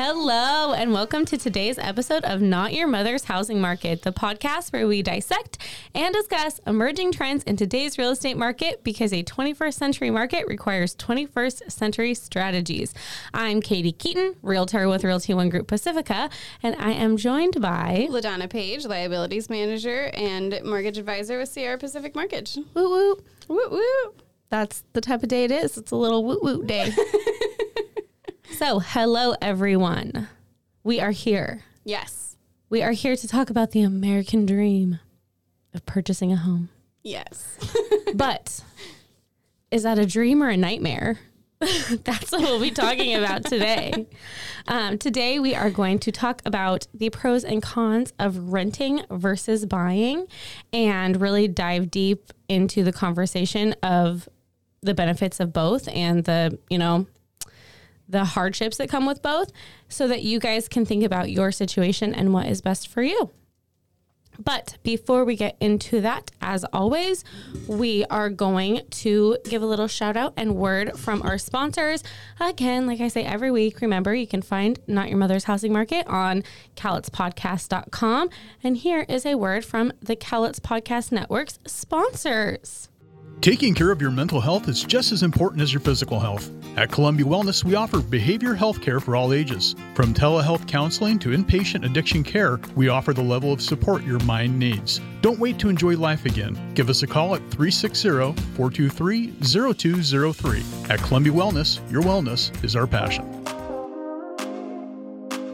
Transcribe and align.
Hello, 0.00 0.74
and 0.74 0.92
welcome 0.92 1.24
to 1.24 1.36
today's 1.36 1.76
episode 1.76 2.22
of 2.22 2.40
Not 2.40 2.72
Your 2.72 2.86
Mother's 2.86 3.24
Housing 3.24 3.60
Market, 3.60 4.02
the 4.02 4.12
podcast 4.12 4.72
where 4.72 4.86
we 4.86 5.02
dissect 5.02 5.58
and 5.92 6.14
discuss 6.14 6.60
emerging 6.68 7.10
trends 7.10 7.42
in 7.42 7.56
today's 7.56 7.98
real 7.98 8.10
estate 8.12 8.36
market 8.36 8.84
because 8.84 9.12
a 9.12 9.24
21st 9.24 9.74
century 9.74 10.10
market 10.10 10.46
requires 10.46 10.94
21st 10.94 11.72
century 11.72 12.14
strategies. 12.14 12.94
I'm 13.34 13.60
Katie 13.60 13.90
Keaton, 13.90 14.36
realtor 14.40 14.88
with 14.88 15.02
Realty 15.02 15.34
One 15.34 15.48
Group 15.48 15.66
Pacifica, 15.66 16.30
and 16.62 16.76
I 16.76 16.92
am 16.92 17.16
joined 17.16 17.60
by 17.60 18.06
LaDonna 18.08 18.48
Page, 18.48 18.86
liabilities 18.86 19.50
manager 19.50 20.12
and 20.14 20.60
mortgage 20.64 20.98
advisor 20.98 21.40
with 21.40 21.48
Sierra 21.48 21.76
Pacific 21.76 22.14
Mortgage. 22.14 22.56
Woo 22.72 22.88
Woo. 22.88 23.16
Woo 23.48 23.68
woo. 23.68 24.14
That's 24.48 24.84
the 24.92 25.00
type 25.00 25.24
of 25.24 25.28
day 25.28 25.42
it 25.42 25.50
is. 25.50 25.76
It's 25.76 25.90
a 25.90 25.96
little 25.96 26.24
woo 26.24 26.38
woo 26.40 26.64
day. 26.64 26.92
so, 28.52 28.78
hello, 28.78 29.34
everyone. 29.40 30.28
We 30.82 31.00
are 31.00 31.10
here. 31.10 31.64
Yes. 31.84 32.36
We 32.70 32.82
are 32.82 32.92
here 32.92 33.16
to 33.16 33.28
talk 33.28 33.50
about 33.50 33.72
the 33.72 33.82
American 33.82 34.46
dream 34.46 35.00
of 35.74 35.84
purchasing 35.86 36.32
a 36.32 36.36
home. 36.36 36.70
Yes. 37.02 37.58
But 38.14 38.64
is 39.70 39.82
that 39.82 39.98
a 39.98 40.06
dream 40.06 40.42
or 40.42 40.48
a 40.48 40.56
nightmare? 40.56 41.18
That's 41.60 42.32
what 42.32 42.40
we'll 42.40 42.60
be 42.60 42.70
talking 42.70 43.14
about 43.14 43.44
today. 43.44 44.06
Um, 44.66 44.96
today, 44.96 45.38
we 45.38 45.54
are 45.54 45.70
going 45.70 45.98
to 46.00 46.12
talk 46.12 46.40
about 46.46 46.86
the 46.94 47.10
pros 47.10 47.44
and 47.44 47.62
cons 47.62 48.12
of 48.18 48.52
renting 48.52 49.02
versus 49.10 49.66
buying 49.66 50.26
and 50.72 51.20
really 51.20 51.48
dive 51.48 51.90
deep 51.90 52.32
into 52.48 52.82
the 52.82 52.92
conversation 52.92 53.74
of 53.82 54.28
the 54.80 54.94
benefits 54.94 55.40
of 55.40 55.52
both 55.52 55.88
and 55.88 56.24
the, 56.24 56.58
you 56.70 56.78
know, 56.78 57.06
the 58.08 58.24
hardships 58.24 58.76
that 58.78 58.88
come 58.88 59.06
with 59.06 59.22
both 59.22 59.52
so 59.88 60.08
that 60.08 60.22
you 60.22 60.40
guys 60.40 60.68
can 60.68 60.84
think 60.84 61.04
about 61.04 61.30
your 61.30 61.52
situation 61.52 62.14
and 62.14 62.32
what 62.32 62.46
is 62.46 62.60
best 62.60 62.88
for 62.88 63.02
you. 63.02 63.30
But 64.38 64.78
before 64.84 65.24
we 65.24 65.34
get 65.34 65.56
into 65.60 66.00
that, 66.02 66.30
as 66.40 66.64
always, 66.72 67.24
we 67.66 68.04
are 68.04 68.30
going 68.30 68.82
to 68.88 69.36
give 69.44 69.62
a 69.62 69.66
little 69.66 69.88
shout 69.88 70.16
out 70.16 70.32
and 70.36 70.54
word 70.54 70.96
from 70.96 71.22
our 71.22 71.38
sponsors. 71.38 72.04
Again, 72.38 72.86
like 72.86 73.00
I 73.00 73.08
say 73.08 73.24
every 73.24 73.50
week, 73.50 73.80
remember 73.80 74.14
you 74.14 74.28
can 74.28 74.42
find 74.42 74.78
Not 74.86 75.08
Your 75.08 75.18
Mother's 75.18 75.44
Housing 75.44 75.72
Market 75.72 76.06
on 76.06 76.44
cowlitzpodcast.com. 76.76 78.30
And 78.62 78.76
here 78.76 79.04
is 79.08 79.26
a 79.26 79.34
word 79.34 79.64
from 79.64 79.92
the 80.00 80.14
Cowlitz 80.14 80.60
Podcast 80.60 81.10
Network's 81.10 81.58
sponsors. 81.66 82.87
Taking 83.40 83.72
care 83.72 83.92
of 83.92 84.02
your 84.02 84.10
mental 84.10 84.40
health 84.40 84.66
is 84.66 84.82
just 84.82 85.12
as 85.12 85.22
important 85.22 85.62
as 85.62 85.72
your 85.72 85.78
physical 85.78 86.18
health. 86.18 86.50
At 86.76 86.90
Columbia 86.90 87.24
Wellness, 87.24 87.62
we 87.62 87.76
offer 87.76 88.00
behavior 88.00 88.52
health 88.52 88.80
care 88.80 88.98
for 88.98 89.14
all 89.14 89.32
ages. 89.32 89.76
From 89.94 90.12
telehealth 90.12 90.66
counseling 90.66 91.20
to 91.20 91.28
inpatient 91.28 91.84
addiction 91.84 92.24
care, 92.24 92.58
we 92.74 92.88
offer 92.88 93.12
the 93.12 93.22
level 93.22 93.52
of 93.52 93.62
support 93.62 94.02
your 94.02 94.18
mind 94.20 94.58
needs. 94.58 95.00
Don't 95.22 95.38
wait 95.38 95.56
to 95.60 95.68
enjoy 95.68 95.96
life 95.96 96.24
again. 96.24 96.58
Give 96.74 96.90
us 96.90 97.04
a 97.04 97.06
call 97.06 97.36
at 97.36 97.40
360 97.50 98.08
423 98.56 99.32
0203. 99.40 100.64
At 100.90 100.98
Columbia 101.00 101.32
Wellness, 101.32 101.78
your 101.92 102.02
wellness 102.02 102.52
is 102.64 102.74
our 102.74 102.88
passion. 102.88 103.24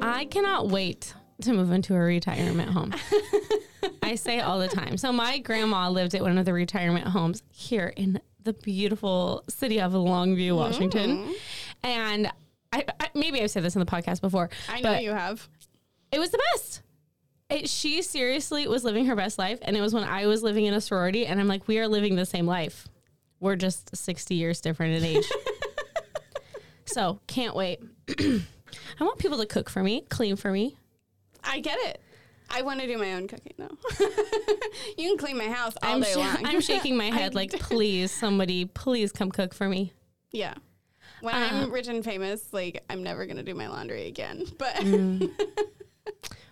I 0.00 0.24
cannot 0.30 0.68
wait 0.70 1.14
to 1.42 1.52
move 1.52 1.70
into 1.70 1.94
a 1.94 1.98
retirement 1.98 2.70
home. 2.70 2.94
I 4.02 4.14
say 4.14 4.40
all 4.40 4.58
the 4.58 4.68
time. 4.68 4.96
So 4.96 5.12
my 5.12 5.38
grandma 5.38 5.88
lived 5.88 6.14
at 6.14 6.22
one 6.22 6.38
of 6.38 6.44
the 6.44 6.52
retirement 6.52 7.08
homes 7.08 7.42
here 7.50 7.92
in 7.96 8.20
the 8.42 8.52
beautiful 8.52 9.44
city 9.48 9.80
of 9.80 9.92
Longview, 9.92 10.56
Washington. 10.56 11.26
Mm. 11.26 11.34
And 11.82 12.32
I, 12.72 12.84
I 13.00 13.10
maybe 13.14 13.42
I've 13.42 13.50
said 13.50 13.62
this 13.62 13.74
in 13.74 13.80
the 13.80 13.86
podcast 13.86 14.20
before. 14.20 14.50
I 14.68 14.80
know 14.80 14.98
you 14.98 15.12
have. 15.12 15.48
It 16.12 16.18
was 16.18 16.30
the 16.30 16.40
best. 16.52 16.82
It, 17.50 17.68
she 17.68 18.02
seriously 18.02 18.66
was 18.66 18.84
living 18.84 19.06
her 19.06 19.16
best 19.16 19.38
life, 19.38 19.58
and 19.62 19.76
it 19.76 19.80
was 19.80 19.92
when 19.92 20.04
I 20.04 20.26
was 20.26 20.42
living 20.42 20.64
in 20.64 20.74
a 20.74 20.80
sorority, 20.80 21.26
and 21.26 21.40
I'm 21.40 21.48
like, 21.48 21.68
we 21.68 21.78
are 21.78 21.88
living 21.88 22.16
the 22.16 22.26
same 22.26 22.46
life. 22.46 22.88
We're 23.40 23.56
just 23.56 23.94
60 23.94 24.34
years 24.34 24.60
different 24.60 24.94
in 24.96 25.04
age. 25.04 25.24
so 26.86 27.20
can't 27.26 27.54
wait. 27.54 27.80
I 28.18 29.04
want 29.04 29.18
people 29.18 29.38
to 29.38 29.46
cook 29.46 29.68
for 29.68 29.82
me, 29.82 30.02
clean 30.08 30.36
for 30.36 30.50
me. 30.50 30.78
I 31.42 31.60
get 31.60 31.78
it. 31.80 32.00
I 32.56 32.62
want 32.62 32.80
to 32.80 32.86
do 32.86 32.96
my 32.98 33.14
own 33.14 33.26
cooking 33.28 33.54
though. 33.58 33.76
you 34.96 35.08
can 35.08 35.18
clean 35.18 35.36
my 35.36 35.48
house 35.48 35.74
all 35.82 35.96
I'm, 35.96 36.00
day 36.02 36.12
sh- 36.12 36.16
long. 36.16 36.36
I'm 36.46 36.60
shaking 36.60 36.96
my 36.96 37.06
head 37.10 37.34
like, 37.34 37.50
please, 37.58 38.12
somebody, 38.12 38.64
please 38.66 39.10
come 39.12 39.30
cook 39.30 39.52
for 39.54 39.68
me. 39.68 39.92
yeah. 40.32 40.54
When 41.20 41.34
I'm 41.34 41.70
rich 41.70 41.88
and 41.88 42.04
famous, 42.04 42.52
like 42.52 42.84
I'm 42.90 43.02
never 43.02 43.24
gonna 43.26 43.42
do 43.42 43.54
my 43.54 43.68
laundry 43.68 44.06
again. 44.06 44.44
But 44.58 44.74
Mm. 44.76 45.30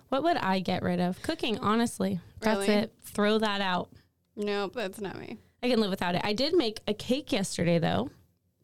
What 0.08 0.22
would 0.24 0.36
I 0.36 0.60
get 0.60 0.82
rid 0.82 1.00
of? 1.00 1.20
Cooking, 1.22 1.58
honestly. 1.58 2.20
That's 2.40 2.68
Really? 2.68 2.80
it. 2.82 2.92
Throw 3.02 3.38
that 3.38 3.60
out. 3.60 3.90
nope, 4.36 4.72
that's 4.74 5.00
not 5.00 5.18
me. 5.18 5.38
I 5.62 5.68
can 5.70 5.80
live 5.80 5.90
without 5.90 6.14
it. 6.14 6.20
I 6.24 6.32
did 6.32 6.54
make 6.54 6.80
a 6.88 6.92
cake 6.94 7.32
yesterday, 7.32 7.78
though. 7.78 8.10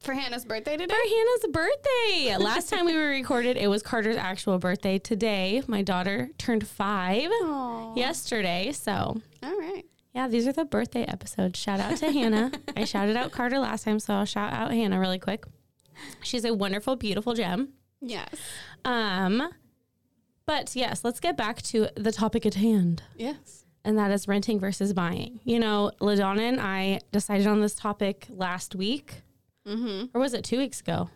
For 0.00 0.14
Hannah's 0.14 0.44
birthday 0.44 0.76
today. 0.76 0.94
For 0.94 1.08
Hannah's 1.08 1.46
birthday. 1.52 2.36
Last 2.44 2.70
time 2.70 2.86
we 2.86 2.94
were 2.94 3.08
recorded, 3.08 3.56
it 3.56 3.66
was 3.68 3.82
Carter's 3.82 4.16
actual 4.16 4.58
birthday. 4.58 4.98
Today, 4.98 5.62
my 5.66 5.82
daughter 5.82 6.30
turned 6.38 6.66
five 6.66 7.28
Aw. 7.30 7.94
yesterday. 7.96 8.72
So, 8.72 9.20
All 9.42 9.58
right. 9.58 9.84
yeah, 10.14 10.28
these 10.28 10.46
are 10.46 10.52
the 10.52 10.64
birthday 10.64 11.02
episodes. 11.02 11.58
Shout 11.58 11.80
out 11.80 11.96
to 11.98 12.12
Hannah. 12.12 12.52
I 12.76 12.84
shouted 12.84 13.16
out 13.16 13.32
Carter 13.32 13.58
last 13.58 13.84
time, 13.84 13.98
so 13.98 14.14
I'll 14.14 14.24
shout 14.24 14.52
out 14.52 14.70
Hannah 14.70 15.00
really 15.00 15.18
quick. 15.18 15.44
She's 16.22 16.44
a 16.44 16.54
wonderful, 16.54 16.94
beautiful 16.96 17.34
gem. 17.34 17.70
Yes. 18.00 18.34
Um, 18.84 19.48
but 20.46 20.76
yes, 20.76 21.02
let's 21.02 21.18
get 21.20 21.36
back 21.36 21.60
to 21.62 21.88
the 21.96 22.12
topic 22.12 22.46
at 22.46 22.54
hand, 22.54 23.02
Yes. 23.16 23.64
and 23.84 23.98
that 23.98 24.12
is 24.12 24.28
renting 24.28 24.60
versus 24.60 24.92
buying. 24.92 25.40
You 25.44 25.58
know, 25.58 25.90
LaDonna 26.00 26.40
and 26.42 26.60
I 26.60 27.00
decided 27.10 27.48
on 27.48 27.60
this 27.60 27.74
topic 27.74 28.26
last 28.30 28.76
week, 28.76 29.22
Mm-hmm. 29.68 30.16
or 30.16 30.20
was 30.20 30.32
it 30.34 30.44
two 30.44 30.58
weeks 30.58 30.80
ago? 30.80 31.10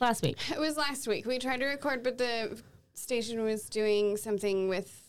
Last 0.00 0.22
week. 0.22 0.36
It 0.50 0.58
was 0.60 0.76
last 0.76 1.06
week. 1.08 1.24
We 1.24 1.38
tried 1.38 1.60
to 1.60 1.66
record, 1.66 2.02
but 2.02 2.18
the 2.18 2.60
station 2.94 3.42
was 3.42 3.68
doing 3.68 4.16
something 4.16 4.68
with 4.68 5.00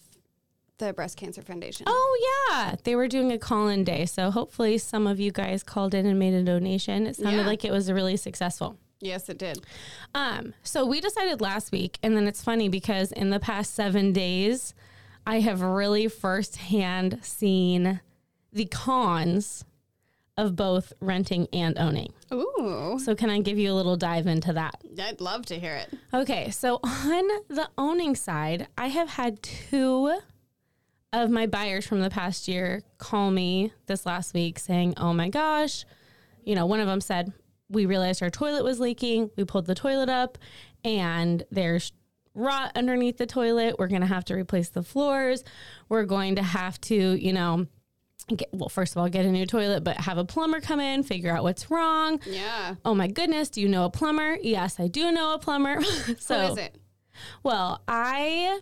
the 0.78 0.94
Breast 0.94 1.18
Cancer 1.18 1.42
Foundation. 1.42 1.86
Oh 1.90 2.48
yeah, 2.52 2.76
they 2.84 2.96
were 2.96 3.08
doing 3.08 3.32
a 3.32 3.38
call-in 3.40 3.84
day, 3.84 4.06
so 4.06 4.30
hopefully 4.32 4.78
some 4.78 5.08
of 5.08 5.20
you 5.20 5.32
guys 5.32 5.64
called 5.64 5.94
in 5.94 6.06
and 6.06 6.20
made 6.20 6.34
a 6.34 6.44
donation. 6.44 7.08
It 7.08 7.16
sounded 7.16 7.40
Yeah. 7.42 7.46
like 7.48 7.64
it 7.66 7.72
was 7.72 7.92
really 7.92 8.18
successful. 8.18 8.78
Yes, 9.02 9.28
it 9.30 9.38
did. 9.38 9.64
Um, 10.14 10.54
so 10.64 10.86
we 10.86 11.02
decided 11.02 11.42
last 11.42 11.72
week, 11.72 11.98
and 12.04 12.16
then 12.16 12.28
it's 12.28 12.44
funny 12.44 12.70
because 12.70 13.12
in 13.12 13.30
the 13.30 13.40
past 13.40 13.74
seven 13.74 14.14
days, 14.14 14.74
I 15.28 15.40
have 15.42 15.62
really 15.62 16.08
firsthand 16.08 17.20
seen 17.22 18.00
the 18.54 18.66
cons 18.66 19.66
of 20.38 20.56
both 20.56 20.92
renting 21.00 21.48
and 21.54 21.78
owning. 21.78 22.14
Ooh. 22.34 23.00
So 23.02 23.16
can 23.16 23.30
I 23.30 23.40
give 23.40 23.58
you 23.58 23.72
a 23.72 23.74
little 23.74 23.96
dive 23.96 24.28
into 24.28 24.54
that? 24.54 24.82
I'd 25.02 25.22
love 25.22 25.46
to 25.48 25.60
hear 25.60 25.76
it. 25.76 25.94
Okay, 26.14 26.50
so 26.52 26.76
on 26.84 27.28
the 27.48 27.70
owning 27.78 28.16
side, 28.16 28.68
I 28.78 28.88
have 28.88 29.10
had 29.10 29.42
two 29.42 30.18
of 31.14 31.30
my 31.30 31.48
buyers 31.48 31.86
from 31.86 32.02
the 32.02 32.10
past 32.10 32.48
year 32.48 32.82
call 32.98 33.32
me 33.32 33.72
this 33.86 34.06
last 34.06 34.34
week 34.34 34.60
saying, 34.60 34.96
Oh 34.98 35.14
my 35.14 35.30
gosh, 35.30 35.86
you 36.44 36.56
know, 36.56 36.66
one 36.66 36.82
of 36.82 36.88
them 36.88 37.02
said, 37.02 37.32
We 37.70 37.86
realized 37.86 38.22
our 38.22 38.30
toilet 38.30 38.64
was 38.64 38.80
leaking. 38.80 39.32
We 39.38 39.46
pulled 39.46 39.66
the 39.66 39.76
toilet 39.76 40.10
up 40.10 40.38
and 40.84 41.44
there's 41.50 41.94
rot 42.34 42.74
underneath 42.76 43.18
the 43.18 43.26
toilet. 43.26 43.76
We're 43.80 43.88
going 43.88 44.02
to 44.02 44.08
have 44.08 44.26
to 44.26 44.36
replace 44.36 44.70
the 44.70 44.84
floors. 44.84 45.44
We're 45.88 46.04
going 46.04 46.36
to 46.36 46.44
have 46.44 46.80
to, 46.82 46.96
you 46.96 47.32
know, 47.32 47.68
Get, 48.36 48.50
well, 48.52 48.70
first 48.70 48.94
of 48.94 48.98
all, 48.98 49.08
get 49.08 49.26
a 49.26 49.32
new 49.32 49.46
toilet, 49.46 49.84
but 49.84 49.98
have 49.98 50.18
a 50.18 50.26
plumber 50.26 50.60
come 50.60 50.80
in, 50.80 51.04
figure 51.04 51.32
out 51.32 51.44
what's 51.44 51.70
wrong. 51.70 52.20
Yeah. 52.26 52.76
Oh 52.84 52.96
my 52.96 53.08
goodness, 53.08 53.50
do 53.50 53.62
you 53.62 53.68
know 53.68 53.86
a 53.86 53.90
plumber? 53.92 54.38
Yes, 54.42 54.80
I 54.80 54.88
do 54.88 55.12
know 55.12 55.36
a 55.36 55.40
plumber. 55.40 55.82
so, 56.20 56.40
Who 56.48 56.54
is 56.54 56.58
it? 56.58 56.76
well, 57.44 57.82
I 57.88 58.60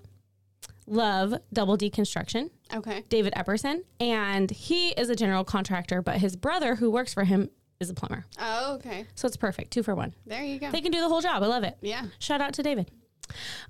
love 0.85 1.33
Double 1.53 1.77
D 1.77 1.89
Construction, 1.89 2.49
Okay. 2.73 3.03
David 3.07 3.31
Epperson, 3.37 3.83
and 4.01 4.51
he 4.51 4.89
is 4.89 5.09
a 5.09 5.15
general 5.15 5.45
contractor, 5.45 6.01
but 6.01 6.17
his 6.17 6.35
brother 6.35 6.75
who 6.75 6.91
works 6.91 7.13
for 7.13 7.23
him 7.23 7.49
is 7.79 7.89
a 7.89 7.93
plumber. 7.93 8.25
Oh, 8.39 8.75
okay. 8.75 9.05
So 9.15 9.27
it's 9.27 9.37
perfect, 9.37 9.71
two 9.71 9.81
for 9.81 9.95
one. 9.95 10.13
There 10.25 10.43
you 10.43 10.59
go. 10.59 10.71
They 10.71 10.81
can 10.81 10.91
do 10.91 10.99
the 10.99 11.07
whole 11.07 11.21
job. 11.21 11.41
I 11.41 11.47
love 11.47 11.63
it. 11.63 11.77
yeah. 11.81 12.07
Shout 12.19 12.41
out 12.41 12.53
to 12.55 12.63
David. 12.63 12.91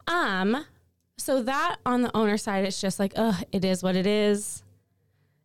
Um, 0.07 0.65
so 1.17 1.43
that 1.43 1.75
on 1.85 2.01
the 2.01 2.15
owner 2.17 2.37
side, 2.37 2.65
it's 2.65 2.81
just 2.81 2.97
like, 2.99 3.13
ugh, 3.15 3.43
it 3.51 3.63
is 3.63 3.83
what 3.83 3.95
it 3.95 4.07
is. 4.07 4.62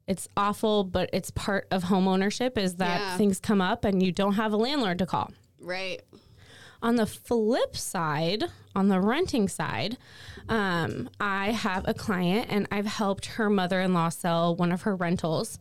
It's 0.08 0.26
awful, 0.36 0.84
but 0.84 1.10
it's 1.12 1.30
part 1.30 1.68
of 1.70 1.84
home 1.84 2.08
ownership 2.08 2.56
is 2.58 2.76
that 2.76 2.98
Yeah. 3.00 3.16
things 3.18 3.38
come 3.38 3.60
up 3.60 3.84
and 3.84 4.02
you 4.02 4.10
don't 4.10 4.34
have 4.34 4.52
a 4.52 4.56
landlord 4.56 4.98
to 5.00 5.06
call. 5.06 5.30
Right. 5.60 6.00
On 6.80 6.96
the 6.96 7.06
flip 7.06 7.76
side, 7.76 8.44
on 8.74 8.88
the 8.88 9.00
renting 9.00 9.48
side, 9.48 9.98
um, 10.48 11.10
I 11.20 11.50
have 11.50 11.86
a 11.86 11.92
client 11.92 12.46
and 12.48 12.66
I've 12.70 12.86
helped 12.86 13.26
her 13.36 13.50
mother 13.50 13.80
in 13.80 13.92
law 13.92 14.08
sell 14.08 14.56
one 14.56 14.72
of 14.72 14.82
her 14.82 14.96
rentals. 14.96 15.58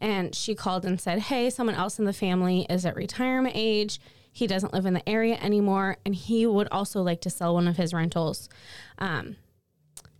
And 0.00 0.34
she 0.34 0.54
called 0.54 0.84
and 0.84 1.00
said, 1.00 1.18
Hey, 1.18 1.50
someone 1.50 1.74
else 1.74 1.98
in 1.98 2.04
the 2.04 2.12
family 2.12 2.66
is 2.70 2.86
at 2.86 2.94
retirement 2.96 3.54
age. 3.56 4.00
He 4.32 4.46
doesn't 4.46 4.72
live 4.72 4.86
in 4.86 4.94
the 4.94 5.06
area 5.08 5.36
anymore, 5.42 5.96
and 6.06 6.14
he 6.14 6.46
would 6.46 6.68
also 6.70 7.02
like 7.02 7.20
to 7.22 7.30
sell 7.30 7.54
one 7.54 7.66
of 7.66 7.76
his 7.76 7.92
rentals. 7.92 8.48
Um, 8.98 9.36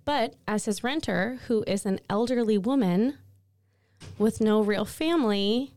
but 0.05 0.35
as 0.49 0.65
his 0.65 0.83
renter, 0.83 1.39
who 1.47 1.63
is 1.67 1.87
an 1.87 2.01
elderly 2.11 2.59
woman 2.59 3.19
with 4.19 4.41
no 4.41 4.63
real 4.63 4.85
family 4.85 5.73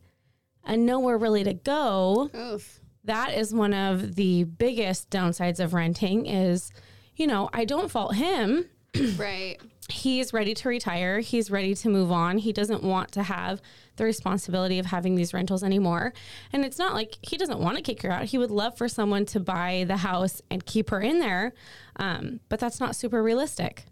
and 0.66 0.86
nowhere 0.86 1.18
really 1.18 1.44
to 1.44 1.54
go, 1.54 2.30
Oof. 2.36 2.80
that 3.04 3.34
is 3.34 3.54
one 3.54 3.74
of 3.74 4.16
the 4.16 4.44
biggest 4.44 5.10
downsides 5.10 5.60
of 5.60 5.74
renting 5.74 6.26
is, 6.26 6.72
you 7.16 7.28
know, 7.28 7.50
I 7.54 7.66
don't 7.66 7.92
fault 7.92 8.16
him. 8.16 8.66
Right. 9.18 9.60
He's 9.90 10.34
ready 10.34 10.54
to 10.54 10.70
retire. 10.70 11.20
He's 11.20 11.52
ready 11.52 11.76
to 11.76 11.90
move 11.90 12.12
on. 12.12 12.38
He 12.38 12.54
doesn't 12.54 12.84
want 12.84 13.12
to 13.14 13.24
have 13.24 13.60
the 13.98 14.06
responsibility 14.06 14.80
of 14.80 14.86
having 14.86 15.16
these 15.16 15.34
rentals 15.34 15.64
anymore. 15.64 16.14
And 16.54 16.64
it's 16.64 16.80
not 16.80 16.94
like 16.94 17.18
he 17.22 17.36
doesn't 17.36 17.60
want 17.60 17.76
to 17.78 17.82
kick 17.84 18.02
her 18.04 18.12
out. 18.12 18.26
He 18.26 18.38
would 18.38 18.52
love 18.52 18.78
for 18.78 18.88
someone 18.88 19.26
to 19.26 19.40
buy 19.40 19.84
the 19.88 19.98
house 19.98 20.42
and 20.50 20.66
keep 20.66 20.90
her 20.90 21.02
in 21.02 21.20
there. 21.20 21.54
Um, 21.98 22.40
but 22.50 22.60
that's 22.60 22.80
not 22.80 22.96
super 22.96 23.22
realistic. 23.22 23.86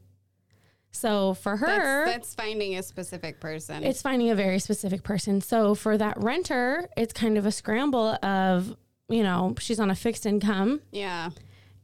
So 0.91 1.33
for 1.35 1.55
her, 1.57 2.05
That's, 2.05 2.11
that's 2.17 2.35
finding 2.35 2.75
a 2.75 2.83
specific 2.83 3.39
person. 3.39 3.83
it's 3.83 4.01
finding 4.01 4.29
a 4.29 4.35
very 4.35 4.59
specific 4.59 5.03
person. 5.03 5.39
So 5.41 5.73
for 5.73 5.97
that 5.97 6.21
renter, 6.21 6.89
it's 6.97 7.13
kind 7.13 7.37
of 7.37 7.45
a 7.45 7.51
scramble 7.51 8.17
of, 8.23 8.75
you 9.09 9.23
know, 9.23 9.55
she's 9.59 9.79
on 9.79 9.89
a 9.89 9.95
fixed 9.95 10.25
income 10.25 10.81
yeah. 10.91 11.29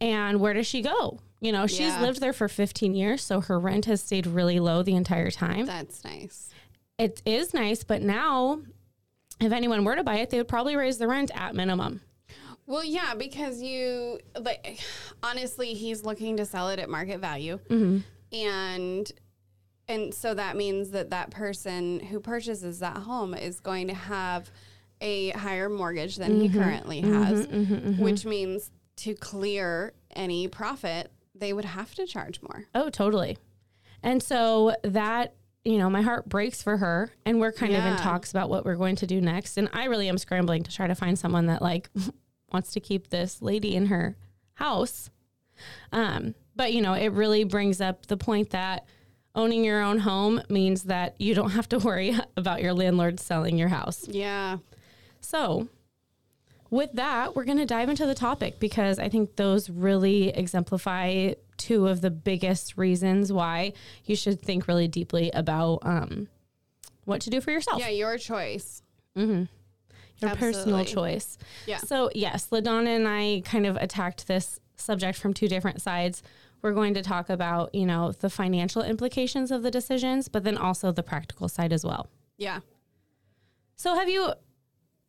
and 0.02 0.40
where 0.42 0.54
does 0.54 0.68
she 0.68 0.82
go? 0.82 1.20
You 1.40 1.52
know, 1.52 1.68
she's 1.68 1.80
Yeah. 1.94 2.02
lived 2.02 2.20
there 2.20 2.34
for 2.34 2.48
15 2.50 2.96
years, 2.96 3.22
so 3.24 3.42
her 3.42 3.60
rent 3.60 3.86
has 3.86 4.02
stayed 4.02 4.28
really 4.28 4.60
low 4.60 4.84
the 4.84 4.96
entire 4.96 5.32
time. 5.32 5.66
That's 5.66 6.04
nice. 6.04 6.50
It 6.98 7.22
is 7.26 7.54
nice, 7.54 7.84
but 7.84 8.02
now 8.02 8.60
if 9.40 9.52
anyone 9.52 9.86
were 9.86 9.96
to 9.96 10.04
buy 10.04 10.16
it, 10.18 10.32
they 10.32 10.38
would 10.38 10.48
probably 10.48 10.76
raise 10.76 10.98
the 10.98 11.08
rent 11.08 11.32
at 11.36 11.56
minimum. 11.56 12.02
Well, 12.66 12.84
yeah, 12.84 13.14
because 13.14 13.62
you 13.62 14.20
like 14.38 14.80
honestly, 15.24 15.74
he's 15.76 16.04
looking 16.04 16.38
to 16.38 16.46
sell 16.46 16.70
it 16.70 16.80
at 16.80 16.90
market 16.90 17.20
value, 17.20 17.60
Mm-hmm. 17.70 18.00
And 18.32 19.12
and 19.88 20.14
so 20.14 20.34
that 20.34 20.56
means 20.58 20.90
that 20.92 21.12
that 21.12 21.32
person 21.32 22.00
who 22.02 22.20
purchases 22.20 22.80
that 22.80 22.98
home 22.98 23.34
is 23.34 23.60
going 23.62 23.88
to 23.88 23.94
have 23.94 24.52
a 25.00 25.30
higher 25.30 25.70
mortgage 25.70 26.18
than 26.18 26.32
Mm-hmm. 26.34 26.42
he 26.42 26.50
currently 26.50 27.02
has, 27.02 27.48
which 27.98 28.26
means 28.26 28.72
to 28.98 29.14
clear 29.14 29.94
any 30.16 30.48
profit, 30.50 31.12
they 31.36 31.54
would 31.54 31.64
have 31.66 31.94
to 31.96 32.06
charge 32.06 32.42
more. 32.42 32.66
Oh, 32.76 32.90
totally. 32.90 33.38
And 34.04 34.22
so 34.22 34.76
that, 34.84 35.36
you 35.64 35.78
know, 35.78 35.90
my 35.90 36.02
heart 36.02 36.28
breaks 36.28 36.62
for 36.62 36.78
her. 36.78 37.12
And 37.26 37.40
we're 37.40 37.52
kind 37.54 37.74
of 37.76 37.86
in 37.86 37.96
talks 37.98 38.32
about 38.32 38.50
what 38.50 38.66
we're 38.66 38.76
going 38.76 38.96
to 38.98 39.08
do 39.08 39.22
next. 39.22 39.58
And 39.58 39.70
I 39.72 39.86
really 39.86 40.10
am 40.10 40.18
scrambling 40.18 40.64
to 40.64 40.72
try 40.76 40.88
to 40.88 40.96
find 40.96 41.18
someone 41.18 41.46
that 41.46 41.62
like 41.62 41.90
wants 42.52 42.72
to 42.74 42.80
keep 42.82 43.10
this 43.10 43.42
lady 43.42 43.76
in 43.76 43.86
her 43.86 44.18
house. 44.56 45.12
Um, 45.94 46.34
but, 46.58 46.74
you 46.74 46.82
know, 46.82 46.94
it 46.94 47.10
really 47.14 47.44
brings 47.44 47.80
up 47.80 48.08
the 48.08 48.18
point 48.18 48.50
that 48.50 48.86
owning 49.36 49.64
your 49.64 49.82
own 49.82 50.00
home 50.00 50.42
means 50.50 50.84
that 50.84 51.16
you 51.20 51.36
don't 51.36 51.52
have 51.52 51.70
to 51.70 51.80
worry 51.80 52.16
about 52.38 52.62
your 52.62 52.74
landlord 52.74 53.20
selling 53.20 53.58
your 53.58 53.68
house. 53.70 54.08
Yeah, 54.08 54.58
So, 55.22 55.68
with 56.70 56.92
that, 56.94 57.36
we're 57.36 57.46
going 57.46 57.60
to 57.60 57.66
dive 57.66 57.88
into 57.88 58.06
the 58.06 58.16
topic 58.16 58.60
because 58.60 59.00
I 59.00 59.08
think 59.08 59.38
those 59.38 59.70
really 59.70 60.30
exemplify 60.30 61.34
two 61.56 61.88
of 61.88 62.02
the 62.02 62.12
biggest 62.12 62.78
reasons 62.78 63.32
why 63.32 63.74
you 64.06 64.16
should 64.16 64.42
think 64.42 64.68
really 64.68 64.88
deeply 64.88 65.32
about 65.32 65.80
um, 65.84 66.28
what 67.06 67.22
to 67.22 67.30
do 67.30 67.40
for 67.40 67.52
yourself, 67.52 67.80
yeah, 67.80 67.90
your 67.90 68.18
choice. 68.18 68.82
Mm-hmm. 69.16 69.44
your 70.18 70.36
personal 70.36 70.84
choice. 70.84 71.38
Yeah. 71.66 71.78
So, 71.78 72.10
yes, 72.14 72.50
LaDonna 72.52 72.96
and 72.96 73.08
I 73.08 73.42
kind 73.46 73.66
of 73.66 73.78
attacked 73.78 74.28
this 74.28 74.60
subject 74.76 75.18
from 75.18 75.34
two 75.34 75.48
different 75.48 75.82
sides. 75.82 76.22
We're 76.62 76.74
going 76.74 76.94
to 76.96 77.02
talk 77.02 77.30
about, 77.30 77.74
you 77.74 77.86
know, 77.86 78.12
the 78.12 78.30
financial 78.30 78.82
implications 78.84 79.52
of 79.52 79.64
the 79.64 79.72
decisions, 79.72 80.28
but 80.28 80.44
then 80.44 80.58
also 80.58 80.92
the 80.92 81.04
practical 81.04 81.48
side 81.48 81.72
as 81.72 81.86
well. 81.86 82.10
Yeah. 82.38 82.60
So 83.76 83.96
have 83.96 84.10
you 84.10 84.34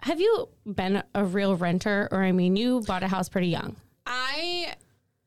have 0.03 0.21
you 0.21 0.49
been 0.65 1.03
a 1.15 1.25
real 1.25 1.57
renter 1.57 2.09
or 2.13 2.23
I 2.23 2.33
mean 2.33 2.55
you 2.55 2.83
bought 2.83 3.03
a 3.03 3.09
house 3.09 3.29
pretty 3.29 3.49
young? 3.49 3.77
I 4.07 4.75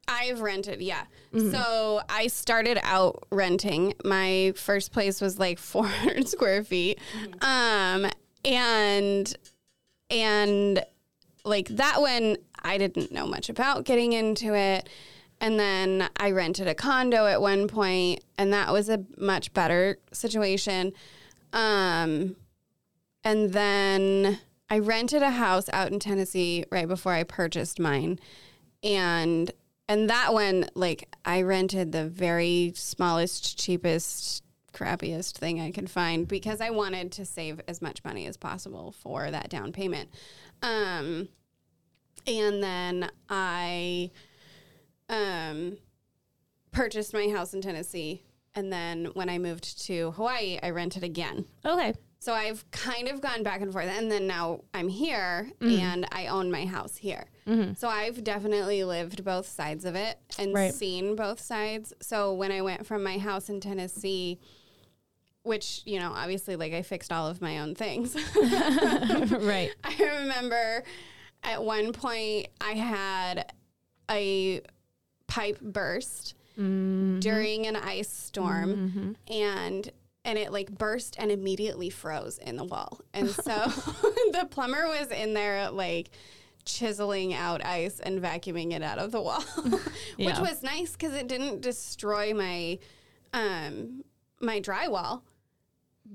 I've 0.07 0.41
rented, 0.41 0.81
yeah. 0.81 1.05
So 1.33 2.01
I 2.09 2.27
started 2.27 2.77
out 2.83 3.23
renting. 3.31 3.93
My 4.03 4.51
first 4.57 4.91
place 4.91 5.21
was 5.21 5.39
like 5.39 5.57
400 5.59 6.27
square 6.27 6.63
feet, 6.63 6.99
um, 7.41 8.07
and 8.43 9.33
and 10.09 10.83
like 11.45 11.69
that 11.69 12.01
one 12.01 12.37
I 12.61 12.77
didn't 12.77 13.11
know 13.11 13.25
much 13.25 13.49
about 13.49 13.85
getting 13.85 14.13
into 14.13 14.53
it. 14.53 14.89
And 15.41 15.59
then 15.59 16.07
I 16.17 16.29
rented 16.31 16.67
a 16.67 16.75
condo 16.75 17.25
at 17.25 17.41
one 17.41 17.67
point, 17.67 18.23
and 18.37 18.53
that 18.53 18.71
was 18.71 18.89
a 18.89 19.03
much 19.17 19.51
better 19.53 19.97
situation. 20.13 20.93
Um, 21.51 22.35
and 23.23 23.51
then 23.51 24.39
I 24.69 24.77
rented 24.79 25.23
a 25.23 25.31
house 25.31 25.67
out 25.73 25.91
in 25.91 25.99
Tennessee 25.99 26.63
right 26.71 26.87
before 26.87 27.13
I 27.13 27.23
purchased 27.23 27.79
mine. 27.79 28.19
And 28.83 29.51
and 29.89 30.09
that 30.09 30.31
one 30.31 30.67
like 30.75 31.13
I 31.25 31.41
rented 31.41 31.91
the 31.91 32.07
very 32.07 32.71
smallest, 32.75 33.59
cheapest, 33.59 34.43
crappiest 34.73 35.33
thing 35.33 35.59
I 35.59 35.71
could 35.71 35.89
find 35.89 36.27
because 36.27 36.61
I 36.61 36.69
wanted 36.69 37.11
to 37.13 37.25
save 37.25 37.59
as 37.67 37.81
much 37.81 38.03
money 38.05 38.27
as 38.27 38.37
possible 38.37 38.91
for 38.91 39.29
that 39.29 39.49
down 39.49 39.71
payment. 39.71 40.09
Um 40.61 41.29
and 42.27 42.63
then 42.63 43.09
I 43.27 44.11
um 45.11 45.77
purchased 46.71 47.13
my 47.13 47.27
house 47.29 47.53
in 47.53 47.61
Tennessee 47.61 48.23
and 48.55 48.71
then 48.73 49.05
when 49.13 49.29
I 49.29 49.37
moved 49.37 49.81
to 49.85 50.11
Hawaii, 50.11 50.59
I 50.61 50.71
rented 50.71 51.03
again. 51.03 51.45
Okay. 51.65 51.93
So 52.19 52.33
I've 52.33 52.69
kind 52.71 53.07
of 53.07 53.19
gone 53.21 53.41
back 53.43 53.61
and 53.61 53.71
forth, 53.71 53.87
and 53.87 54.11
then 54.11 54.27
now 54.27 54.61
I'm 54.73 54.89
here 54.89 55.49
and 55.61 56.05
I 56.11 56.27
own 56.27 56.51
my 56.51 56.65
house 56.65 56.97
here. 56.97 57.25
So 57.75 57.87
I've 57.89 58.23
definitely 58.23 58.83
lived 58.83 59.23
both 59.25 59.47
sides 59.47 59.83
of 59.85 59.95
it 59.95 60.17
and 60.39 60.53
Right. 60.53 60.73
seen 60.73 61.15
both 61.17 61.39
sides. 61.41 61.93
So 62.01 62.33
when 62.33 62.51
I 62.51 62.61
went 62.61 62.85
from 62.85 63.03
my 63.03 63.17
house 63.17 63.49
in 63.49 63.59
Tennessee, 63.59 64.39
which 65.43 65.81
you 65.85 65.99
know, 65.99 66.11
obviously, 66.13 66.55
like 66.55 66.73
I 66.73 66.81
fixed 66.81 67.11
all 67.11 67.27
of 67.27 67.41
my 67.41 67.59
own 67.59 67.73
things. 67.75 68.15
right. 68.35 69.71
I 69.83 70.17
remember 70.21 70.83
at 71.43 71.63
one 71.63 71.91
point 71.93 72.47
I 72.61 72.73
had 72.73 73.51
a 74.09 74.61
pipe 75.31 75.59
burst 75.61 76.35
during 76.57 77.65
an 77.67 77.75
ice 77.75 78.09
storm 78.09 79.15
and 79.29 79.91
and 80.23 80.37
it 80.37 80.51
like 80.51 80.69
burst 80.77 81.15
and 81.17 81.31
immediately 81.31 81.89
froze 81.89 82.37
in 82.37 82.55
the 82.57 82.63
wall. 82.63 82.99
And 83.13 83.29
so 83.47 83.55
the 84.37 84.47
plumber 84.51 84.87
was 84.87 85.07
in 85.09 85.33
there 85.33 85.71
like 85.71 86.09
chiseling 86.65 87.33
out 87.33 87.65
ice 87.65 87.99
and 87.99 88.21
vacuuming 88.21 88.71
it 88.73 88.83
out 88.83 88.99
of 88.99 89.11
the 89.11 89.21
wall, 89.21 89.41
which 89.65 89.79
Yeah. 90.17 90.41
was 90.41 90.61
nice 90.61 90.95
cuz 90.95 91.13
it 91.13 91.27
didn't 91.27 91.61
destroy 91.61 92.33
my 92.33 92.77
um 93.33 94.03
my 94.41 94.59
drywall. 94.59 95.21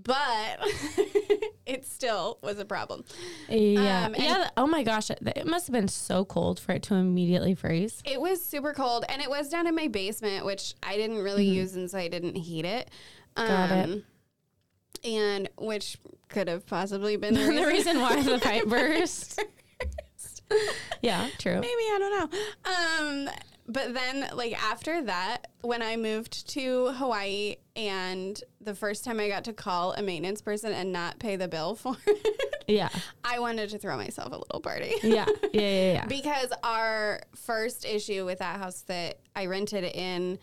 But 0.02 0.58
it 1.66 1.86
still 1.86 2.38
was 2.42 2.58
a 2.58 2.66
problem. 2.66 3.04
Yeah. 3.48 4.06
Um, 4.06 4.14
yeah. 4.14 4.50
Oh 4.56 4.66
my 4.66 4.82
gosh. 4.82 5.10
It, 5.10 5.46
must 5.46 5.66
have 5.68 5.72
been 5.72 5.88
so 5.88 6.24
cold 6.24 6.60
for 6.60 6.72
it 6.72 6.82
to 6.84 6.94
immediately 6.94 7.54
freeze. 7.54 8.02
It 8.04 8.20
was 8.20 8.44
super 8.44 8.74
cold, 8.74 9.06
and 9.08 9.22
it 9.22 9.30
was 9.30 9.48
down 9.48 9.66
in 9.66 9.74
my 9.74 9.88
basement, 9.88 10.44
which 10.44 10.74
I 10.82 10.96
didn't 10.96 11.22
really 11.22 11.46
use, 11.46 11.76
and 11.76 11.90
so 11.90 11.98
I 11.98 12.08
didn't 12.08 12.34
heat 12.36 12.66
it. 12.66 12.90
Um, 13.36 13.46
Got 13.48 13.70
it. 13.88 14.04
And 15.04 15.48
which 15.56 15.96
could 16.28 16.48
have 16.48 16.66
possibly 16.66 17.16
been 17.16 17.32
the 17.34 17.40
the 17.40 17.48
reason. 17.48 17.66
reason 17.66 18.00
why 18.00 18.22
the 18.22 18.38
pipe 18.38 18.64
burst. 18.68 19.42
yeah, 21.00 21.28
true. 21.38 21.54
Maybe 21.54 21.66
I 21.66 21.98
don't 21.98 22.32
know. 22.32 23.28
Um, 23.28 23.34
but 23.66 23.94
then, 23.94 24.28
like 24.34 24.62
after 24.62 25.02
that, 25.04 25.48
when 25.62 25.82
I 25.82 25.96
moved 25.96 26.48
to 26.50 26.88
Hawaii, 26.92 27.56
and 27.76 28.42
the 28.60 28.74
first 28.74 29.04
time 29.04 29.20
I 29.20 29.28
got 29.28 29.44
to 29.44 29.52
call 29.52 29.92
a 29.92 30.02
maintenance 30.02 30.40
person 30.42 30.72
and 30.72 30.92
not 30.92 31.18
pay 31.18 31.36
the 31.36 31.46
bill 31.48 31.74
for 31.74 31.96
it, 32.06 32.64
Yeah. 32.66 32.88
I 33.22 33.38
wanted 33.38 33.70
to 33.70 33.78
throw 33.78 33.96
myself 33.96 34.32
a 34.32 34.36
little 34.38 34.60
party. 34.60 34.94
Yeah. 35.02 35.26
Yeah. 35.52 35.60
Yeah. 35.60 35.92
Yeah. 35.92 36.06
because 36.08 36.52
our 36.64 37.20
first 37.34 37.84
issue 37.84 38.24
with 38.24 38.38
that 38.40 38.58
house 38.58 38.80
that 38.82 39.18
I 39.36 39.46
rented 39.46 39.84
in 39.84 40.38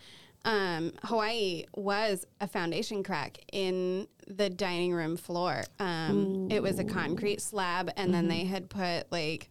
um, 0.46 0.92
Hawaii 1.02 1.64
was 1.74 2.26
a 2.40 2.46
foundation 2.46 3.02
crack 3.02 3.38
in 3.52 4.06
the 4.28 4.50
dining 4.50 4.92
room 4.92 5.16
floor. 5.16 5.62
Um, 5.80 6.48
it 6.50 6.62
was 6.62 6.78
a 6.78 6.84
concrete 6.84 7.40
slab, 7.40 7.90
and 7.96 8.12
then 8.12 8.28
they 8.28 8.44
had 8.44 8.68
put 8.68 9.10
like 9.10 9.48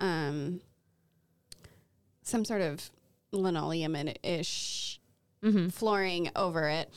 um, 0.00 0.60
some 2.22 2.44
sort 2.44 2.60
of 2.60 2.90
linoleum 3.30 3.96
ish 4.24 5.00
flooring 5.70 6.30
over 6.36 6.68
it. 6.68 6.90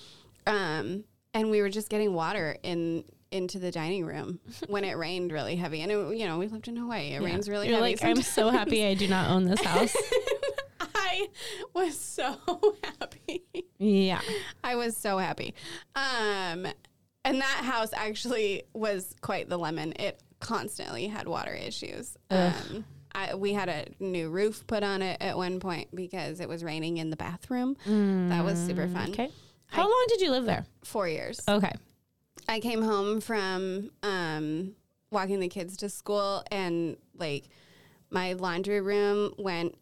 Um, 0.47 1.03
and 1.33 1.51
we 1.51 1.61
were 1.61 1.69
just 1.69 1.89
getting 1.89 2.13
water 2.13 2.57
in 2.63 3.03
into 3.31 3.59
the 3.59 3.69
dining 3.69 4.05
room 4.05 4.39
when 4.67 4.83
it 4.83 4.97
rained 4.97 5.31
really 5.31 5.55
heavy. 5.55 5.81
And 5.81 5.91
it, 5.91 6.17
you 6.17 6.25
know, 6.25 6.39
we 6.39 6.47
lived 6.47 6.67
in 6.67 6.75
Hawaii. 6.75 7.13
It 7.13 7.21
rains 7.21 7.47
really 7.47 7.67
You're 7.69 7.77
heavy. 7.77 7.91
like, 7.91 8.03
I'm 8.03 8.21
so 8.23 8.49
happy 8.49 8.85
I 8.85 8.95
do 8.95 9.07
not 9.07 9.29
own 9.29 9.45
this 9.45 9.61
house. 9.63 9.95
I 10.95 11.27
was 11.75 11.99
so 11.99 12.35
happy. 12.99 13.43
yeah. 13.77 14.21
I 14.63 14.75
was 14.75 14.97
so 14.97 15.17
happy. 15.19 15.53
Um, 15.95 16.65
and 17.25 17.41
that 17.41 17.61
house 17.63 17.89
actually 17.93 18.63
was 18.73 19.13
quite 19.21 19.49
the 19.49 19.57
lemon. 19.57 19.93
It 19.99 20.21
constantly 20.39 21.07
had 21.07 21.27
water 21.27 21.53
issues. 21.53 22.17
Um, 22.31 22.85
I, 23.13 23.35
we 23.35 23.53
had 23.53 23.69
a 23.69 23.85
new 23.99 24.29
roof 24.29 24.65
put 24.67 24.83
on 24.83 25.01
it 25.01 25.17
at 25.21 25.35
one 25.37 25.59
point 25.59 25.93
because 25.95 26.39
it 26.39 26.47
was 26.47 26.63
raining 26.63 26.97
in 26.97 27.09
the 27.09 27.15
bathroom. 27.15 27.75
that 27.85 28.43
was 28.43 28.59
super 28.59 28.87
fun. 28.87 29.09
Okay. 29.09 29.29
How 29.67 29.83
long 29.83 30.05
did 30.09 30.21
you 30.21 30.31
live 30.31 30.45
there? 30.45 30.65
Four 30.83 31.07
years. 31.07 31.41
Okay. 31.47 31.73
I 32.47 32.59
came 32.59 32.81
home 32.81 33.21
from 33.21 33.91
um, 34.01 34.73
walking 35.11 35.39
the 35.39 35.47
kids 35.47 35.77
to 35.77 35.89
school, 35.89 36.43
and 36.51 36.97
like 37.15 37.45
my 38.09 38.33
laundry 38.33 38.81
room 38.81 39.33
went 39.37 39.75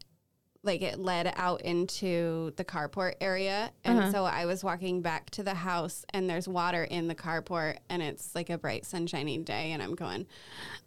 like 0.68 0.82
it 0.82 1.00
led 1.00 1.34
out 1.36 1.62
into 1.62 2.54
the 2.58 2.66
carport 2.66 3.16
area, 3.20 3.72
and 3.84 4.00
uh-huh. 4.00 4.12
so 4.12 4.26
I 4.26 4.46
was 4.46 4.64
walking 4.64 5.02
back 5.02 5.30
to 5.32 5.44
the 5.44 5.56
house, 5.56 6.06
and 6.14 6.30
there's 6.30 6.48
water 6.48 6.84
in 6.84 7.08
the 7.08 7.16
carport, 7.16 7.78
and 7.90 8.04
it's 8.04 8.36
like 8.36 8.50
a 8.50 8.58
bright 8.58 8.86
sunshiny 8.86 9.40
day, 9.40 9.72
and 9.72 9.82
I'm 9.82 9.96
going, 9.96 10.28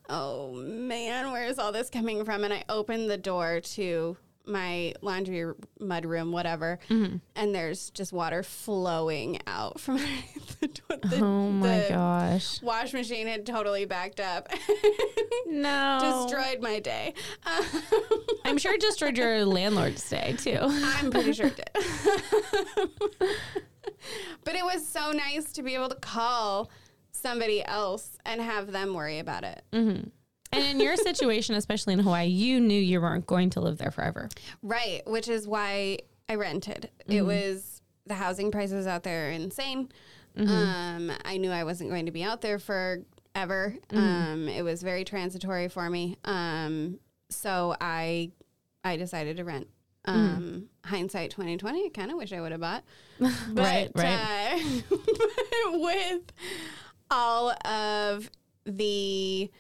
oh 0.09 0.53
man, 0.53 1.33
where 1.33 1.47
is 1.47 1.59
all 1.59 1.73
this 1.73 1.91
coming 1.91 2.25
from? 2.25 2.45
And 2.45 2.55
I 2.55 2.65
opened 2.69 3.11
the 3.11 3.19
door 3.19 3.61
to 3.61 4.17
my 4.51 4.95
laundry 5.01 5.53
mud 5.79 6.05
room, 6.05 6.33
whatever, 6.33 6.79
and 6.91 7.55
there's 7.55 7.91
just 7.91 8.13
water 8.13 8.43
flowing 8.43 9.39
out 9.47 9.81
from 9.81 9.97
the 10.61 10.67
door. 10.69 10.99
The, 11.03 11.17
Oh 11.25 11.51
my 11.51 11.79
the 11.81 11.87
gosh. 11.91 12.61
Wash 12.63 12.93
machine 12.93 13.27
had 13.27 13.47
totally 13.47 13.85
backed 13.85 14.21
up, 14.21 14.49
No. 15.47 15.99
destroyed 16.27 16.61
my 16.61 16.81
day. 16.81 17.15
Um, 17.47 17.65
I'm 18.45 18.59
sure 18.59 18.75
it 18.75 18.81
destroyed 18.81 19.17
your 19.17 19.45
landlord's 19.45 20.09
day 20.09 20.35
too. 20.39 20.59
I'm 20.61 21.11
pretty 21.11 21.33
sure 21.33 21.47
it 21.47 21.57
did. 21.57 22.89
but 24.45 24.55
it 24.55 24.65
was 24.65 24.87
so 24.87 25.13
nice 25.13 25.53
to 25.53 25.63
be 25.63 25.75
able 25.75 25.89
to 25.89 25.95
call 25.97 26.71
somebody 27.13 27.65
else 27.65 28.19
and 28.25 28.41
have 28.41 28.73
them 28.73 28.95
worry 28.95 29.19
about 29.19 29.45
it. 29.45 29.63
And 30.53 30.65
in 30.65 30.81
your 30.81 30.97
situation, 30.97 31.55
especially 31.55 31.93
in 31.93 32.01
Hawaii, 32.01 32.27
you 32.27 32.59
knew 32.61 32.81
you 32.81 33.01
weren't 33.01 33.27
going 33.27 33.51
to 33.51 33.61
live 33.61 33.79
there 33.79 33.91
forever. 33.91 34.29
Right, 34.63 35.03
which 35.07 35.29
is 35.29 35.47
why 35.47 35.99
I 36.29 36.35
rented. 36.35 36.91
It 37.07 37.23
was 37.23 37.83
the 38.07 38.15
housing 38.15 38.51
prices 38.51 38.87
out 38.87 39.03
there 39.05 39.29
are 39.29 39.31
insane. 39.31 39.91
Um, 40.37 41.13
I 41.25 41.37
knew 41.37 41.51
I 41.51 41.65
wasn't 41.65 41.91
going 41.91 42.07
to 42.07 42.13
be 42.13 42.23
out 42.25 42.41
there 42.41 42.59
forever. 42.59 43.75
Um, 43.91 44.49
it 44.49 44.63
was 44.63 44.83
very 44.83 45.05
transitory 45.05 45.69
for 45.69 45.89
me. 45.91 46.17
Um, 46.25 46.99
so 47.29 47.77
I 47.81 48.33
I 48.83 48.97
decided 48.97 49.37
to 49.37 49.45
rent. 49.45 49.69
Um, 50.07 50.69
Hindsight 50.85 51.31
twenty 51.31 51.57
twenty. 51.59 51.85
I 51.87 51.91
kind 51.91 52.11
of 52.11 52.17
wish 52.17 52.33
I 52.33 52.41
would 52.41 52.53
have 52.53 52.61
bought. 52.61 52.83
But, 53.19 53.31
Right, 53.55 53.91
right. 53.95 54.83
uh, 54.91 54.97
with 55.75 56.23
all 57.11 57.51
of 57.67 58.31
the 58.65 59.51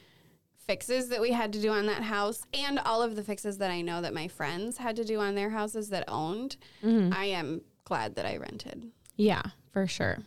fixes 0.70 1.08
that 1.08 1.20
we 1.20 1.32
had 1.32 1.52
to 1.52 1.60
do 1.60 1.70
on 1.70 1.86
that 1.86 2.02
house 2.04 2.44
and 2.54 2.78
all 2.78 3.02
of 3.02 3.16
the 3.16 3.24
fixes 3.24 3.58
that 3.58 3.72
I 3.72 3.80
know 3.80 4.00
that 4.02 4.14
my 4.14 4.28
friends 4.28 4.78
had 4.78 4.94
to 4.96 5.04
do 5.04 5.18
on 5.18 5.34
their 5.34 5.50
houses 5.50 5.88
that 5.90 6.04
owned, 6.06 6.56
Mm-hmm. 6.84 7.12
I 7.12 7.24
am 7.24 7.62
glad 7.84 8.14
that 8.14 8.24
I 8.24 8.36
rented. 8.36 8.84
Yeah, 9.16 9.42
for 9.72 9.88
sure. 9.88 10.18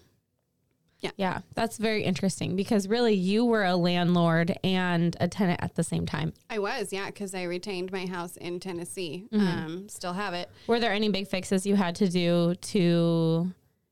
Yeah. 0.99 1.11
Yeah. 1.15 1.39
That's 1.55 1.77
very 1.77 2.03
interesting 2.03 2.55
because 2.57 2.87
really 2.89 3.13
you 3.13 3.45
were 3.45 3.63
a 3.63 3.75
landlord 3.77 4.57
and 4.65 5.15
a 5.21 5.27
tenant 5.29 5.61
at 5.63 5.75
the 5.75 5.83
same 5.83 6.05
time. 6.05 6.33
I 6.49 6.59
was, 6.59 6.91
yeah, 6.91 7.05
because 7.07 7.33
I 7.33 7.43
retained 7.43 7.91
my 7.93 8.05
house 8.05 8.35
in 8.37 8.59
Tennessee. 8.59 9.25
Mm-hmm. 9.31 9.47
Um, 9.47 9.89
still 9.89 10.13
have 10.13 10.33
it. 10.33 10.49
Were 10.67 10.79
there 10.81 10.91
any 10.91 11.07
big 11.09 11.27
fixes 11.27 11.65
you 11.65 11.75
had 11.77 11.95
to 11.97 12.09
do 12.09 12.55
to 12.55 13.51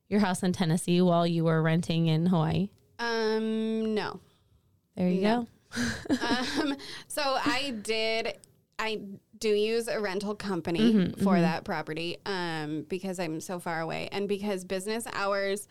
your 0.10 0.20
house 0.20 0.43
in 0.43 0.51
Tennessee 0.51 1.01
while 1.01 1.25
you 1.25 1.43
were 1.46 1.62
renting 1.62 2.08
in 2.08 2.25
Hawaii? 2.25 2.70
Um, 3.00 3.93
no. 3.96 4.20
There 4.98 5.10
you 5.10 5.22
No. 5.22 5.41
go. 5.41 5.48
Um, 6.09 6.75
so 7.07 7.21
I 7.23 7.73
did. 7.81 8.37
I 8.79 8.99
do 9.37 9.49
use 9.49 9.87
a 9.87 9.99
rental 9.99 10.33
company 10.33 11.13
for 11.23 11.39
that 11.39 11.63
property 11.63 12.17
um, 12.25 12.85
because 12.89 13.19
I'm 13.19 13.39
so 13.39 13.59
far 13.59 13.79
away, 13.79 14.09
and 14.11 14.27
because 14.27 14.65
business 14.65 15.05
hours 15.13 15.67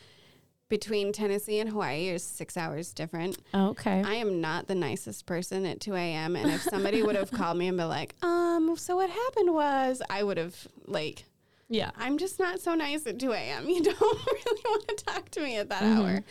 between 0.70 1.12
Tennessee 1.12 1.58
and 1.58 1.68
Hawaii 1.68 2.10
are 2.10 2.18
six 2.18 2.56
hours 2.56 2.94
different. 2.94 3.38
Okay. 3.52 4.02
I 4.06 4.14
am 4.14 4.40
not 4.40 4.68
the 4.68 4.74
nicest 4.76 5.26
person 5.26 5.66
at 5.66 5.80
2 5.80 5.94
a.m. 5.94 6.36
And 6.36 6.48
if 6.50 6.62
somebody 6.62 7.02
would 7.02 7.16
have 7.16 7.30
called 7.30 7.58
me 7.58 7.66
and 7.68 7.76
been 7.76 7.88
like, 7.88 8.14
um, 8.22 8.76
so 8.76 8.96
what 8.96 9.10
happened 9.10 9.52
was, 9.52 10.00
I 10.08 10.22
would 10.22 10.38
have 10.38 10.56
like, 10.86 11.24
yeah. 11.68 11.90
I'm 11.96 12.18
just 12.18 12.38
not 12.38 12.60
so 12.60 12.74
nice 12.74 13.06
at 13.06 13.18
2 13.18 13.32
a.m. 13.32 13.68
You 13.68 13.82
don't 13.82 14.00
really 14.00 14.62
want 14.64 14.88
to 14.88 15.04
talk 15.04 15.28
to 15.30 15.40
me 15.42 15.56
at 15.56 15.68
that 15.68 15.82
hour. 15.82 16.22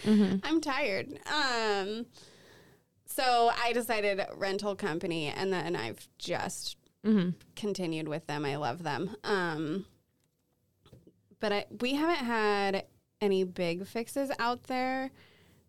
I'm 0.43 0.61
tired. 0.61 1.19
Um, 1.27 2.05
so 3.19 3.51
I 3.61 3.73
decided 3.73 4.21
rental 4.35 4.75
company, 4.75 5.27
and 5.27 5.51
then 5.51 5.75
I've 5.75 6.07
just 6.17 6.77
continued 7.55 8.07
with 8.07 8.27
them. 8.27 8.45
I 8.45 8.55
love 8.57 8.83
them. 8.83 9.15
Um, 9.23 9.85
but 11.39 11.51
I, 11.53 11.65
we 11.81 11.93
haven't 11.95 12.25
had 12.25 12.85
any 13.21 13.43
big 13.45 13.85
fixes 13.87 14.31
out 14.39 14.63
there 14.63 15.11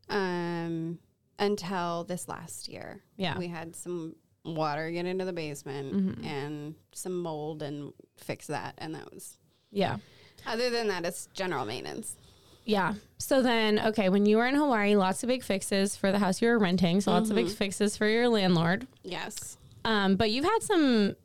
um, 0.09 0.99
until 1.39 2.05
this 2.05 2.29
last 2.29 2.69
year. 2.69 3.01
Yeah. 3.17 3.39
we 3.39 3.47
had 3.49 3.77
some 3.77 4.17
water 4.45 4.91
get 4.91 5.07
into 5.07 5.25
the 5.25 5.33
basement 5.33 6.25
and 6.25 6.75
some 6.93 7.21
mold 7.23 7.63
and 7.63 7.93
fix 8.17 8.47
that, 8.49 8.75
and 8.79 8.95
that 8.95 9.13
was 9.13 9.39
Yeah. 9.71 9.99
other 10.47 10.71
than 10.71 10.89
that, 10.89 11.05
it's 11.05 11.29
general 11.35 11.65
maintenance. 11.65 12.17
Yeah. 12.65 12.95
So 13.19 13.43
then, 13.43 13.79
okay, 13.79 14.09
when 14.09 14.27
you 14.27 14.37
were 14.37 14.47
in 14.47 14.55
Hawaii, 14.55 14.95
lots 14.97 15.23
of 15.23 15.29
big 15.29 15.43
fixes 15.43 15.97
for 15.97 16.13
the 16.13 16.19
house 16.19 16.41
you 16.41 16.49
were 16.49 16.59
renting. 16.59 17.01
So 17.01 17.11
lots 17.11 17.31
of 17.31 17.37
big 17.37 17.49
fixes 17.49 17.97
for 17.97 18.07
your 18.09 18.29
landlord. 18.29 18.87
Yes. 19.03 19.57
Um, 19.85 20.17
but 20.17 20.31
you've 20.31 20.45
had 20.45 20.61
some 20.63 21.17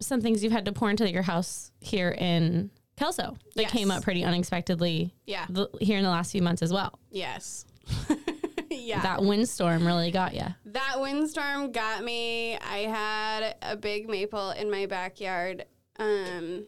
some 0.00 0.20
things 0.20 0.44
you've 0.44 0.52
had 0.52 0.66
to 0.66 0.72
pour 0.72 0.90
into 0.90 1.10
your 1.10 1.22
house 1.22 1.72
here 1.80 2.10
in 2.10 2.70
Kelso 2.98 3.36
that 3.54 3.62
Yes. 3.62 3.70
came 3.72 3.90
up 3.90 4.02
pretty 4.02 4.24
unexpectedly. 4.24 5.14
Yeah. 5.26 5.46
the- 5.48 5.70
here 5.80 5.96
in 5.98 6.04
the 6.04 6.10
last 6.10 6.32
few 6.32 6.42
months 6.42 6.60
as 6.62 6.72
well. 6.72 6.98
Yes. 7.10 7.64
yeah. 8.70 9.00
That 9.00 9.22
windstorm 9.22 9.86
really 9.86 10.10
got 10.10 10.34
you. 10.34 10.44
That 10.66 11.00
windstorm 11.00 11.72
got 11.72 12.04
me. 12.04 12.56
I 12.58 12.78
had 12.80 13.54
a 13.62 13.76
big 13.76 14.08
maple 14.08 14.50
in 14.50 14.70
my 14.70 14.84
backyard. 14.86 15.64
Um, 15.98 16.64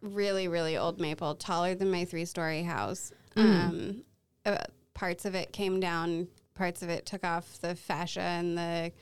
really, 0.00 0.48
really 0.48 0.76
old 0.76 1.00
maple, 1.00 1.34
taller 1.34 1.74
than 1.74 1.90
my 1.90 2.04
three 2.04 2.24
story 2.24 2.62
house. 2.62 3.12
Um, 3.36 4.02
uh, 4.44 4.58
parts 4.94 5.24
of 5.24 5.34
it 5.34 5.52
came 5.52 5.78
down, 5.80 6.28
parts 6.54 6.82
of 6.82 6.88
it 6.88 7.06
took 7.06 7.24
off 7.24 7.58
the 7.60 7.74
fascia 7.74 8.20
and 8.20 8.58
the 8.58 8.92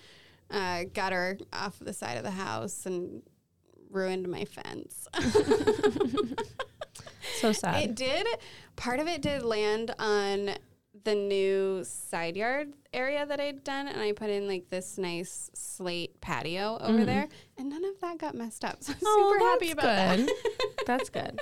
uh, 0.50 0.84
gutter 0.92 1.38
off 1.52 1.78
the 1.80 1.92
side 1.92 2.18
of 2.18 2.22
the 2.22 2.30
house 2.30 2.86
and 2.86 3.22
ruined 3.90 4.28
my 4.28 4.44
fence. 4.44 5.08
So 7.40 7.52
sad. 7.52 7.82
It 7.82 7.94
did. 7.94 8.26
Part 8.76 9.00
of 9.00 9.08
it 9.08 9.22
did 9.22 9.42
land 9.42 9.94
on 9.98 10.50
the 11.04 11.14
new 11.14 11.84
side 11.84 12.36
yard 12.36 12.72
area 12.96 13.26
that 13.26 13.38
I'd 13.38 13.62
done, 13.62 13.86
and 13.86 14.00
I 14.00 14.12
put 14.12 14.30
in 14.30 14.48
like 14.48 14.70
this 14.70 14.98
nice 14.98 15.50
slate 15.54 16.20
patio 16.20 16.78
over 16.80 17.04
there, 17.04 17.28
and 17.56 17.68
none 17.68 17.84
of 17.84 18.00
that 18.00 18.18
got 18.18 18.34
messed 18.34 18.64
up. 18.64 18.78
So 18.86 18.92
I'm 18.92 18.98
super 19.00 19.38
happy 19.44 19.70
about. 19.72 19.84
Oh, 19.84 20.16
good. 20.16 20.28
that. 20.28 20.34
that's 20.86 21.10
good. 21.10 21.40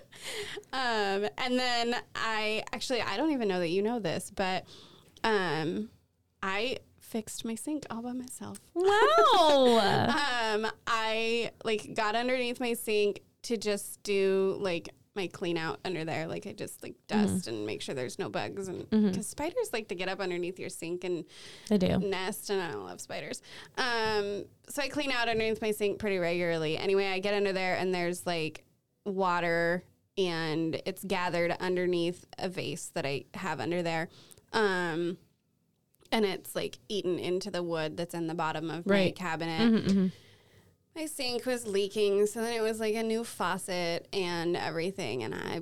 Um, 0.73 1.29
and 1.39 1.59
then 1.59 1.97
I 2.15 2.63
actually 2.73 3.01
I 3.03 3.17
don't 3.17 3.31
even 3.33 3.49
know 3.49 3.61
that 3.61 3.69
you 3.69 3.83
know 3.83 3.99
this, 4.01 4.31
but 4.35 4.65
um, 5.23 5.91
I 6.43 6.79
fixed 7.01 7.45
my 7.45 7.55
sink 7.55 7.87
all 7.91 8.03
by 8.03 8.13
myself. 8.13 8.61
Wow. 8.75 10.11
Um, 10.55 10.67
I 10.87 11.51
like 11.65 11.95
got 11.95 12.15
underneath 12.15 12.61
my 12.61 12.75
sink 12.75 13.23
to 13.43 13.57
just 13.57 14.03
do 14.03 14.57
like 14.61 14.89
my 15.17 15.27
clean 15.29 15.57
out 15.57 15.79
under 15.85 16.05
there. 16.05 16.27
Like 16.27 16.47
I 16.47 16.53
just 16.53 16.83
like 16.83 16.95
dust 17.07 17.47
and 17.47 17.65
make 17.67 17.83
sure 17.83 17.95
there's 17.95 18.19
no 18.19 18.29
bugs 18.29 18.69
and 18.69 18.89
because 18.91 19.27
spiders 19.27 19.71
like 19.73 19.89
to 19.89 19.95
get 19.95 20.09
up 20.09 20.21
underneath 20.21 20.59
your 20.59 20.69
sink 20.69 21.05
and 21.05 21.25
they 21.69 21.79
do. 21.79 21.99
nest 21.99 22.51
and 22.51 22.61
I 22.61 22.73
don't 22.73 22.85
love 22.85 23.01
spiders. 23.01 23.41
Um, 23.79 24.45
so 24.69 24.83
I 24.83 24.89
clean 24.89 25.11
out 25.13 25.29
underneath 25.29 25.63
my 25.63 25.71
sink 25.71 25.99
pretty 25.99 26.19
regularly. 26.19 26.77
Anyway, 26.77 27.07
I 27.07 27.21
get 27.21 27.35
under 27.35 27.53
there 27.53 27.77
and 27.77 27.95
there's 27.95 28.27
like 28.27 28.65
water 29.05 29.85
and 30.19 30.81
it's 30.87 31.05
gathered 31.05 31.53
underneath 31.61 32.25
a 32.39 32.49
vase 32.49 32.91
that 32.95 33.05
I 33.07 33.25
have 33.35 33.61
under 33.61 33.83
there. 33.83 34.09
Um, 34.53 35.19
and 36.13 36.25
it's 36.25 36.55
like 36.55 36.79
eaten 36.89 37.19
into 37.19 37.51
the 37.51 37.63
wood 37.63 37.97
that's 37.97 38.15
in 38.15 38.27
the 38.29 38.35
bottom 38.35 38.71
of 38.71 38.87
my 38.87 38.93
Right. 38.95 39.17
cabinet. 39.17 40.13
My 40.97 41.07
sink 41.07 41.45
was 41.45 41.67
leaking, 41.67 42.27
so 42.27 42.41
then 42.41 42.53
it 42.53 42.63
was 42.63 42.79
like 42.79 42.95
a 42.95 43.03
new 43.03 43.25
faucet 43.25 44.07
and 44.13 44.57
everything, 44.57 45.25
and 45.25 45.35
I 45.35 45.61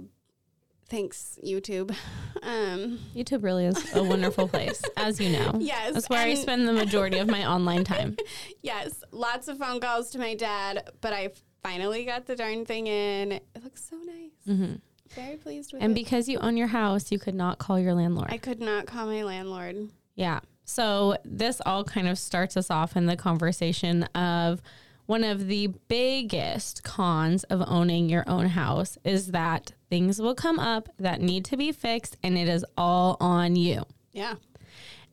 thanks 0.88 1.38
YouTube. 1.44 1.94
Um, 2.44 2.98
YouTube 3.14 3.44
really 3.44 3.66
is 3.66 3.94
a 3.94 4.02
wonderful 4.02 4.48
place, 4.48 4.82
as 4.96 5.20
you 5.20 5.30
know. 5.30 5.52
Yes, 5.60 5.94
That's 5.94 6.08
where 6.10 6.26
I 6.26 6.34
spend 6.34 6.66
the 6.66 6.72
majority 6.72 7.18
of 7.18 7.28
my 7.28 7.48
online 7.48 7.84
time. 7.84 8.16
yes, 8.62 9.04
lots 9.12 9.46
of 9.46 9.58
phone 9.58 9.78
calls 9.78 10.10
to 10.10 10.18
my 10.18 10.34
dad, 10.34 10.90
but 11.00 11.12
I 11.12 11.30
finally 11.62 12.04
got 12.04 12.26
the 12.26 12.34
darn 12.34 12.66
thing 12.66 12.88
in. 12.88 13.30
It 13.30 13.62
looks 13.62 13.88
so 13.88 13.96
nice. 13.96 14.78
Very 15.14 15.36
pleased 15.36 15.72
with 15.72 15.80
Mm-hmm. 15.80 15.84
And 15.86 15.94
because 15.94 16.28
you 16.28 16.38
own 16.40 16.56
your 16.56 16.66
house, 16.66 17.12
you 17.12 17.20
could 17.20 17.36
not 17.36 17.58
call 17.58 17.78
your 17.78 17.94
landlord. 17.94 18.26
I 18.32 18.38
could 18.38 18.60
not 18.60 18.86
call 18.86 19.06
my 19.06 19.22
landlord. 19.22 19.90
Yeah. 20.16 20.40
So 20.64 21.16
this 21.24 21.60
all 21.64 21.84
kind 21.84 22.08
of 22.08 22.18
starts 22.18 22.56
us 22.56 22.70
off 22.70 22.96
in 22.96 23.06
the 23.06 23.16
conversation 23.16 24.02
of 24.16 24.60
one 25.06 25.25
of 25.25 25.47
the 25.49 25.68
biggest 25.88 26.82
cons 26.85 27.44
of 27.44 27.62
owning 27.66 28.09
your 28.09 28.25
own 28.28 28.47
house 28.47 28.97
is 29.04 29.28
that 29.32 29.73
things 29.90 30.21
will 30.21 30.35
come 30.35 30.59
up 30.59 30.88
that 30.99 31.21
need 31.21 31.44
to 31.47 31.56
be 31.56 31.73
fixed 31.73 32.16
and 32.23 32.38
it 32.38 32.49
is 32.49 32.64
all 32.76 33.16
on 33.21 33.56
you. 33.56 33.82
Yeah. 34.12 34.35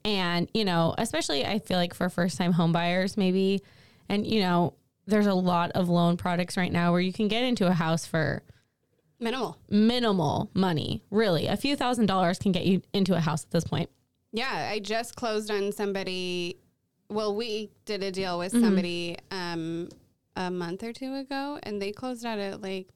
And, 0.05 0.49
you 0.53 0.63
know, 0.63 0.95
especially 0.97 1.45
I 1.45 1.59
feel 1.59 1.77
like 1.77 1.93
for 1.93 2.09
first 2.09 2.37
time 2.37 2.53
home 2.53 2.71
buyers, 2.71 3.17
maybe, 3.17 3.61
and, 4.07 4.25
you 4.25 4.39
know, 4.41 4.75
there's 5.07 5.27
a 5.27 5.33
lot 5.33 5.71
of 5.71 5.89
loan 5.89 6.17
products 6.17 6.55
right 6.55 6.71
now 6.71 6.91
where 6.91 7.01
you 7.01 7.11
can 7.11 7.27
get 7.27 7.43
into 7.43 7.67
a 7.67 7.73
house 7.73 8.05
for 8.05 8.43
Minimal. 9.19 9.57
minimal 9.69 10.49
money. 10.53 11.03
Really, 11.11 11.47
a 11.47 11.57
few 11.57 11.75
thousand 11.75 12.05
dollars 12.05 12.39
can 12.39 12.51
get 12.53 12.65
you 12.65 12.81
into 12.93 13.15
a 13.15 13.19
house 13.19 13.43
at 13.43 13.51
this 13.51 13.65
point. 13.65 13.89
Yeah, 14.31 14.69
I 14.71 14.79
just 14.79 15.15
closed 15.15 15.51
on 15.51 15.71
somebody. 15.73 16.57
Well, 17.09 17.35
we 17.35 17.71
did 17.85 18.03
a 18.03 18.11
deal 18.11 18.37
with 18.37 18.53
Mm-hmm. 18.53 18.63
somebody 18.63 19.17
um, 19.31 19.89
a 20.35 20.49
month 20.51 20.83
or 20.83 20.93
two 20.93 21.15
ago, 21.15 21.59
and 21.63 21.81
they 21.81 21.91
closed 21.91 22.25
out 22.25 22.39
at 22.39 22.61
like 22.61 22.87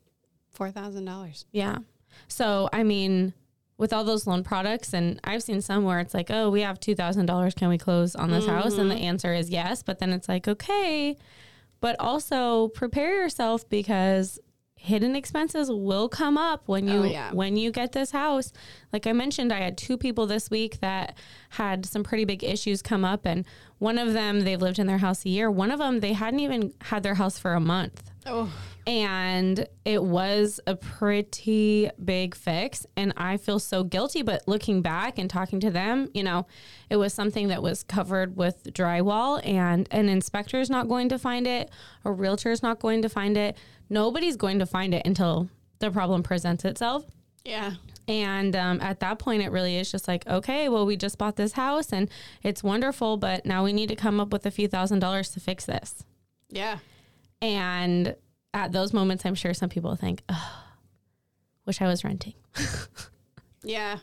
four 0.52 0.72
thousand 0.72 1.06
dollars. 1.06 1.46
Yeah. 1.52 1.80
So, 2.28 2.70
I 2.72 2.84
mean, 2.84 3.34
with 3.78 3.92
all 3.92 4.04
those 4.04 4.28
loan 4.28 4.44
products, 4.44 4.94
and 4.94 5.20
I've 5.24 5.42
seen 5.42 5.62
some 5.62 5.84
where 5.84 6.00
it's 6.00 6.14
like, 6.14 6.30
oh, 6.30 6.52
we 6.52 6.62
have 6.62 6.80
$2,000. 6.80 7.56
Can 7.56 7.70
we 7.70 7.78
close 7.80 8.16
on 8.16 8.30
this 8.30 8.46
house? 8.46 8.78
And 8.78 8.90
the 8.92 8.96
answer 8.96 9.34
is 9.34 9.50
yes. 9.50 9.82
But 9.82 9.98
then 9.98 10.14
it's 10.14 10.30
like, 10.30 10.48
okay. 10.48 11.18
But 11.82 11.96
also 12.00 12.68
prepare 12.70 13.20
yourself 13.24 13.68
because 13.68 14.40
hidden 14.84 15.16
expenses 15.16 15.72
will 15.72 16.10
come 16.10 16.38
up 16.38 16.64
when 16.66 16.90
oh, 16.90 16.94
you 16.94 17.00
Oh, 17.00 17.04
yeah. 17.06 17.32
when 17.32 17.56
you 17.56 17.72
get 17.72 17.94
this 17.94 18.12
house. 18.12 18.52
Like 18.92 19.08
i 19.08 19.14
mentioned 19.14 19.54
i 19.54 19.60
had 19.60 19.78
two 19.78 19.98
people 19.98 20.28
this 20.28 20.50
week 20.50 20.82
that 20.82 21.18
had 21.52 21.86
some 21.86 22.04
pretty 22.04 22.26
big 22.26 22.44
issues 22.44 22.82
come 22.82 23.06
up 23.06 23.26
and 23.26 23.46
one 23.80 23.98
of 23.98 24.12
them 24.12 24.42
they've 24.42 24.62
lived 24.62 24.80
in 24.80 24.88
their 24.88 24.98
house 24.98 25.26
a 25.26 25.30
year. 25.30 25.50
One 25.50 25.72
of 25.72 25.80
them 25.80 26.02
they 26.02 26.12
hadn't 26.12 26.42
even 26.42 26.74
had 26.82 27.02
their 27.02 27.16
house 27.16 27.40
for 27.40 27.54
a 27.54 27.62
month. 27.62 28.12
Oh, 28.26 28.54
and 28.86 29.68
it 29.86 30.04
was 30.04 30.60
a 30.68 30.76
pretty 30.76 31.90
big 32.04 32.36
fix 32.36 32.86
and 32.98 33.14
i 33.18 33.38
feel 33.38 33.60
so 33.60 33.84
guilty 33.84 34.22
but 34.22 34.46
looking 34.48 34.82
back 34.82 35.18
and 35.18 35.30
talking 35.30 35.60
to 35.60 35.70
them 35.70 36.10
you 36.14 36.24
know 36.24 36.46
it 36.90 36.98
was 36.98 37.14
something 37.14 37.48
that 37.48 37.62
was 37.62 37.84
covered 37.84 38.36
with 38.36 38.64
drywall 38.74 39.46
and 39.46 39.88
an 39.92 40.10
inspector 40.10 40.60
is 40.60 40.70
not 40.70 40.88
going 40.88 41.08
to 41.10 41.18
find 41.18 41.48
it 41.48 41.70
a 42.04 42.12
realtor 42.12 42.52
is 42.52 42.62
not 42.62 42.80
going 42.80 43.02
to 43.02 43.10
find 43.10 43.38
it 43.38 43.58
nobody's 43.90 44.36
going 44.36 44.60
to 44.60 44.66
find 44.66 44.94
it 44.94 45.06
until 45.06 45.50
the 45.80 45.90
problem 45.90 46.24
presents 46.24 46.66
itself 46.66 47.06
yeah. 47.46 47.74
and 48.08 48.56
um, 48.56 48.80
at 48.82 49.00
that 49.02 49.20
point, 49.20 49.44
it 49.44 49.52
really 49.52 49.78
is 49.78 49.92
just 49.92 50.08
like, 50.08 50.26
okay, 50.28 50.70
well, 50.70 50.86
we 50.86 50.96
just 50.96 51.18
bought 51.18 51.36
this 51.36 51.54
house 51.54 51.92
and 51.92 52.10
it's 52.42 52.64
wonderful, 52.64 53.18
but 53.18 53.46
now 53.46 53.64
we 53.64 53.74
need 53.74 53.90
to 53.90 53.96
come 53.96 54.20
up 54.20 54.32
with 54.32 54.46
a 54.46 54.52
few 54.52 54.68
thousand 54.68 55.00
dollars 55.00 55.30
to 55.32 55.40
fix 55.40 55.66
this. 55.66 56.04
Yeah. 56.50 56.78
And 57.42 58.16
at 58.54 58.72
those 58.72 58.94
moments, 58.94 59.26
I'm 59.26 59.36
sure 59.36 59.54
some 59.54 59.70
people 59.70 59.96
think, 59.96 60.24
oh, 60.30 60.64
wish 61.66 61.82
I 61.82 61.88
was 61.88 62.04
renting. 62.04 62.34
Yeah. 63.66 64.00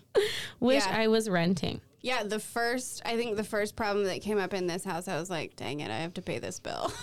Wish 0.58 0.86
Yeah. 0.86 0.96
I 1.00 1.08
was 1.08 1.28
renting. 1.28 1.82
Yeah. 2.00 2.22
The 2.22 2.38
first, 2.38 3.02
I 3.04 3.16
think 3.16 3.36
the 3.36 3.44
first 3.44 3.76
problem 3.76 4.06
that 4.06 4.22
came 4.22 4.38
up 4.38 4.54
in 4.54 4.66
this 4.66 4.84
house, 4.84 5.06
I 5.06 5.20
was 5.20 5.28
like, 5.28 5.54
dang 5.54 5.80
it, 5.80 5.90
I 5.90 5.98
have 5.98 6.14
to 6.14 6.22
pay 6.22 6.38
this 6.38 6.58
bill. 6.58 6.90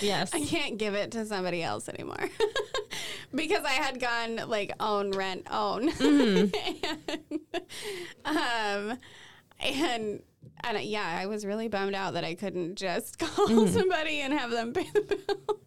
Yes. 0.00 0.30
I 0.34 0.40
can't 0.40 0.78
give 0.78 0.94
it 0.94 1.10
to 1.12 1.26
somebody 1.26 1.62
else 1.62 1.86
anymore. 1.88 2.30
because 3.34 3.64
I 3.64 3.72
had 3.72 4.00
gone 4.00 4.48
like 4.48 4.72
own, 4.80 5.10
rent, 5.10 5.46
own. 5.50 5.90
and, 5.90 6.54
um, 8.24 8.98
and, 9.60 10.22
and 10.64 10.80
yeah, 10.82 11.18
I 11.20 11.26
was 11.26 11.44
really 11.44 11.68
bummed 11.68 11.94
out 11.94 12.14
that 12.14 12.24
I 12.24 12.34
couldn't 12.34 12.76
just 12.76 13.18
call 13.18 13.66
somebody 13.68 14.20
and 14.20 14.32
have 14.32 14.50
them 14.50 14.72
pay 14.72 14.88
the 14.94 15.02
bill. 15.02 15.60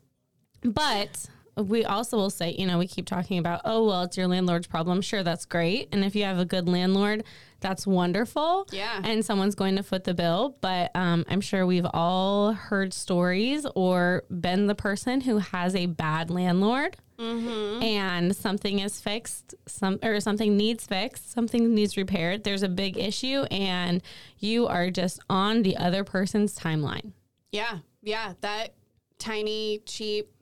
But 0.64 1.28
we 1.58 1.86
also 1.86 2.18
will 2.18 2.30
say, 2.30 2.56
you 2.58 2.66
know, 2.66 2.80
we 2.80 2.88
keep 2.88 3.06
talking 3.06 3.38
about, 3.38 3.62
oh, 3.66 3.86
well, 3.86 4.04
it's 4.04 4.18
your 4.18 4.28
landlord's 4.28 4.68
problem. 4.68 5.02
Sure, 5.02 5.24
that's 5.24 5.46
great. 5.46 5.90
And 5.92 6.04
if 6.04 6.16
you 6.16 6.24
have 6.24 6.40
a 6.40 6.46
good 6.46 6.68
landlord, 6.68 7.24
that's 7.60 7.86
wonderful. 7.86 8.68
Yeah. 8.72 9.00
And 9.04 9.24
someone's 9.24 9.56
going 9.56 9.76
to 9.76 9.84
foot 9.84 10.04
the 10.04 10.14
bill. 10.14 10.58
But 10.62 10.92
um, 10.96 11.26
I'm 11.30 11.42
sure 11.42 11.66
we've 11.66 11.86
all 11.94 12.54
heard 12.54 12.94
stories 12.94 13.66
or 13.76 14.24
been 14.30 14.68
the 14.68 14.76
person 14.76 15.22
who 15.22 15.38
has 15.38 15.76
a 15.76 15.86
bad 15.86 16.30
landlord. 16.30 16.98
And 17.20 18.36
something 18.36 18.80
is 18.80 19.00
fixed, 19.00 19.56
some 19.66 19.98
or 20.04 20.20
something 20.20 20.58
needs 20.58 20.86
fixed, 20.86 21.32
something 21.32 21.74
needs 21.74 21.96
repaired. 21.96 22.44
There's 22.44 22.64
a 22.64 22.68
big 22.68 22.98
issue, 22.98 23.44
and 23.44 24.02
you 24.40 24.68
are 24.68 24.90
just 24.90 25.22
on 25.30 25.62
the 25.62 25.78
other 25.78 26.04
person's 26.04 26.58
timeline. 26.58 27.14
Yeah. 27.54 27.78
Yeah. 28.02 28.34
That 28.42 28.74
tiny, 29.20 29.84
cheap, 29.86 30.33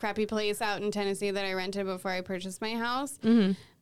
crappy 0.00 0.26
place 0.26 0.60
out 0.62 0.82
in 0.82 0.90
Tennessee 0.90 1.30
that 1.30 1.44
I 1.44 1.52
rented 1.52 1.84
before 1.86 2.10
I 2.10 2.22
purchased 2.22 2.60
my 2.60 2.74
house, 2.74 3.18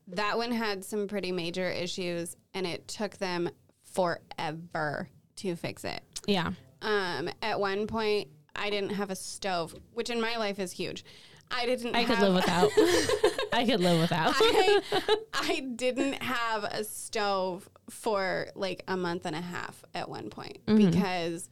that 0.09 0.37
one 0.37 0.51
had 0.53 0.85
some 0.85 1.07
pretty 1.07 1.31
major 1.33 1.71
issues 1.71 2.37
and 2.55 2.67
it 2.67 2.89
took 2.89 3.17
them 3.19 3.49
forever 3.85 5.09
to 5.37 5.55
fix 5.57 5.85
it. 5.85 6.03
Yeah. 6.27 6.53
Um, 6.83 7.31
at 7.43 7.61
one 7.61 7.87
point, 7.87 8.29
I 8.57 8.71
didn't 8.71 8.91
have 8.91 9.11
a 9.11 9.17
stove, 9.17 9.75
which 9.95 10.11
in 10.11 10.21
my 10.21 10.37
life 10.37 10.59
is 10.59 10.73
huge. 10.73 11.05
I 11.51 11.65
didn't. 11.67 11.95
I 11.97 12.05
could 12.05 12.19
live 12.19 12.35
without. 12.35 12.71
I 13.55 13.65
could 13.65 13.81
live 13.81 14.01
without. 14.01 14.35
I, 14.39 14.81
I 15.33 15.61
didn't 15.77 16.23
have 16.23 16.65
a 16.65 16.85
stove 16.85 17.69
for 17.89 18.49
like 18.55 18.83
a 18.87 18.97
month 18.99 19.25
and 19.25 19.35
a 19.35 19.41
half 19.41 19.83
at 19.95 20.09
one 20.11 20.29
point 20.29 20.59
Mm-hmm. 20.67 20.91
because 20.91 21.49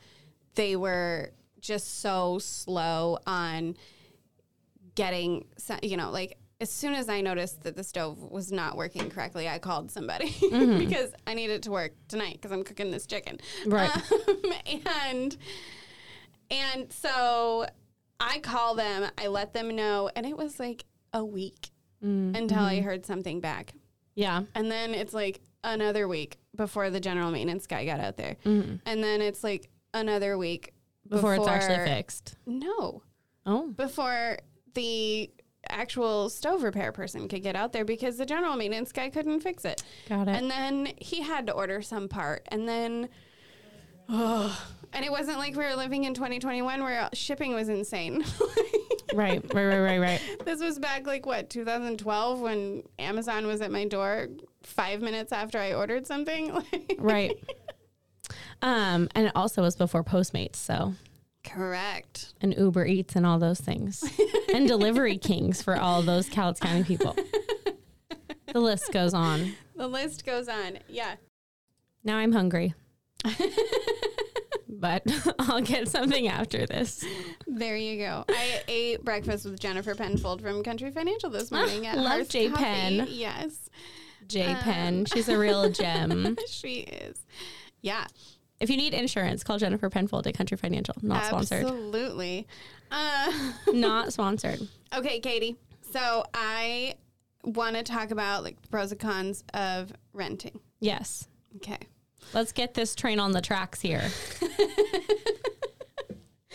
they 0.54 0.76
were 0.76 1.30
just 1.60 2.00
so 2.00 2.38
slow 2.38 3.18
on 3.26 3.76
getting, 4.96 5.46
you 5.82 5.96
know, 5.96 6.10
like 6.10 6.36
as 6.60 6.70
soon 6.70 6.94
as 6.94 7.08
I 7.08 7.20
noticed 7.20 7.62
that 7.62 7.76
the 7.76 7.84
stove 7.84 8.18
was 8.18 8.50
not 8.50 8.76
working 8.76 9.08
correctly, 9.10 9.48
I 9.48 9.58
called 9.58 9.90
somebody 9.90 10.34
because 10.50 11.12
I 11.26 11.34
need 11.34 11.50
it 11.50 11.62
to 11.64 11.70
work 11.70 11.92
tonight 12.08 12.34
because 12.34 12.50
I'm 12.50 12.64
cooking 12.64 12.90
this 12.90 13.06
chicken. 13.06 13.38
Right. 13.66 13.90
Um, 13.94 14.52
and 15.06 15.36
and 16.50 16.92
so 16.92 17.66
I 18.18 18.38
call 18.40 18.74
them, 18.74 19.10
I 19.18 19.26
let 19.28 19.52
them 19.52 19.76
know, 19.76 20.10
and 20.16 20.26
it 20.26 20.36
was 20.36 20.58
like 20.58 20.84
a 21.12 21.24
week 21.24 21.70
until 22.02 22.60
I 22.60 22.80
heard 22.82 23.04
something 23.04 23.40
back. 23.40 23.72
Yeah. 24.14 24.42
And 24.54 24.70
then 24.70 24.94
it's 24.94 25.12
like 25.12 25.40
another 25.64 26.06
week 26.06 26.38
before 26.54 26.88
the 26.88 27.00
general 27.00 27.32
maintenance 27.32 27.66
guy 27.66 27.84
got 27.84 27.98
out 27.98 28.16
there. 28.16 28.36
Mm-hmm. 28.44 28.76
And 28.86 29.02
then 29.02 29.20
it's 29.20 29.42
like 29.42 29.68
another 29.92 30.38
week 30.38 30.72
Before, 31.08 31.34
it's 31.34 31.48
actually 31.48 31.84
fixed. 31.84 32.36
No, 32.46 33.02
Oh. 33.44 33.68
before 33.76 34.38
the 34.76 35.28
actual 35.68 36.30
stove 36.30 36.62
repair 36.62 36.92
person 36.92 37.26
could 37.26 37.42
get 37.42 37.56
out 37.56 37.72
there 37.72 37.84
because 37.84 38.16
the 38.16 38.26
general 38.26 38.54
maintenance 38.56 38.92
guy 38.92 39.10
couldn't 39.10 39.40
fix 39.40 39.64
it. 39.64 39.82
Got 40.08 40.28
it. 40.28 40.36
And 40.36 40.48
then 40.48 40.92
he 40.98 41.22
had 41.22 41.48
to 41.48 41.52
order 41.52 41.82
some 41.82 42.08
part. 42.08 42.46
And 42.48 42.68
then, 42.68 43.08
oh, 44.08 44.64
and 44.92 45.04
it 45.04 45.10
wasn't 45.10 45.38
like 45.38 45.56
we 45.56 45.64
were 45.64 45.74
living 45.74 46.04
in 46.04 46.14
2021 46.14 46.82
where 46.84 47.08
shipping 47.12 47.54
was 47.54 47.68
insane. 47.68 48.24
right. 49.14 49.42
Right. 49.52 49.66
Right. 49.66 49.78
Right. 49.80 49.98
Right. 49.98 50.20
this 50.44 50.60
was 50.60 50.78
back 50.78 51.06
like 51.06 51.26
what, 51.26 51.50
2012 51.50 52.40
when 52.40 52.84
Amazon 53.00 53.46
was 53.46 53.60
at 53.60 53.72
my 53.72 53.86
door 53.86 54.28
five 54.62 55.00
minutes 55.00 55.32
after 55.32 55.58
I 55.58 55.72
ordered 55.74 56.06
something? 56.06 56.62
Right. 56.98 57.36
Um, 58.62 59.08
and 59.14 59.26
it 59.26 59.32
also 59.34 59.62
was 59.62 59.76
before 59.76 60.02
Postmates, 60.02 60.56
so 60.56 60.94
Correct. 61.46 62.34
and 62.40 62.54
Uber 62.56 62.86
Eats 62.86 63.16
and 63.16 63.24
all 63.24 63.38
those 63.38 63.60
things, 63.60 64.04
and 64.54 64.68
Delivery 64.68 65.18
Kings 65.18 65.62
for 65.62 65.76
all 65.76 66.02
those 66.02 66.28
Cowlitz 66.28 66.60
County 66.60 66.84
people. 66.84 67.16
The 68.52 68.60
list 68.60 68.90
goes 68.90 69.12
on. 69.12 69.52
The 69.74 69.86
list 69.88 70.24
goes 70.24 70.48
on. 70.48 70.78
Yeah. 70.88 71.16
Now 72.04 72.16
I'm 72.16 72.32
hungry, 72.32 72.72
but 74.68 75.02
I'll 75.38 75.60
get 75.60 75.88
something 75.88 76.28
after 76.28 76.64
this. 76.64 77.04
There 77.46 77.76
you 77.76 77.98
go. 77.98 78.24
I 78.28 78.62
ate 78.66 79.04
breakfast 79.04 79.44
with 79.44 79.60
Jennifer 79.60 79.94
Penfold 79.94 80.40
from 80.40 80.62
Country 80.62 80.90
Financial 80.90 81.28
this 81.28 81.52
ah, 81.52 81.56
morning 81.56 81.86
at 81.86 81.98
love 81.98 82.06
Hearth 82.06 82.28
J. 82.30 82.48
Coffee. 82.48 82.64
Penn. 82.64 83.06
Yes, 83.10 83.68
J 84.26 84.54
Penn, 84.60 85.00
um, 85.00 85.04
she's 85.04 85.28
a 85.28 85.36
real 85.36 85.68
gem. 85.68 86.38
she 86.48 86.80
is. 86.80 87.26
Yeah, 87.82 88.06
If 88.60 88.70
you 88.70 88.76
need 88.76 88.94
insurance, 88.94 89.44
call 89.44 89.58
Jennifer 89.58 89.90
Penfold 89.90 90.26
at 90.26 90.34
Country 90.34 90.56
Financial. 90.56 90.94
Not 91.02 91.26
sponsored. 91.26 91.64
absolutely. 91.64 92.46
Uh, 92.90 93.32
Not 93.72 94.12
sponsored. 94.12 94.60
okay, 94.94 95.20
Katie. 95.20 95.56
So 95.92 96.24
I 96.32 96.94
want 97.44 97.76
to 97.76 97.82
talk 97.82 98.10
about 98.10 98.44
like 98.44 98.60
the 98.62 98.68
pros 98.68 98.92
and 98.92 99.00
cons 99.00 99.44
of 99.54 99.92
renting. 100.12 100.58
Yes. 100.80 101.28
Okay. 101.56 101.78
Let's 102.32 102.52
get 102.52 102.74
this 102.74 102.94
train 102.94 103.20
on 103.20 103.32
the 103.32 103.40
tracks 103.40 103.80
here. 103.80 104.02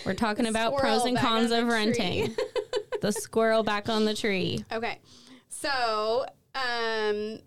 We're 0.06 0.14
talking 0.16 0.48
about 0.48 0.78
pros 0.78 1.06
and 1.06 1.18
cons 1.18 1.52
of 1.52 1.68
renting. 1.68 2.36
the 3.02 3.12
squirrel 3.12 3.64
back 3.64 3.90
on 3.90 4.06
the 4.06 4.14
tree. 4.14 4.64
Okay. 4.72 5.00
So, 5.50 6.26
um, 6.56 7.40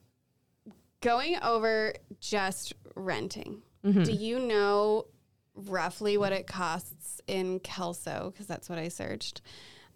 going 1.01 1.37
over 1.43 1.95
just 2.21 2.75
renting, 2.95 3.63
Mm-hmm. 3.85 4.03
do 4.05 4.13
you 4.13 4.39
know 4.39 5.07
roughly 5.55 6.17
what 6.17 6.33
it 6.33 6.47
costs 6.47 7.21
in 7.27 7.61
Kelso? 7.61 8.31
Because 8.33 8.47
that's 8.47 8.69
what 8.69 8.79
I 8.79 8.89
searched 8.89 9.43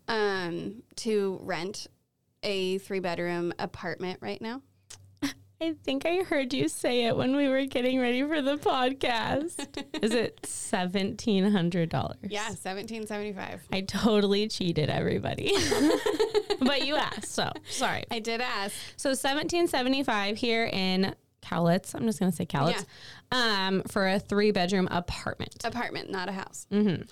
um, 0.08 0.82
to 0.96 1.38
rent 1.42 1.86
a 2.42 2.78
three 2.78 3.00
bedroom 3.00 3.52
apartment 3.58 4.18
right 4.20 4.40
now. 4.40 4.62
I 5.60 5.74
think 5.82 6.06
I 6.06 6.22
heard 6.22 6.54
you 6.54 6.68
say 6.68 7.04
it 7.06 7.16
when 7.16 7.34
we 7.34 7.48
were 7.48 7.64
getting 7.66 7.98
ready 8.00 8.22
for 8.22 8.40
the 8.40 8.56
podcast. 8.56 9.84
Is 10.02 10.12
it 10.14 10.38
seventeen 10.44 11.50
hundred 11.50 11.88
dollars? 11.88 12.18
Yeah, 12.22 12.50
seventeen 12.50 13.06
seventy 13.06 13.32
five. 13.32 13.60
I 13.72 13.80
totally 13.82 14.48
cheated 14.48 14.88
everybody. 14.88 15.52
but 16.60 16.86
you 16.86 16.96
asked, 16.96 17.32
so 17.32 17.50
sorry. 17.68 18.04
I 18.10 18.20
did 18.20 18.40
ask. 18.40 18.74
So 18.96 19.14
seventeen 19.14 19.66
seventy 19.66 20.04
five 20.04 20.36
here 20.36 20.64
in 20.72 21.14
Cowlitz. 21.42 21.94
I'm 21.94 22.04
just 22.06 22.18
gonna 22.18 22.32
say 22.32 22.46
Cowlitz. 22.46 22.84
Um, 23.32 23.82
for 23.84 24.08
a 24.08 24.18
three 24.18 24.50
bedroom 24.50 24.88
apartment. 24.90 25.64
Apartment, 25.64 26.10
not 26.10 26.28
a 26.28 26.32
house. 26.32 26.66
Mm-hmm. 26.70 27.02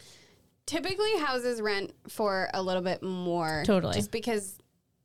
Typically, 0.67 1.17
houses 1.19 1.61
rent 1.61 1.93
for 2.09 2.49
a 2.53 2.63
little 2.63 2.83
bit 2.83 3.03
more. 3.03 3.63
Totally. 3.65 3.95
Just 3.95 4.11
because 4.11 4.59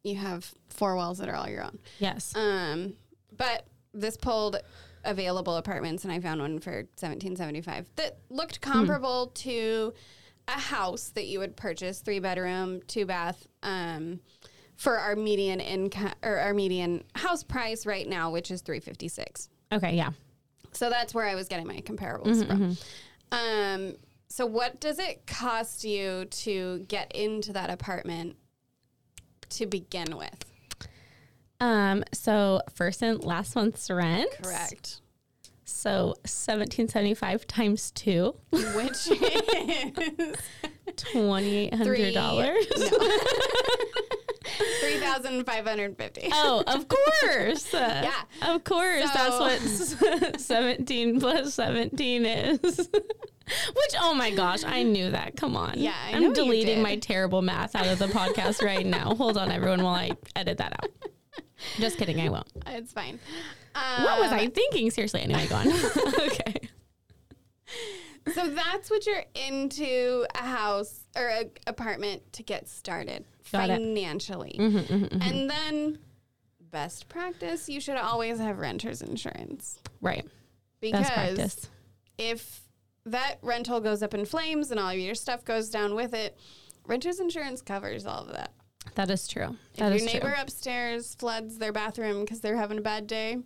you 0.04 0.16
have 0.16 0.52
four 0.70 0.96
walls 0.96 1.20
that 1.20 1.30
are 1.30 1.36
all 1.36 1.48
your 1.48 1.64
own. 1.64 1.78
Yes. 2.00 2.36
Um, 2.36 2.94
but 3.38 3.68
this 3.94 4.18
pulled 4.18 4.58
available 5.04 5.58
apartments, 5.58 6.04
and 6.04 6.12
I 6.12 6.20
found 6.20 6.42
one 6.42 6.60
for 6.60 6.86
seventeen 6.96 7.36
seventy 7.36 7.62
five 7.62 7.90
that 7.96 8.18
looked 8.30 8.62
comparable 8.62 9.28
to 9.28 9.94
a 10.48 10.60
house 10.60 11.10
that 11.10 11.28
you 11.28 11.40
would 11.40 11.56
purchase, 11.56 12.00
three 12.00 12.20
bedroom, 12.20 12.82
two 12.88 13.06
bath, 13.06 13.48
um, 13.64 14.20
for 14.78 14.98
our 14.98 15.16
median 15.16 15.60
income 15.60 16.14
or 16.24 16.38
our 16.38 16.54
median 16.54 17.04
house 17.16 17.44
price 17.44 17.86
right 17.86 18.08
now, 18.08 18.32
which 18.32 18.52
is 18.52 18.62
three 18.62 18.80
fifty 18.80 19.08
six. 19.08 19.50
Okay, 19.72 19.96
yeah. 19.96 20.12
So 20.74 20.90
that's 20.90 21.14
where 21.14 21.26
I 21.28 21.36
was 21.36 21.48
getting 21.48 21.68
my 21.68 21.82
comparables 21.82 22.46
from. 22.48 22.78
Um, 23.32 23.96
so 24.28 24.46
what 24.46 24.80
does 24.80 25.00
it 25.00 25.26
cost 25.28 25.84
you 25.84 26.26
to 26.26 26.86
get 26.88 27.12
into 27.14 27.54
that 27.54 27.70
apartment 27.70 28.38
to 29.50 29.66
begin 29.66 30.16
with? 30.18 30.46
Um, 31.60 32.04
so 32.14 32.62
first 32.74 33.02
and 33.04 33.24
last 33.24 33.56
month's 33.56 33.90
rent. 33.90 34.30
Correct. 34.42 35.02
So 35.66 36.16
seventeen 36.26 36.88
seventy 36.88 37.14
five 37.14 37.46
times 37.48 37.92
two, 37.92 38.36
Which 38.52 39.08
is 39.12 40.36
twenty 40.96 41.56
eight 41.56 41.74
hundred 41.74 42.14
dollars. 42.14 42.66
three 44.80 44.98
thousand 45.00 45.46
five 45.46 45.66
hundred 45.66 45.98
fifty. 45.98 46.30
Oh, 46.32 46.64
of 46.68 46.88
course. 46.88 47.74
Yeah. 47.74 48.12
Of 48.42 48.64
course. 48.64 49.04
So- 49.12 49.48
That's 49.50 49.96
what 50.02 50.40
17 50.42 51.20
plus 51.20 51.54
17 51.54 52.26
is. 52.26 52.62
Which, 53.74 53.96
oh 54.00 54.14
my 54.14 54.32
gosh, 54.32 54.64
I 54.64 54.84
knew 54.84 55.12
that. 55.12 55.36
Come 55.36 55.58
on. 55.58 55.74
Yeah, 55.78 55.94
I 56.08 56.12
i'm 56.16 56.22
you 56.22 56.34
deleting 56.34 56.82
my 56.82 56.96
terrible 56.98 57.42
math 57.42 57.76
out 57.76 57.88
of 57.88 58.00
the 58.00 58.08
podcast 58.08 58.62
right 58.64 58.86
now. 58.86 59.14
Hold 59.16 59.38
on, 59.38 59.52
everyone, 59.52 59.84
while 59.84 59.96
I 59.96 60.12
edit 60.36 60.58
that 60.60 60.74
out. 60.74 60.90
Just 61.78 61.98
kidding, 61.98 62.20
I 62.22 62.30
won't. 62.30 62.48
It's 62.68 62.94
fine. 62.94 63.20
What 63.74 64.20
was 64.22 64.32
Um, 64.32 64.40
I 64.40 64.48
thinking? 64.48 64.90
Seriously, 64.90 65.22
anyway, 65.22 65.48
go 65.48 65.56
on. 65.56 65.68
okay. 65.68 66.70
So 68.34 68.48
that's 68.50 68.90
what 68.90 69.06
you're 69.06 69.24
into 69.36 70.26
a 70.36 70.44
house 70.44 71.02
or 71.18 71.28
an 71.28 71.50
apartment 71.68 72.32
to 72.34 72.44
get 72.44 72.68
started 72.70 73.26
Got 73.52 73.70
it. 73.70 73.80
Mm-hmm, 73.82 73.94
financially. 73.94 74.56
And 74.60 75.50
then 75.50 76.00
best 76.60 77.10
practice, 77.10 77.68
you 77.70 77.80
should 77.82 77.98
always 77.98 78.40
have 78.40 78.60
renter's 78.60 79.02
insurance. 79.02 79.80
Right. 80.02 80.26
Because 80.80 81.02
Best 81.02 81.14
practice. 81.14 81.70
if 82.18 82.62
that 83.06 83.38
rental 83.42 83.80
goes 83.80 84.02
up 84.02 84.14
in 84.14 84.26
flames 84.26 84.72
and 84.72 84.80
all 84.80 84.90
of 84.90 84.98
your 84.98 85.16
stuff 85.16 85.44
goes 85.46 85.70
down 85.70 85.96
with 85.96 86.14
it, 86.14 86.38
renter's 86.88 87.20
insurance 87.20 87.62
covers 87.62 88.06
all 88.06 88.24
of 88.24 88.34
that. 88.34 88.52
That 88.96 89.12
is 89.12 89.28
true. 89.28 89.58
If 89.76 89.80
your 89.80 90.06
neighbor 90.06 90.32
true. 90.32 90.42
upstairs 90.42 91.14
floods 91.16 91.58
their 91.58 91.72
bathroom 91.72 92.22
because 92.22 92.42
they're 92.42 92.58
having 92.58 92.78
a 92.78 92.82
bad 92.82 93.08
day, 93.08 93.38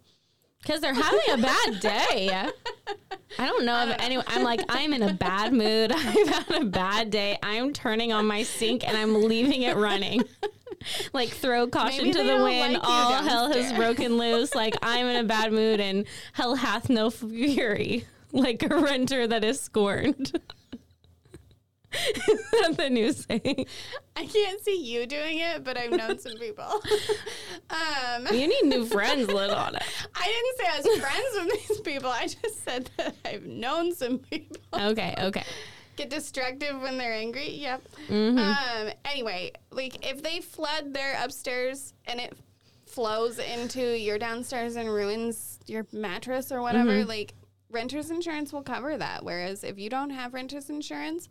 Because 0.62 0.82
they're 0.82 0.94
having 0.94 1.20
a 1.32 1.38
bad 1.38 1.80
day. 1.80 2.30
I 3.38 3.46
don't 3.48 3.66
know 3.66 3.88
if 3.88 3.96
anyone. 4.00 4.26
I'm 4.28 4.44
like, 4.44 4.62
I'm 4.70 4.94
in 4.94 5.04
a 5.04 5.14
bad 5.14 5.54
mood. 5.54 5.92
I've 5.96 6.28
had 6.28 6.62
a 6.62 6.66
bad 6.66 7.12
day. 7.12 7.38
I'm 7.44 7.74
turning 7.74 8.12
on 8.12 8.26
my 8.26 8.44
sink 8.44 8.88
and 8.88 8.98
I'm 8.98 9.24
leaving 9.24 9.64
it 9.64 9.76
running. 9.76 10.24
Like 11.14 11.30
throw 11.30 11.66
caution 11.66 12.06
Maybe 12.06 12.14
to 12.20 12.24
the 12.24 12.44
wind. 12.44 12.74
like 12.74 12.84
All 12.84 13.14
hell 13.24 13.52
has 13.52 13.74
broken 13.74 13.78
broken 13.78 14.18
loose. 14.20 14.54
Like 14.54 14.76
I'm 14.84 15.08
in 15.08 15.16
a 15.16 15.24
bad 15.24 15.52
mood 15.52 15.80
and 15.80 16.06
hell 16.34 16.54
hath 16.56 16.90
no 16.90 17.10
fury. 17.10 18.06
Like 18.32 18.64
a 18.70 18.76
renter 18.76 19.26
that 19.28 19.46
is 19.46 19.62
scorned. 19.62 20.38
Is 22.28 22.42
that 22.52 22.74
the 22.78 22.90
new 22.90 23.12
saying? 23.14 23.66
I 24.16 24.26
can't 24.26 24.62
see 24.62 24.82
you 24.82 25.06
doing 25.06 25.40
it, 25.40 25.64
but 25.64 25.78
I've 25.78 25.92
known 25.92 26.20
some 26.20 26.34
people. 26.38 26.64
um, 27.70 28.28
You 28.34 28.48
need 28.48 28.64
new 28.66 28.86
friends, 28.86 29.28
lit 29.28 29.50
on. 29.50 29.76
I 30.16 30.26
didn't 30.26 30.58
say 30.58 30.66
I 30.68 30.82
was 30.82 31.02
friends 31.02 31.54
with 31.54 31.68
these 31.68 31.80
people. 31.82 32.10
I 32.10 32.28
just 32.28 32.64
said 32.64 32.90
that 32.98 33.16
I've 33.26 33.46
known 33.46 33.94
some 33.94 34.20
people 34.20 34.58
Okay, 34.74 35.14
okay. 35.20 35.44
get 35.96 36.10
destructive 36.10 36.82
when 36.82 36.98
they're 36.98 37.14
angry. 37.14 37.50
Yep. 37.52 37.82
Mm-hmm. 38.10 38.38
Um, 38.88 38.94
anyway, 39.06 39.52
like 39.72 40.06
if 40.10 40.22
they 40.24 40.42
flood 40.42 40.94
their 40.94 41.18
upstairs 41.24 41.94
and 42.06 42.20
it 42.20 42.34
flows 42.86 43.40
into 43.40 43.82
your 43.98 44.18
downstairs 44.18 44.76
and 44.78 44.88
ruins 44.90 45.60
your 45.68 45.86
mattress 45.92 46.52
or 46.52 46.62
whatever, 46.62 46.92
Mm-hmm. 46.92 47.10
like 47.10 47.34
renter's 47.72 48.10
insurance 48.12 48.54
will 48.54 48.62
cover 48.62 48.96
that. 48.98 49.26
Whereas 49.26 49.64
if 49.66 49.78
you 49.78 49.90
don't 49.90 50.12
have 50.12 50.34
renter's 50.34 50.70
insurance, 50.70 51.28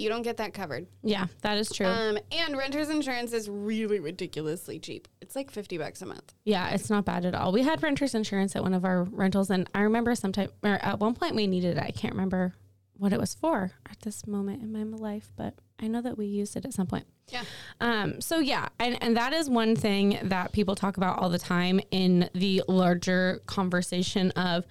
you 0.00 0.08
don't 0.08 0.22
get 0.22 0.38
that 0.38 0.54
covered. 0.54 0.86
Yeah, 1.02 1.26
that 1.42 1.58
is 1.58 1.70
true. 1.70 1.86
Um, 1.86 2.18
and 2.32 2.56
renter's 2.56 2.88
insurance 2.88 3.32
is 3.32 3.48
really 3.48 4.00
ridiculously 4.00 4.78
cheap. 4.78 5.08
It's 5.20 5.36
like 5.36 5.50
50 5.50 5.78
bucks 5.78 6.02
a 6.02 6.06
month. 6.06 6.34
Yeah, 6.44 6.70
it's 6.70 6.90
not 6.90 7.04
bad 7.04 7.24
at 7.24 7.34
all. 7.34 7.52
We 7.52 7.62
had 7.62 7.82
renter's 7.82 8.14
insurance 8.14 8.56
at 8.56 8.62
one 8.62 8.74
of 8.74 8.84
our 8.84 9.04
rentals, 9.04 9.50
and 9.50 9.68
I 9.74 9.82
remember 9.82 10.14
sometime 10.14 10.48
or 10.62 10.78
at 10.82 10.98
one 10.98 11.14
point 11.14 11.34
we 11.34 11.46
needed 11.46 11.76
it. 11.76 11.82
I 11.82 11.90
can't 11.90 12.14
remember 12.14 12.54
what 12.94 13.12
it 13.12 13.20
was 13.20 13.34
for 13.34 13.72
at 13.90 14.00
this 14.00 14.26
moment 14.26 14.62
in 14.62 14.72
my 14.72 14.82
life, 14.82 15.32
but 15.36 15.54
I 15.78 15.88
know 15.88 16.02
that 16.02 16.18
we 16.18 16.26
used 16.26 16.56
it 16.56 16.66
at 16.66 16.74
some 16.74 16.86
point. 16.86 17.06
Yeah. 17.28 17.44
Um, 17.80 18.20
so 18.20 18.40
yeah, 18.40 18.68
and, 18.78 19.02
and 19.02 19.16
that 19.16 19.32
is 19.32 19.48
one 19.48 19.74
thing 19.74 20.18
that 20.22 20.52
people 20.52 20.74
talk 20.74 20.96
about 20.98 21.18
all 21.18 21.30
the 21.30 21.38
time 21.38 21.80
in 21.90 22.28
the 22.34 22.62
larger 22.68 23.40
conversation 23.46 24.32
of 24.32 24.66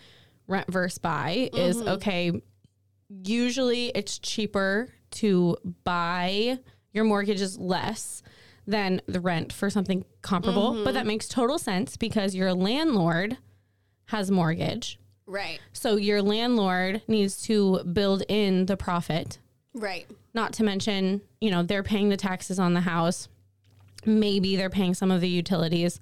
rent 0.47 0.71
versus 0.71 0.99
buy 0.99 1.49
is 1.53 1.81
okay, 1.81 2.39
usually 3.09 3.87
it's 3.95 4.19
cheaper 4.19 4.89
to 5.11 5.57
buy 5.83 6.59
your 6.91 7.03
mortgage 7.03 7.41
is 7.41 7.57
less 7.57 8.23
than 8.65 9.01
the 9.07 9.19
rent 9.19 9.51
for 9.51 9.69
something 9.69 10.05
comparable, 10.21 10.73
mm-hmm. 10.73 10.83
but 10.83 10.93
that 10.93 11.05
makes 11.07 11.27
total 11.27 11.57
sense 11.57 11.97
because 11.97 12.35
your 12.35 12.53
landlord 12.53 13.37
has 14.05 14.29
mortgage. 14.29 14.99
Right. 15.25 15.59
So 15.73 15.95
your 15.95 16.21
landlord 16.21 17.01
needs 17.07 17.41
to 17.43 17.83
build 17.83 18.23
in 18.27 18.65
the 18.65 18.77
profit 18.77 19.39
Right. 19.73 20.07
not 20.33 20.53
to 20.53 20.63
mention, 20.63 21.21
you 21.39 21.51
know, 21.51 21.63
they're 21.63 21.83
paying 21.83 22.09
the 22.09 22.17
taxes 22.17 22.59
on 22.59 22.73
the 22.73 22.81
house. 22.81 23.27
Maybe 24.05 24.55
they're 24.55 24.69
paying 24.69 24.93
some 24.93 25.11
of 25.11 25.21
the 25.21 25.29
utilities. 25.29 25.99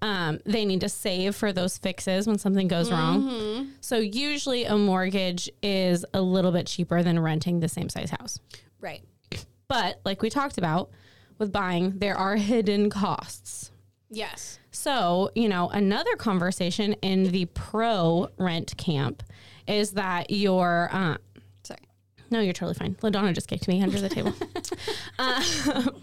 Um, 0.00 0.38
they 0.44 0.64
need 0.64 0.80
to 0.82 0.88
save 0.88 1.34
for 1.34 1.52
those 1.52 1.76
fixes 1.76 2.26
when 2.26 2.38
something 2.38 2.68
goes 2.68 2.90
wrong. 2.90 3.72
So 3.80 3.98
usually 3.98 4.64
a 4.64 4.76
mortgage 4.76 5.50
is 5.62 6.04
a 6.14 6.20
little 6.20 6.52
bit 6.52 6.66
cheaper 6.66 7.02
than 7.02 7.18
renting 7.18 7.60
the 7.60 7.68
same 7.68 7.88
size 7.88 8.10
house. 8.10 8.38
Right. 8.80 9.02
But 9.66 10.00
like 10.04 10.22
we 10.22 10.30
talked 10.30 10.56
about 10.56 10.90
with 11.38 11.52
buying, 11.52 11.98
there 11.98 12.16
are 12.16 12.36
hidden 12.36 12.90
costs. 12.90 13.72
Yes. 14.10 14.58
So, 14.70 15.30
you 15.34 15.48
know, 15.48 15.68
another 15.68 16.14
conversation 16.16 16.92
in 17.02 17.24
the 17.32 17.46
pro 17.46 18.28
rent 18.38 18.76
camp 18.76 19.22
is 19.66 19.90
that 19.92 20.30
your 20.30 20.88
uh. 20.92 21.16
No, 22.30 22.40
you're 22.40 22.52
totally 22.52 22.74
fine. 22.74 22.94
LaDonna 22.96 23.34
just 23.34 23.48
kicked 23.48 23.68
me 23.68 23.82
under 23.82 24.00
the 24.00 24.08
table. 24.08 24.34
uh, 25.18 25.42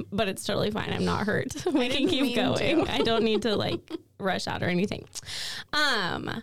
but 0.12 0.28
it's 0.28 0.44
totally 0.44 0.72
fine. 0.72 0.92
I'm 0.92 1.06
not 1.06 1.26
hurt. 1.26 1.54
We 1.76 1.90
can 1.90 2.08
keep 2.08 2.36
going. 2.36 2.88
I 2.88 3.00
don't 3.00 3.24
need 3.24 3.42
to 3.44 3.56
like 3.56 3.92
rush 4.20 4.48
out 4.48 4.64
or 4.64 4.68
anything. 4.68 5.06
Um, 5.74 6.42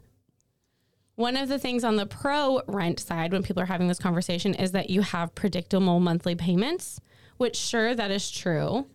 one 1.16 1.36
of 1.36 1.48
the 1.48 1.58
things 1.58 1.84
on 1.84 1.96
the 1.96 2.06
pro 2.06 2.62
rent 2.66 3.00
side 3.00 3.32
when 3.32 3.42
people 3.42 3.62
are 3.62 3.66
having 3.66 3.88
this 3.88 3.98
conversation 3.98 4.54
is 4.54 4.72
that 4.72 4.90
you 4.90 5.00
have 5.00 5.34
predictable 5.34 6.00
monthly 6.00 6.34
payments, 6.34 7.00
which 7.38 7.56
sure 7.56 7.94
that 7.94 8.10
is 8.10 8.30
true, 8.30 8.86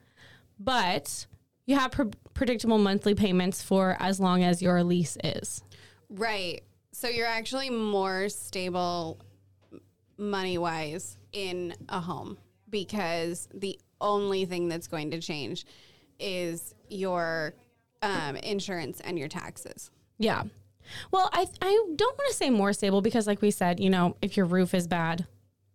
but 0.60 1.26
you 1.66 1.76
have 1.76 1.92
pre- 1.92 2.12
predictable 2.34 2.78
monthly 2.78 3.16
payments 3.16 3.62
for 3.62 3.98
as 4.00 4.20
long 4.20 4.44
as 4.44 4.62
your 4.62 4.84
lease 4.84 5.18
is. 5.24 5.64
Right. 6.10 6.64
So 6.92 7.08
you're 7.08 7.28
actually 7.28 7.70
more 7.70 8.30
stable 8.30 9.20
money 10.18 10.58
wise 10.58 11.18
in 11.32 11.74
a 11.90 12.00
home 12.00 12.38
because 12.70 13.48
the 13.54 13.80
only 14.02 14.46
thing 14.46 14.68
that's 14.68 14.88
going 14.88 15.12
to 15.12 15.20
change 15.22 15.66
is 16.20 16.74
your 16.90 17.54
um, 18.02 18.36
insurance 18.38 19.00
and 19.02 19.18
your 19.18 19.28
taxes. 19.28 19.92
Yeah. 20.18 20.44
Well, 21.12 21.30
I 21.34 21.46
I 21.62 21.86
don't 21.96 22.18
want 22.18 22.30
to 22.30 22.34
say 22.34 22.50
more 22.50 22.74
stable 22.74 23.02
because, 23.02 23.28
like 23.28 23.42
we 23.42 23.52
said, 23.52 23.80
you 23.80 23.90
know, 23.90 24.16
if 24.22 24.38
your 24.38 24.46
roof 24.46 24.74
is 24.74 24.88
bad, 24.88 25.28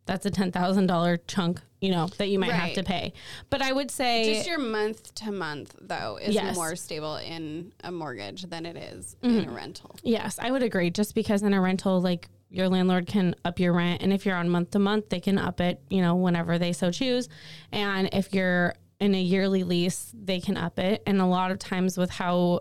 that's 0.06 0.24
a 0.24 0.30
ten 0.30 0.50
thousand 0.50 0.86
dollar 0.86 1.18
chunk, 1.18 1.60
you 1.82 1.90
know, 1.90 2.06
that 2.16 2.28
you 2.28 2.38
might 2.38 2.52
have 2.52 2.72
to 2.74 2.82
pay. 2.82 3.12
But 3.50 3.60
I 3.60 3.72
would 3.72 3.90
say, 3.90 4.34
Just 4.34 4.48
your 4.48 4.58
month 4.58 5.14
to 5.16 5.30
month, 5.30 5.76
though, 5.80 6.18
is 6.20 6.34
Yes. 6.34 6.54
more 6.56 6.74
stable 6.76 7.16
in 7.16 7.72
a 7.84 7.92
mortgage 7.92 8.44
than 8.44 8.64
it 8.64 8.76
is 8.76 9.16
Mm-hmm. 9.22 9.38
in 9.38 9.48
a 9.48 9.52
rental. 9.52 9.94
yes, 10.02 10.38
I 10.40 10.50
would 10.50 10.62
agree. 10.62 10.90
Just 10.90 11.14
because 11.14 11.42
in 11.42 11.52
a 11.52 11.60
rental, 11.60 12.00
like 12.00 12.28
your 12.52 12.68
landlord 12.68 13.06
can 13.06 13.34
up 13.44 13.58
your 13.58 13.72
rent, 13.72 14.02
and 14.02 14.12
if 14.12 14.26
you're 14.26 14.36
on 14.36 14.48
month 14.48 14.70
to 14.72 14.78
month, 14.78 15.08
they 15.08 15.20
can 15.20 15.38
up 15.38 15.60
it, 15.60 15.80
you 15.90 16.02
know, 16.02 16.14
whenever 16.14 16.58
they 16.58 16.72
so 16.72 16.90
choose. 16.90 17.28
And 17.72 18.10
if 18.12 18.32
you're 18.34 18.74
in 19.00 19.14
a 19.14 19.20
yearly 19.20 19.64
lease, 19.64 20.12
they 20.14 20.38
can 20.38 20.56
up 20.56 20.78
it. 20.78 21.02
And 21.06 21.20
a 21.20 21.26
lot 21.26 21.50
of 21.50 21.58
times, 21.58 21.96
with 21.96 22.10
how 22.10 22.60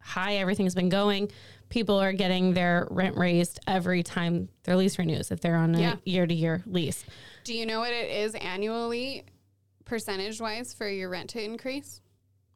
high 0.00 0.36
everything's 0.36 0.74
been 0.74 0.88
going, 0.88 1.30
people 1.68 1.96
are 1.96 2.12
getting 2.12 2.54
their 2.54 2.88
rent 2.90 3.16
raised 3.16 3.60
every 3.66 4.02
time 4.02 4.48
their 4.64 4.76
lease 4.76 4.98
renews 4.98 5.30
if 5.30 5.40
they're 5.40 5.56
on 5.56 5.74
a 5.74 6.00
year 6.04 6.26
to 6.26 6.34
year 6.34 6.62
lease. 6.66 7.04
Do 7.44 7.54
you 7.54 7.66
know 7.66 7.80
what 7.80 7.92
it 7.92 8.10
is 8.10 8.34
annually, 8.34 9.24
percentage 9.84 10.40
wise, 10.40 10.72
for 10.72 10.88
your 10.88 11.10
rent 11.10 11.30
to 11.30 11.42
increase? 11.42 12.00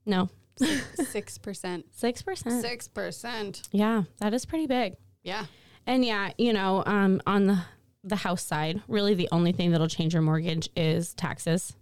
No, 0.07 0.31
Six 0.57 1.39
percent. 1.39 1.87
six 1.91 2.23
percent. 2.23 2.63
Six 2.63 2.89
percent. 2.89 3.69
Yeah, 3.73 4.05
that 4.19 4.35
is 4.35 4.45
pretty 4.45 4.67
big. 4.67 4.97
Yeah. 5.23 5.47
And 5.91 6.05
yeah, 6.05 6.31
you 6.39 6.53
know, 6.53 6.85
um, 6.87 7.21
on 7.27 7.47
the 7.49 7.59
the 8.05 8.17
house 8.17 8.43
side, 8.45 8.81
really 8.89 9.15
the 9.15 9.29
only 9.33 9.53
thing 9.53 9.73
that'll 9.73 9.89
change 9.89 10.15
your 10.15 10.23
mortgage 10.23 10.71
is 10.77 11.13
taxes. 11.15 11.75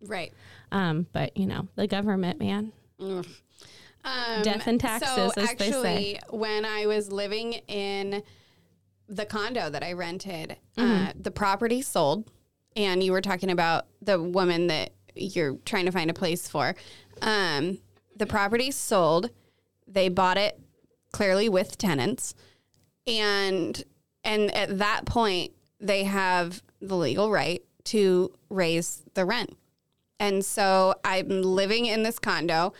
Right. 0.00 0.32
Um, 0.72 1.06
but 1.12 1.36
you 1.36 1.46
know, 1.46 1.66
the 1.74 1.86
government, 1.86 2.38
man. 2.38 2.72
Um, 3.00 3.24
Death 4.42 4.66
and 4.68 4.78
taxes, 4.80 5.08
So 5.14 5.32
as 5.36 5.48
actually, 5.50 5.82
they 5.82 6.14
say. 6.14 6.20
when 6.30 6.64
I 6.64 6.86
was 6.86 7.10
living 7.10 7.54
in 7.66 8.22
the 9.08 9.26
condo 9.26 9.68
that 9.68 9.82
I 9.82 9.92
rented, 9.94 10.52
uh, 10.78 10.82
Mm-hmm. 10.82 11.22
the 11.22 11.30
property 11.32 11.82
sold, 11.82 12.30
and 12.76 13.02
you 13.02 13.10
were 13.12 13.20
talking 13.20 13.50
about 13.50 13.86
the 14.00 14.22
woman 14.22 14.68
that 14.68 14.90
you're 15.16 15.56
trying 15.64 15.86
to 15.86 15.92
find 15.92 16.08
a 16.08 16.14
place 16.14 16.48
for. 16.48 16.74
Um, 17.20 17.78
the 18.16 18.26
property 18.26 18.70
sold. 18.70 19.30
They 19.88 20.08
bought 20.08 20.38
it 20.38 20.60
clearly 21.12 21.48
with 21.48 21.76
tenants, 21.78 22.34
and 23.06 23.82
and 24.24 24.50
at 24.54 24.78
that 24.78 25.04
point, 25.06 25.52
they 25.80 26.04
have 26.04 26.62
the 26.80 26.96
legal 26.96 27.30
right 27.30 27.62
to 27.84 28.32
raise 28.50 29.02
the 29.14 29.24
rent. 29.24 29.56
And 30.18 30.44
so 30.44 30.94
I'm 31.04 31.28
living 31.42 31.86
in 31.86 32.02
this 32.02 32.18
condo. 32.18 32.72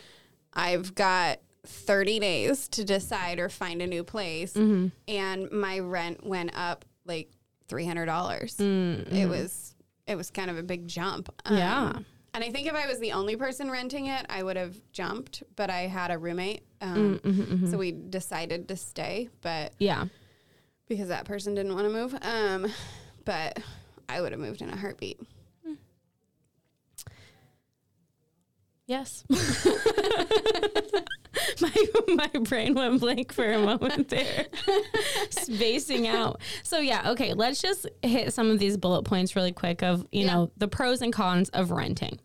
I've 0.53 0.93
got 0.95 1.39
30 1.65 2.19
days 2.19 2.67
to 2.69 2.83
decide 2.83 3.39
or 3.39 3.47
find 3.49 3.81
a 3.81 3.87
new 3.87 4.03
place. 4.03 4.53
And 5.07 5.51
my 5.51 5.79
rent 5.79 6.25
went 6.25 6.51
up 6.57 6.83
like 7.05 7.29
$300. 7.69 8.59
It 9.13 9.27
was 9.29 9.75
it 10.07 10.15
was 10.15 10.29
kind 10.31 10.49
of 10.49 10.57
a 10.57 10.63
big 10.63 10.87
jump. 10.87 11.29
Um, 11.45 11.57
Yeah. 11.57 11.93
And 12.33 12.43
I 12.43 12.51
think 12.51 12.67
if 12.67 12.73
I 12.75 12.85
was 12.87 12.99
the 12.99 13.13
only 13.13 13.35
person 13.35 13.71
renting 13.71 14.07
it, 14.07 14.25
I 14.29 14.43
would 14.43 14.57
have 14.57 14.75
jumped, 14.91 15.41
but 15.55 15.69
I 15.69 15.81
had 15.87 16.11
a 16.11 16.17
roommate. 16.17 16.61
Um, 16.81 17.65
So 17.71 17.77
we 17.77 17.91
decided 17.91 18.67
to 18.67 18.75
stay, 18.77 19.29
but 19.41 19.73
Yeah. 19.79 20.05
because 20.87 21.07
that 21.07 21.25
person 21.25 21.55
didn't 21.55 21.73
want 21.73 21.87
to 21.87 21.93
move. 21.93 22.15
Um, 22.21 22.71
but 23.25 23.59
I 24.07 24.21
would 24.21 24.31
have 24.31 24.39
moved 24.41 24.61
in 24.61 24.69
a 24.69 24.75
heartbeat. 24.77 25.19
Yes. 28.87 29.25
my 31.61 31.71
my 32.07 32.27
brain 32.43 32.73
went 32.73 32.99
blank 33.01 33.33
for 33.33 33.51
a 33.51 33.59
moment 33.59 34.09
there, 34.09 34.45
spacing 35.29 36.07
out. 36.07 36.39
So 36.63 36.79
yeah, 36.79 37.11
okay. 37.11 37.33
Let's 37.33 37.61
just 37.61 37.85
hit 38.01 38.33
some 38.33 38.49
of 38.49 38.59
these 38.59 38.77
bullet 38.77 39.03
points 39.03 39.35
really 39.35 39.51
quick 39.51 39.83
of 39.83 40.05
you 40.11 40.25
Yeah. 40.25 40.33
know 40.33 40.51
the 40.57 40.67
pros 40.69 41.01
and 41.01 41.11
cons 41.11 41.49
of 41.49 41.71
renting. 41.71 42.19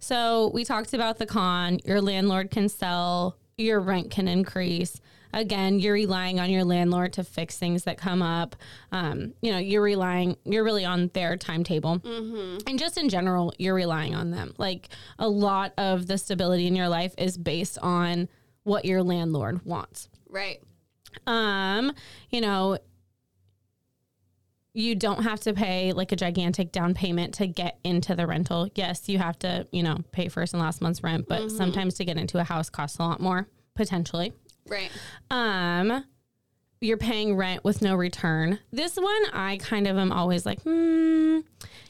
So 0.00 0.50
we 0.54 0.64
talked 0.64 0.94
about 0.94 1.18
the 1.18 1.26
con. 1.26 1.78
Your 1.84 2.00
landlord 2.00 2.50
can 2.50 2.68
sell. 2.68 3.36
Your 3.56 3.78
rent 3.80 4.10
can 4.10 4.28
increase. 4.28 5.00
Again, 5.32 5.78
you're 5.78 5.94
relying 5.94 6.40
on 6.40 6.50
your 6.50 6.64
landlord 6.64 7.12
to 7.14 7.24
fix 7.24 7.58
things 7.58 7.84
that 7.84 7.98
come 7.98 8.22
up. 8.22 8.56
Um, 8.92 9.34
you 9.42 9.52
know, 9.52 9.58
you're 9.58 9.82
relying. 9.82 10.36
You're 10.44 10.64
really 10.64 10.84
on 10.84 11.10
their 11.14 11.36
timetable 11.36 12.00
and 12.66 12.78
just 12.78 12.98
in 12.98 13.08
general, 13.08 13.52
you're 13.58 13.74
relying 13.74 14.14
on 14.14 14.30
them. 14.30 14.54
Like 14.58 14.88
a 15.18 15.28
lot 15.28 15.72
of 15.78 16.06
the 16.06 16.18
stability 16.18 16.66
in 16.66 16.76
your 16.76 16.88
life 16.88 17.14
is 17.18 17.36
based 17.36 17.78
on 17.78 18.28
what 18.64 18.84
your 18.84 19.02
landlord 19.02 19.64
wants. 19.64 20.08
Right. 20.28 20.62
Um, 21.26 21.92
you 22.30 22.40
know, 22.40 22.78
you 24.74 24.94
don't 24.94 25.24
have 25.24 25.40
to 25.40 25.54
pay 25.54 25.92
like 25.92 26.12
a 26.12 26.16
gigantic 26.16 26.70
down 26.70 26.94
payment 26.94 27.34
to 27.34 27.46
get 27.46 27.78
into 27.82 28.14
the 28.14 28.26
rental. 28.26 28.68
Yes, 28.74 29.08
you 29.08 29.18
have 29.18 29.38
to, 29.40 29.66
you 29.72 29.82
know, 29.82 29.98
pay 30.12 30.28
first 30.28 30.54
and 30.54 30.62
last 30.62 30.80
month's 30.80 31.02
rent, 31.02 31.26
but 31.28 31.50
sometimes 31.50 31.94
to 31.94 32.04
get 32.04 32.16
into 32.16 32.38
a 32.38 32.44
house 32.44 32.70
costs 32.70 32.98
a 32.98 33.02
lot 33.02 33.20
more 33.20 33.48
potentially. 33.74 34.32
Right. 34.68 34.90
Um, 35.30 36.04
you're 36.80 36.96
paying 36.96 37.36
rent 37.36 37.64
with 37.64 37.82
no 37.82 37.94
return. 37.94 38.58
This 38.72 38.96
one, 38.96 39.24
I 39.32 39.58
kind 39.60 39.86
of 39.86 39.96
am 39.96 40.12
always 40.12 40.46
like, 40.46 40.62
hmm, 40.62 41.40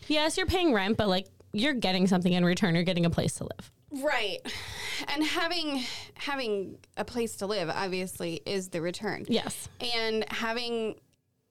yes, 0.06 0.36
you're 0.36 0.46
paying 0.46 0.72
rent, 0.72 0.96
but 0.96 1.08
like 1.08 1.26
you're 1.52 1.74
getting 1.74 2.06
something 2.06 2.32
in 2.32 2.44
return. 2.44 2.74
You're 2.74 2.84
getting 2.84 3.06
a 3.06 3.10
place 3.10 3.34
to 3.34 3.44
live. 3.44 3.70
Right. 3.90 4.38
And 5.08 5.24
having 5.24 5.82
having 6.14 6.78
a 6.96 7.04
place 7.04 7.36
to 7.36 7.46
live 7.46 7.70
obviously 7.70 8.42
is 8.44 8.68
the 8.68 8.82
return. 8.82 9.24
Yes. 9.28 9.68
And 9.94 10.24
having 10.30 10.96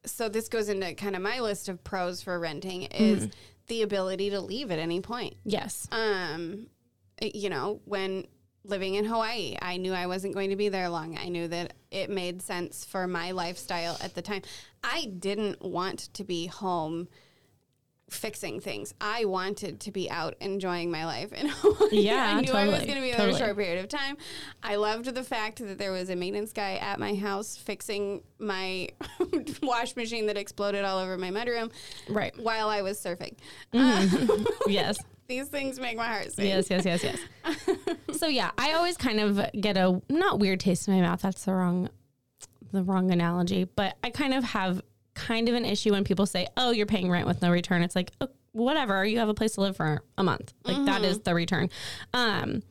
so 0.06 0.30
this 0.30 0.48
goes 0.48 0.70
into 0.70 0.94
kind 0.94 1.16
of 1.16 1.22
my 1.22 1.40
list 1.40 1.68
of 1.68 1.84
pros 1.84 2.22
for 2.22 2.40
renting 2.40 2.84
is 2.84 3.30
the 3.68 3.82
ability 3.82 4.30
to 4.30 4.40
leave 4.40 4.72
at 4.72 4.80
any 4.80 5.02
point. 5.02 5.36
Yes. 5.44 5.88
Um 5.92 6.68
you 7.22 7.50
know, 7.50 7.82
when 7.86 8.28
living 8.68 8.96
in 8.96 9.06
Hawaii, 9.06 9.56
I 9.62 9.78
knew 9.78 9.94
I 9.94 10.08
wasn't 10.08 10.34
going 10.34 10.50
to 10.52 10.56
be 10.56 10.70
there 10.70 10.90
long. 10.90 11.18
I 11.18 11.30
knew 11.30 11.48
that 11.48 11.74
it 11.92 12.10
made 12.10 12.42
sense 12.42 12.84
for 12.86 13.08
my 13.08 13.32
lifestyle 13.32 13.98
at 14.02 14.14
the 14.16 14.22
time. 14.22 14.42
I 14.84 15.06
didn't 15.18 15.62
want 15.62 16.14
to 16.14 16.24
be 16.24 16.48
home 16.48 17.08
fixing 18.10 18.62
things. 18.62 18.94
I 19.02 19.26
wanted 19.26 19.82
to 19.82 19.92
be 19.92 20.10
out 20.10 20.36
enjoying 20.40 20.90
my 20.92 21.06
life 21.06 21.34
in 21.34 21.48
Hawaii. 21.50 21.90
Yeah, 21.92 22.36
I 22.38 22.42
knew 22.42 22.54
I 22.54 22.66
was 22.68 22.80
going 22.86 22.96
to 22.96 23.02
be 23.02 23.10
there 23.12 23.18
totally. 23.18 23.34
a 23.36 23.38
short 23.38 23.58
period 23.58 23.84
of 23.84 23.90
time. 23.90 24.16
I 24.64 24.76
loved 24.78 25.14
the 25.14 25.24
fact 25.24 25.60
that 25.60 25.78
there 25.78 25.92
was 25.92 26.10
a 26.10 26.16
maintenance 26.16 26.54
guy 26.54 26.76
at 26.76 27.00
my 27.02 27.16
house 27.16 27.58
fixing 27.58 28.24
my 28.40 28.88
wash 29.62 29.96
machine 29.98 30.28
that 30.28 30.38
exploded 30.38 30.86
all 30.86 31.00
over 31.00 31.18
my 31.18 31.32
mudroom 31.32 31.70
Right. 32.08 32.34
while 32.40 32.70
I 32.70 32.82
was 32.82 32.98
surfing. 33.04 33.36
Mm-hmm. 33.74 34.44
yes. 34.72 34.98
These 35.28 35.48
things 35.50 35.80
make 35.80 35.98
my 35.98 36.08
heart 36.08 36.32
sing. 36.32 36.48
Yes, 36.48 36.70
yes, 36.70 36.86
yes, 36.86 37.04
yes. 37.04 37.20
so 38.18 38.28
yeah, 38.28 38.52
I 38.58 38.74
always 38.74 38.98
kind 38.98 39.20
of 39.20 39.46
get 39.60 39.78
a 39.78 40.02
not 40.10 40.40
weird 40.40 40.60
taste 40.60 40.88
in 40.88 40.96
my 40.96 41.02
mouth. 41.02 41.22
That's 41.22 41.46
the 41.46 41.54
wrong 41.54 41.90
the 42.72 42.84
wrong 42.84 43.12
analogy, 43.12 43.64
but 43.64 43.98
I 44.04 44.10
kind 44.10 44.34
of 44.34 44.44
have 44.44 44.82
kind 45.14 45.50
of 45.50 45.56
an 45.56 45.66
issue 45.66 45.92
when 45.92 46.04
people 46.04 46.26
say, 46.26 46.48
"Oh, 46.56 46.72
you're 46.72 46.86
paying 46.86 47.10
rent 47.10 47.28
with 47.28 47.42
no 47.42 47.52
return." 47.52 47.82
It's 47.82 47.96
like, 47.96 48.12
oh, 48.22 48.30
whatever, 48.54 49.06
you 49.06 49.20
have 49.20 49.30
a 49.30 49.34
place 49.34 49.54
to 49.54 49.62
live 49.62 49.76
for 49.76 50.02
a 50.18 50.24
month. 50.24 50.54
Like 50.64 50.86
that 50.86 51.04
is 51.04 51.20
the 51.20 51.34
return. 51.34 51.70
Um, 52.14 52.64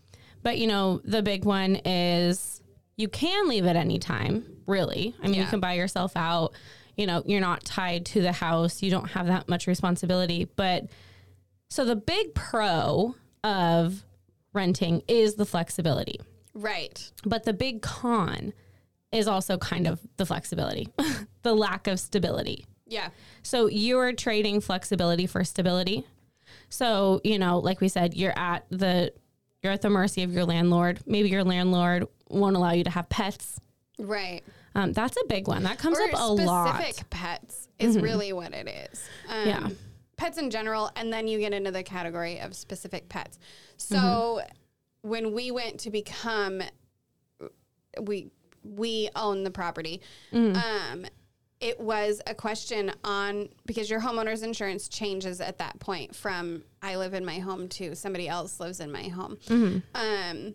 but 0.43 0.59
you 0.59 0.67
know, 0.67 1.01
the 1.05 1.23
big 1.23 1.45
one 1.45 1.77
is 1.85 2.63
you 2.97 3.09
can 3.09 3.49
leave 3.49 3.67
at 3.67 3.77
any 3.77 3.99
time, 3.99 4.45
really. 4.67 5.15
I 5.23 5.29
mean, 5.29 5.41
you 5.41 5.47
can 5.47 5.61
buy 5.61 5.75
yourself 5.75 6.13
out. 6.17 6.53
You 6.97 7.07
know, 7.07 7.23
you're 7.27 7.41
not 7.41 7.65
tied 7.65 8.07
to 8.07 8.23
the 8.23 8.33
house. 8.33 8.83
You 8.83 8.91
don't 8.91 9.11
have 9.11 9.27
that 9.27 9.49
much 9.49 9.67
responsibility, 9.67 10.49
but 10.57 10.87
so 11.69 11.85
the 11.85 11.97
big 11.97 12.35
pro 12.35 13.15
of 13.45 14.05
renting 14.53 15.03
is 15.09 15.35
the 15.35 15.45
flexibility, 15.47 16.21
Right. 16.55 17.11
but 17.25 17.45
the 17.45 17.53
big 17.53 17.83
con 17.83 18.53
is 19.13 19.27
also 19.29 19.57
kind 19.59 19.87
of 19.87 20.01
the 20.17 20.27
flexibility, 20.27 20.89
the 21.43 21.55
lack 21.55 21.87
of 21.87 22.01
stability. 22.01 22.67
Yeah. 22.87 23.09
So 23.43 23.67
you're 23.67 24.13
trading 24.13 24.61
flexibility 24.61 25.27
for 25.27 25.43
stability. 25.45 26.05
So, 26.69 27.21
you 27.25 27.39
know, 27.39 27.59
like 27.59 27.81
we 27.81 27.89
said, 27.89 28.15
you're 28.15 28.37
at 28.39 28.65
the 28.71 29.13
you're 29.63 29.73
at 29.73 29.83
the 29.83 29.91
mercy 29.91 30.23
of 30.23 30.33
your 30.33 30.45
landlord. 30.45 31.01
Maybe 31.07 31.29
your 31.29 31.43
landlord 31.45 32.07
won't 32.29 32.55
allow 32.57 32.73
you 32.73 32.85
to 32.85 32.91
have 32.91 33.09
pets. 33.09 33.61
Right. 33.99 34.43
Um, 34.77 34.93
that's 34.93 35.17
a 35.17 35.25
big 35.27 35.49
one. 35.49 35.63
That 35.65 35.79
comes 35.79 35.99
or 35.99 36.03
up 36.03 36.13
a 36.13 36.17
specific 36.17 36.47
lot. 36.47 36.75
Mm-hmm. 36.81 37.03
pets 37.11 37.69
is 37.79 37.99
really 37.99 38.33
what 38.33 38.53
it 38.55 38.69
is. 38.93 39.05
Um, 39.29 39.49
Yeah. 39.49 39.69
Pets 40.17 40.39
in 40.39 40.51
general, 40.51 40.91
and 40.97 41.13
then 41.13 41.29
you 41.29 41.39
get 41.39 41.53
into 41.53 41.71
the 41.71 41.83
category 41.83 42.41
of 42.41 42.55
specific 42.55 43.09
pets. 43.09 43.39
So 43.77 43.97
Mm-hmm. 43.97 45.09
when 45.11 45.33
we 45.33 45.51
went 45.51 45.81
to 45.81 45.91
become 45.91 46.63
we 48.01 48.31
we 48.63 49.09
own 49.15 49.45
the 49.45 49.51
property. 49.51 50.01
Um, 50.33 51.07
it 51.61 51.81
was 51.81 52.21
a 52.27 52.35
question 52.35 52.93
on 53.05 53.49
because 53.65 53.89
your 53.89 54.01
homeowner's 54.01 54.43
insurance 54.43 54.89
changes 54.89 55.41
at 55.41 55.59
that 55.59 55.79
point 55.79 56.15
from 56.15 56.63
I 56.83 56.97
live 56.97 57.15
in 57.15 57.25
my 57.25 57.39
home 57.39 57.69
to 57.71 57.95
somebody 57.95 58.29
else 58.29 58.61
lives 58.61 58.81
in 58.81 58.93
my 58.93 59.05
home. 59.05 59.39
Um, 59.95 60.55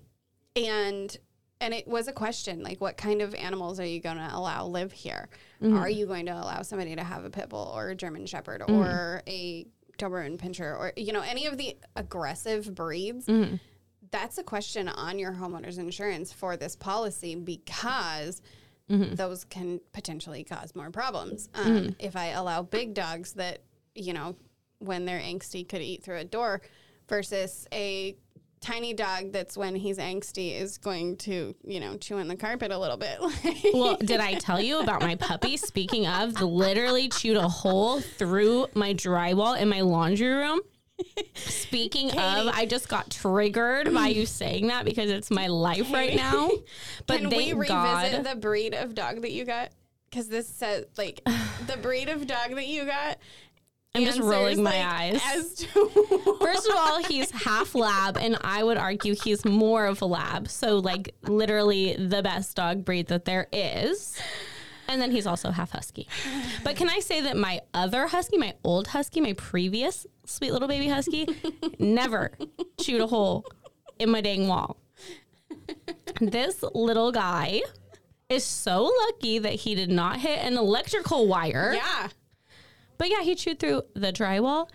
and 0.55 1.17
and 1.61 1.73
it 1.73 1.87
was 1.87 2.07
a 2.07 2.13
question 2.13 2.63
like 2.63 2.81
what 2.81 2.97
kind 2.97 3.21
of 3.21 3.33
animals 3.35 3.79
are 3.79 3.85
you 3.85 4.01
going 4.01 4.17
to 4.17 4.29
allow 4.33 4.65
live 4.65 4.91
here? 4.91 5.29
Mm-hmm. 5.61 5.77
Are 5.77 5.89
you 5.89 6.05
going 6.05 6.25
to 6.25 6.33
allow 6.33 6.63
somebody 6.63 6.95
to 6.95 7.03
have 7.03 7.23
a 7.23 7.29
pit 7.29 7.49
bull 7.49 7.71
or 7.73 7.89
a 7.89 7.95
German 7.95 8.25
shepherd 8.25 8.61
mm-hmm. 8.61 8.73
or 8.73 9.21
a 9.27 9.65
Doberman 9.97 10.37
pinscher 10.37 10.77
or 10.77 10.91
you 10.97 11.13
know 11.13 11.21
any 11.21 11.45
of 11.45 11.57
the 11.57 11.77
aggressive 11.95 12.73
breeds? 12.75 13.27
Mm-hmm. 13.27 13.55
That's 14.09 14.37
a 14.37 14.43
question 14.43 14.89
on 14.89 15.19
your 15.19 15.31
homeowner's 15.31 15.77
insurance 15.77 16.33
for 16.33 16.57
this 16.57 16.75
policy 16.75 17.35
because 17.35 18.41
those 18.89 19.45
can 19.45 19.79
potentially 19.93 20.43
cause 20.43 20.75
more 20.75 20.91
problems. 20.91 21.47
Um, 21.53 21.95
If 21.97 22.17
I 22.17 22.27
allow 22.27 22.61
big 22.61 22.93
dogs 22.93 23.31
that, 23.33 23.59
you 23.95 24.11
know, 24.11 24.35
when 24.79 25.05
they're 25.05 25.21
angsty 25.21 25.65
could 25.67 25.81
eat 25.81 26.03
through 26.03 26.17
a 26.17 26.25
door 26.25 26.61
versus 27.07 27.67
a 27.71 28.17
tiny 28.61 28.93
dog 28.93 29.31
that's 29.31 29.57
when 29.57 29.75
he's 29.75 29.97
angsty 29.97 30.59
is 30.59 30.77
going 30.77 31.17
to, 31.17 31.55
you 31.65 31.79
know, 31.79 31.97
chew 31.97 32.17
in 32.17 32.27
the 32.27 32.35
carpet 32.35 32.71
a 32.71 32.77
little 32.77 32.97
bit. 32.97 33.19
Well, 33.73 33.97
did 33.97 34.19
I 34.19 34.35
tell 34.35 34.61
you 34.61 34.79
about 34.79 35.01
my 35.01 35.15
puppy? 35.15 35.57
Speaking 35.57 36.05
of, 36.07 36.39
literally 36.41 37.09
chewed 37.09 37.37
a 37.37 37.47
hole 37.47 37.99
through 38.01 38.67
my 38.75 38.93
drywall 38.93 39.59
in 39.59 39.69
my 39.69 39.81
laundry 39.81 40.27
room. 40.27 40.59
Speaking 41.33 42.11
of, 42.11 42.47
I 42.53 42.65
just 42.67 42.87
got 42.87 43.09
triggered 43.09 43.91
by 43.93 44.09
you 44.09 44.25
saying 44.25 44.67
that 44.67 44.85
because 44.85 45.09
it's 45.09 45.31
my 45.31 45.47
life 45.47 45.91
right 45.91 46.15
now. 46.15 46.49
But 47.07 47.21
Can 47.21 47.29
we 47.29 47.53
revisit 47.53 47.67
God. 47.69 48.23
the 48.23 48.35
breed 48.35 48.73
of 48.75 48.93
dog 48.93 49.21
that 49.21 49.31
you 49.31 49.45
got? 49.45 49.71
Because 50.09 50.27
this 50.27 50.47
says 50.47 50.85
like 50.97 51.21
the 51.67 51.77
breed 51.81 52.09
of 52.09 52.27
dog 52.27 52.51
that 52.51 52.67
you 52.67 52.85
got. 52.85 53.17
I'm 53.93 54.05
just 54.05 54.19
rolling 54.19 54.63
my 54.63 54.71
like, 54.71 54.85
eyes. 54.85 55.21
As 55.25 55.53
to 55.55 55.67
First 56.41 56.67
of 56.67 56.75
all, 56.77 57.03
he's 57.03 57.29
half 57.31 57.75
lab, 57.75 58.17
and 58.17 58.37
I 58.41 58.63
would 58.63 58.77
argue 58.77 59.15
he's 59.21 59.43
more 59.43 59.85
of 59.85 60.01
a 60.01 60.05
lab. 60.05 60.47
So, 60.47 60.77
like, 60.77 61.13
literally 61.23 61.95
the 61.97 62.23
best 62.23 62.55
dog 62.55 62.85
breed 62.85 63.07
that 63.07 63.25
there 63.25 63.47
is. 63.51 64.17
And 64.87 65.01
then 65.01 65.11
he's 65.11 65.27
also 65.27 65.51
half 65.51 65.71
husky. 65.71 66.07
But 66.63 66.75
can 66.75 66.89
I 66.89 66.99
say 66.99 67.21
that 67.21 67.37
my 67.37 67.61
other 67.73 68.07
husky, 68.07 68.37
my 68.37 68.55
old 68.63 68.87
husky, 68.87 69.21
my 69.21 69.33
previous 69.33 70.05
sweet 70.25 70.51
little 70.51 70.67
baby 70.67 70.87
husky, 70.87 71.27
never 71.79 72.31
chewed 72.79 73.01
a 73.01 73.07
hole 73.07 73.45
in 73.99 74.09
my 74.09 74.21
dang 74.21 74.47
wall. 74.47 74.77
This 76.19 76.63
little 76.73 77.11
guy 77.11 77.61
is 78.29 78.43
so 78.43 78.91
lucky 79.07 79.39
that 79.39 79.53
he 79.53 79.75
did 79.75 79.89
not 79.89 80.19
hit 80.19 80.39
an 80.39 80.57
electrical 80.57 81.27
wire. 81.27 81.73
yeah. 81.75 82.07
But 83.01 83.09
yeah, 83.09 83.23
he 83.23 83.33
chewed 83.33 83.57
through 83.57 83.81
the 83.95 84.13
drywall 84.13 84.69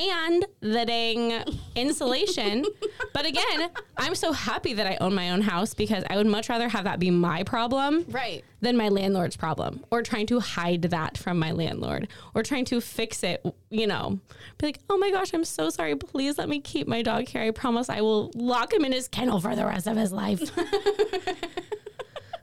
and 0.00 0.44
the 0.58 0.84
dang 0.84 1.44
insulation. 1.76 2.64
but 3.14 3.24
again, 3.24 3.70
I'm 3.96 4.16
so 4.16 4.32
happy 4.32 4.72
that 4.72 4.88
I 4.88 4.96
own 5.00 5.14
my 5.14 5.30
own 5.30 5.42
house 5.42 5.74
because 5.74 6.02
I 6.10 6.16
would 6.16 6.26
much 6.26 6.48
rather 6.48 6.68
have 6.68 6.82
that 6.84 6.98
be 6.98 7.12
my 7.12 7.44
problem 7.44 8.04
Right. 8.08 8.44
than 8.62 8.76
my 8.76 8.88
landlord's 8.88 9.36
problem 9.36 9.84
or 9.92 10.02
trying 10.02 10.26
to 10.26 10.40
hide 10.40 10.82
that 10.82 11.16
from 11.16 11.38
my 11.38 11.52
landlord 11.52 12.08
or 12.34 12.42
trying 12.42 12.64
to 12.64 12.80
fix 12.80 13.22
it, 13.22 13.46
you 13.70 13.86
know. 13.86 14.18
Be 14.58 14.66
like, 14.66 14.80
oh 14.90 14.98
my 14.98 15.12
gosh, 15.12 15.32
I'm 15.32 15.44
so 15.44 15.70
sorry. 15.70 15.94
Please 15.94 16.36
let 16.36 16.48
me 16.48 16.58
keep 16.58 16.88
my 16.88 17.02
dog 17.02 17.28
here. 17.28 17.42
I 17.42 17.52
promise 17.52 17.88
I 17.88 18.00
will 18.00 18.32
lock 18.34 18.72
him 18.72 18.84
in 18.84 18.90
his 18.90 19.06
kennel 19.06 19.38
for 19.40 19.54
the 19.54 19.64
rest 19.64 19.86
of 19.86 19.96
his 19.96 20.10
life. 20.10 20.50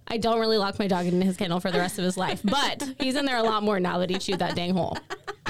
I 0.08 0.17
don't 0.17 0.39
really 0.39 0.58
lock 0.58 0.80
my 0.80 0.88
dog 0.88 1.08
in 1.08 1.21
his 1.21 1.36
kennel 1.36 1.60
for 1.60 1.71
the 1.71 1.80
rest 1.80 1.98
of 1.98 2.06
his 2.06 2.15
life, 2.15 2.39
but 2.43 2.88
he's 3.00 3.15
in 3.15 3.26
there 3.26 3.38
a 3.38 3.43
lot 3.43 3.63
more 3.63 3.80
now 3.80 3.98
that 3.98 4.10
he 4.10 4.17
chewed 4.17 4.39
that 4.39 4.56
dang 4.56 4.74
hole. 4.74 4.98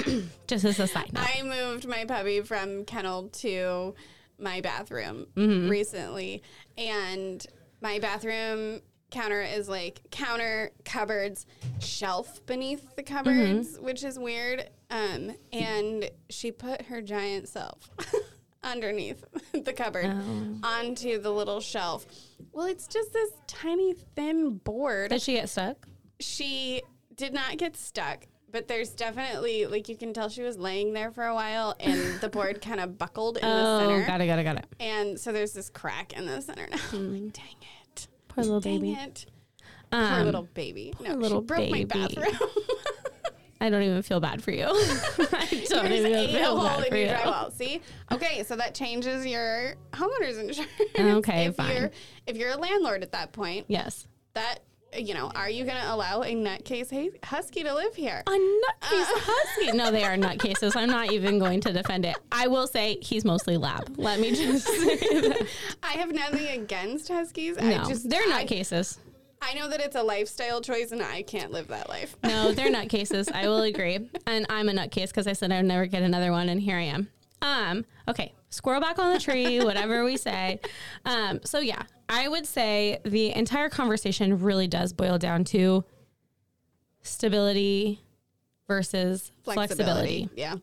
Just 0.47 0.65
as 0.65 0.79
a 0.79 0.87
side 0.87 1.11
note. 1.13 1.23
I 1.25 1.43
moved 1.43 1.87
my 1.87 2.05
puppy 2.05 2.41
from 2.41 2.85
kennel 2.85 3.29
to 3.29 3.95
my 4.39 4.61
bathroom 4.61 5.27
Mm-hmm. 5.35 5.69
recently, 5.69 6.43
and 6.77 7.45
my 7.81 7.99
bathroom 7.99 8.81
counter 9.11 9.41
is 9.41 9.69
like 9.69 10.01
counter 10.11 10.71
cupboards, 10.83 11.45
shelf 11.79 12.45
beneath 12.45 12.95
the 12.95 13.03
cupboards, 13.03 13.75
Mm-hmm. 13.75 13.85
which 13.85 14.03
is 14.03 14.19
weird. 14.19 14.69
Um, 14.89 15.31
and 15.53 16.09
she 16.29 16.51
put 16.51 16.83
her 16.83 17.01
giant 17.01 17.47
self 17.47 17.89
underneath 18.63 19.23
the 19.53 19.73
cupboard 19.73 20.05
Oh. 20.07 20.57
onto 20.63 21.19
the 21.19 21.31
little 21.31 21.59
shelf. 21.61 22.05
Well, 22.51 22.67
it's 22.67 22.87
just 22.87 23.13
this 23.13 23.31
tiny 23.47 23.93
thin 24.15 24.57
board 24.57 25.09
Did 25.11 25.21
she 25.21 25.33
get 25.33 25.49
stuck? 25.49 25.87
she 26.19 26.81
did 27.15 27.33
not 27.33 27.57
get 27.57 27.75
stuck, 27.77 28.25
but 28.55 28.69
there's 28.69 28.91
definitely 28.91 29.65
like 29.65 29.89
you 29.89 29.97
can 29.97 30.13
tell 30.13 30.29
she 30.29 30.41
was 30.41 30.57
laying 30.57 30.93
there 30.93 31.11
for 31.11 31.25
a 31.25 31.33
while 31.35 31.75
and 31.81 31.99
the 32.21 32.29
board 32.29 32.61
kind 32.61 32.79
of 32.79 32.97
buckled 32.97 33.35
in 33.35 33.41
the 33.43 33.49
Oh, 33.49 33.79
center. 33.79 34.07
got 34.07 34.21
it, 34.21 34.27
got 34.27 34.39
it, 34.39 34.43
got 34.45 34.55
it. 34.55 34.65
And 34.79 35.19
so 35.19 35.33
there's 35.33 35.51
this 35.51 35.69
crack 35.69 36.13
in 36.13 36.25
the 36.25 36.39
center 36.41 36.65
now. 36.71 36.77
I'm 36.93 37.11
like, 37.25 37.33
dang 37.33 37.45
it. 37.91 38.07
Poor 38.29 38.45
little 38.45 38.61
Dang 38.61 38.79
baby. 38.79 38.93
it. 38.93 39.25
Poor 39.91 40.01
Um, 40.01 40.25
little 40.25 40.43
baby. 40.53 40.93
No, 41.01 41.15
little 41.15 41.41
she 41.41 41.45
broke 41.45 41.59
baby. 41.59 41.71
my 41.79 41.83
bathroom. 41.83 42.27
I 43.61 43.69
don't 43.69 43.81
even 43.83 44.01
feel 44.03 44.19
bad 44.21 44.41
for 44.43 44.51
you. 44.51 44.65
I 44.69 45.65
don't 45.69 45.89
There's 45.89 46.05
even 46.05 46.29
feel 46.29 46.57
hole 46.57 46.67
bad 46.67 46.79
in 46.85 46.89
for 46.91 46.97
your 46.97 47.07
you. 47.07 47.13
drywall. 47.13 47.51
See? 47.53 47.81
Okay, 48.11 48.43
so 48.43 48.55
that 48.55 48.73
changes 48.75 49.25
your 49.25 49.75
homeowner's 49.93 50.37
insurance. 50.37 50.71
Okay, 50.97 51.45
if 51.47 51.55
fine. 51.55 51.75
You're, 51.75 51.91
if 52.27 52.37
you're 52.37 52.51
a 52.51 52.57
landlord 52.57 53.03
at 53.03 53.11
that 53.13 53.31
point, 53.33 53.65
Yes. 53.67 54.07
that 54.33 54.59
you 54.97 55.13
know, 55.13 55.31
are 55.35 55.49
you 55.49 55.65
going 55.65 55.81
to 55.81 55.93
allow 55.93 56.21
a 56.21 56.33
nutcase 56.33 56.89
hu- 56.89 57.11
husky 57.23 57.63
to 57.63 57.73
live 57.73 57.95
here? 57.95 58.23
A 58.25 58.31
nutcase 58.31 58.61
husky. 58.81 59.71
No, 59.77 59.91
they 59.91 60.03
are 60.03 60.15
nutcases. 60.15 60.75
I'm 60.75 60.89
not 60.89 61.11
even 61.11 61.39
going 61.39 61.61
to 61.61 61.73
defend 61.73 62.05
it. 62.05 62.15
I 62.31 62.47
will 62.47 62.67
say 62.67 62.97
he's 63.01 63.25
mostly 63.25 63.57
lab. 63.57 63.97
Let 63.97 64.19
me 64.19 64.31
just 64.35 64.67
say 64.67 64.95
that. 64.95 65.47
I 65.83 65.93
have 65.93 66.11
nothing 66.11 66.47
against 66.61 67.07
huskies. 67.07 67.57
No, 67.57 67.83
I 67.83 67.85
just 67.85 68.09
they're 68.09 68.27
nutcases. 68.27 68.97
I 69.41 69.53
know 69.53 69.69
that 69.69 69.79
it's 69.79 69.95
a 69.95 70.01
lifestyle 70.01 70.59
choice, 70.61 70.91
and 70.91 71.03
I 71.03 71.21
can't 71.21 71.51
live 71.51 71.67
that 71.67 71.87
life. 71.87 72.15
No, 72.23 72.51
they're 72.51 72.71
nutcases. 72.71 73.31
I 73.31 73.47
will 73.47 73.61
agree. 73.61 74.09
And 74.25 74.45
I'm 74.49 74.69
a 74.69 74.71
nutcase 74.71 75.09
because 75.09 75.27
I 75.27 75.33
said 75.33 75.51
I'd 75.51 75.65
never 75.65 75.85
get 75.85 76.01
another 76.01 76.31
one, 76.31 76.49
and 76.49 76.59
here 76.59 76.77
I 76.77 76.83
am. 76.83 77.09
Um, 77.41 77.85
okay, 78.07 78.33
squirrel 78.49 78.81
back 78.81 78.97
on 78.97 79.13
the 79.13 79.19
tree, 79.19 79.63
whatever 79.63 80.03
we 80.03 80.17
say. 80.17 80.59
Um, 81.05 81.41
so 81.43 81.59
yeah, 81.59 81.83
I 82.07 82.27
would 82.27 82.45
say 82.45 82.99
the 83.03 83.35
entire 83.35 83.69
conversation 83.69 84.41
really 84.41 84.67
does 84.67 84.93
boil 84.93 85.17
down 85.17 85.43
to 85.45 85.83
stability 87.01 88.01
versus 88.67 89.31
flexibility. 89.43 90.29
Yeah. 90.35 90.55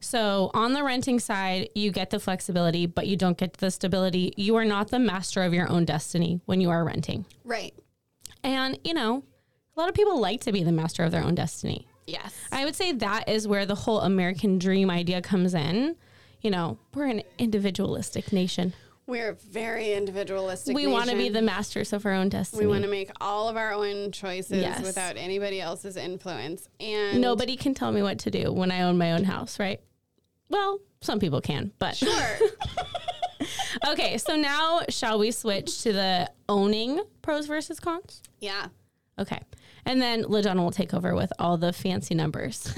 So 0.00 0.50
on 0.52 0.74
the 0.74 0.82
renting 0.82 1.18
side, 1.18 1.70
you 1.74 1.90
get 1.90 2.10
the 2.10 2.20
flexibility, 2.20 2.86
but 2.86 3.06
you 3.06 3.16
don't 3.16 3.38
get 3.38 3.54
the 3.54 3.70
stability. 3.70 4.34
You 4.36 4.56
are 4.56 4.64
not 4.64 4.88
the 4.88 4.98
master 4.98 5.42
of 5.42 5.54
your 5.54 5.68
own 5.70 5.84
destiny 5.84 6.40
when 6.44 6.60
you 6.60 6.70
are 6.70 6.84
renting. 6.84 7.24
Right. 7.42 7.74
And, 8.42 8.78
you 8.84 8.92
know, 8.92 9.24
a 9.76 9.80
lot 9.80 9.88
of 9.88 9.94
people 9.94 10.20
like 10.20 10.42
to 10.42 10.52
be 10.52 10.62
the 10.62 10.72
master 10.72 11.04
of 11.04 11.10
their 11.10 11.24
own 11.24 11.34
destiny. 11.34 11.88
Yes. 12.06 12.34
I 12.52 12.66
would 12.66 12.76
say 12.76 12.92
that 12.92 13.28
is 13.28 13.48
where 13.48 13.64
the 13.64 13.74
whole 13.74 14.00
American 14.00 14.58
dream 14.58 14.90
idea 14.90 15.22
comes 15.22 15.54
in. 15.54 15.96
You 16.42 16.50
know, 16.50 16.78
we're 16.92 17.06
an 17.06 17.22
individualistic 17.38 18.30
nation. 18.30 18.74
We're 19.06 19.34
very 19.34 19.92
individualistic. 19.92 20.74
we 20.74 20.86
want 20.86 21.10
to 21.10 21.16
be 21.16 21.28
the 21.28 21.42
masters 21.42 21.92
of 21.92 22.06
our 22.06 22.12
own 22.12 22.30
destiny. 22.30 22.64
We 22.64 22.70
want 22.70 22.84
to 22.84 22.90
make 22.90 23.10
all 23.20 23.48
of 23.48 23.56
our 23.56 23.72
own 23.72 24.12
choices 24.12 24.62
Yes. 24.62 24.82
without 24.82 25.16
anybody 25.18 25.60
else's 25.60 25.96
influence. 25.96 26.68
And 26.80 27.20
Nobody 27.20 27.56
can 27.56 27.74
tell 27.74 27.92
me 27.92 28.00
what 28.02 28.18
to 28.20 28.30
do 28.30 28.50
when 28.52 28.70
I 28.70 28.82
own 28.82 28.96
my 28.96 29.12
own 29.12 29.24
house, 29.24 29.58
right? 29.58 29.80
Well, 30.48 30.80
some 31.02 31.20
people 31.20 31.40
can, 31.42 31.72
but 31.78 31.96
Sure. 31.96 32.38
okay. 33.88 34.16
So 34.18 34.36
now, 34.36 34.82
shall 34.88 35.18
we 35.18 35.30
switch 35.32 35.82
to 35.82 35.92
the 35.92 36.30
owning 36.48 37.00
pros 37.22 37.46
versus 37.46 37.80
cons? 37.80 38.22
yeah. 38.40 38.68
Okay. 39.16 39.40
And 39.86 40.02
then 40.02 40.24
LaDonna 40.24 40.56
will 40.56 40.72
take 40.72 40.92
over 40.92 41.14
with 41.14 41.32
all 41.38 41.56
the 41.56 41.72
fancy 41.72 42.16
numbers. 42.16 42.74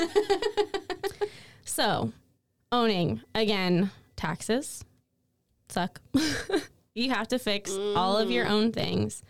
so, 1.64 2.12
owning, 2.70 3.22
again, 3.34 3.90
taxes 4.16 4.84
suck. 5.68 6.00
you 6.94 7.10
have 7.10 7.28
to 7.28 7.38
fix 7.38 7.70
all 7.70 8.16
of 8.16 8.30
your 8.30 8.46
own 8.46 8.72
things. 8.72 9.22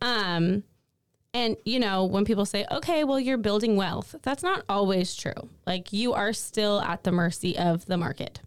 Um, 0.00 0.62
and, 1.34 1.56
you 1.64 1.78
know, 1.78 2.04
when 2.04 2.24
people 2.24 2.46
say, 2.46 2.64
okay, 2.70 3.04
well, 3.04 3.20
you're 3.20 3.36
building 3.38 3.76
wealth, 3.76 4.16
that's 4.22 4.42
not 4.42 4.64
always 4.68 5.14
true. 5.14 5.48
Like, 5.66 5.92
you 5.92 6.14
are 6.14 6.32
still 6.32 6.80
at 6.80 7.04
the 7.04 7.12
mercy 7.12 7.58
of 7.58 7.86
the 7.86 7.96
market. 7.96 8.40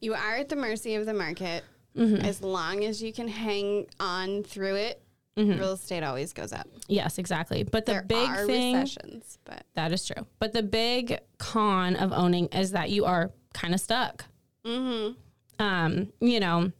You 0.00 0.14
are 0.14 0.36
at 0.36 0.48
the 0.48 0.56
mercy 0.56 0.94
of 0.96 1.06
the 1.06 1.14
market. 1.14 1.64
Mm-hmm. 1.96 2.24
As 2.26 2.42
long 2.42 2.84
as 2.84 3.02
you 3.02 3.12
can 3.12 3.28
hang 3.28 3.86
on 4.00 4.42
through 4.42 4.74
it, 4.76 5.02
real 5.36 5.72
estate 5.72 6.02
always 6.02 6.32
goes 6.32 6.52
up. 6.52 6.66
Yes, 6.88 7.18
exactly. 7.18 7.62
But 7.62 7.86
the 7.86 7.92
there 7.92 8.02
big 8.02 8.28
are 8.28 8.46
thing. 8.46 8.76
recessions, 8.76 9.38
but 9.44 9.64
That 9.74 9.92
is 9.92 10.06
true. 10.06 10.26
But 10.38 10.52
the 10.52 10.62
big 10.62 11.18
con 11.38 11.96
of 11.96 12.12
owning 12.12 12.46
is 12.46 12.72
that 12.72 12.90
you 12.90 13.04
are 13.04 13.30
kind 13.54 13.72
of 13.74 13.80
stuck. 13.80 14.24
Mm-hmm. 14.64 15.14
Um, 15.58 16.12
you 16.20 16.40
know, 16.40 16.72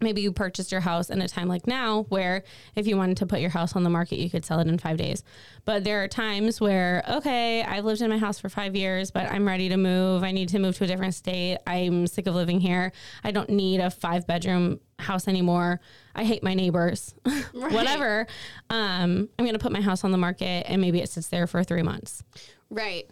maybe 0.00 0.20
you 0.20 0.30
purchased 0.30 0.70
your 0.70 0.82
house 0.82 1.08
in 1.08 1.22
a 1.22 1.28
time 1.28 1.48
like 1.48 1.66
now 1.66 2.02
where 2.10 2.42
if 2.74 2.86
you 2.86 2.96
wanted 2.96 3.16
to 3.16 3.26
put 3.26 3.40
your 3.40 3.50
house 3.50 3.74
on 3.74 3.82
the 3.82 3.88
market 3.88 4.18
you 4.18 4.28
could 4.28 4.44
sell 4.44 4.60
it 4.60 4.68
in 4.68 4.78
five 4.78 4.96
days. 4.98 5.22
But 5.64 5.84
there 5.84 6.02
are 6.02 6.08
times 6.08 6.60
where 6.60 7.02
okay 7.08 7.62
i've 7.62 7.84
lived 7.84 8.02
in 8.02 8.10
my 8.10 8.18
house 8.18 8.38
for 8.38 8.48
five 8.48 8.76
years 8.76 9.10
but 9.10 9.30
i'm 9.30 9.46
ready 9.46 9.68
to 9.70 9.76
move. 9.76 10.22
I 10.22 10.32
need 10.32 10.50
to 10.50 10.58
move 10.58 10.76
to 10.76 10.84
a 10.84 10.86
different 10.86 11.14
state. 11.14 11.58
I'm 11.66 12.06
sick 12.06 12.26
of 12.26 12.34
living 12.34 12.60
here. 12.60 12.92
I 13.24 13.30
don't 13.30 13.48
need 13.48 13.80
a 13.80 13.90
five 13.90 14.26
bedroom 14.26 14.80
house 14.98 15.28
anymore. 15.28 15.80
I 16.14 16.24
hate 16.24 16.42
my 16.42 16.54
neighbors. 16.54 17.14
Whatever. 17.52 18.26
Um, 18.70 19.28
i'm 19.38 19.44
going 19.44 19.52
to 19.52 19.58
put 19.58 19.72
my 19.72 19.80
house 19.80 20.04
on 20.04 20.12
the 20.12 20.18
market 20.18 20.66
and 20.68 20.80
maybe 20.80 21.00
it 21.00 21.08
sits 21.08 21.28
there 21.28 21.46
for 21.46 21.64
three 21.64 21.82
months. 21.82 22.22
Right. 22.70 23.08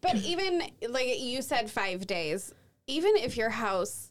But 0.00 0.16
even 0.16 0.62
like 0.88 1.18
you 1.18 1.42
said, 1.42 1.70
five 1.70 2.06
days, 2.06 2.54
even 2.86 3.16
if 3.16 3.36
your 3.36 3.50
house 3.50 4.10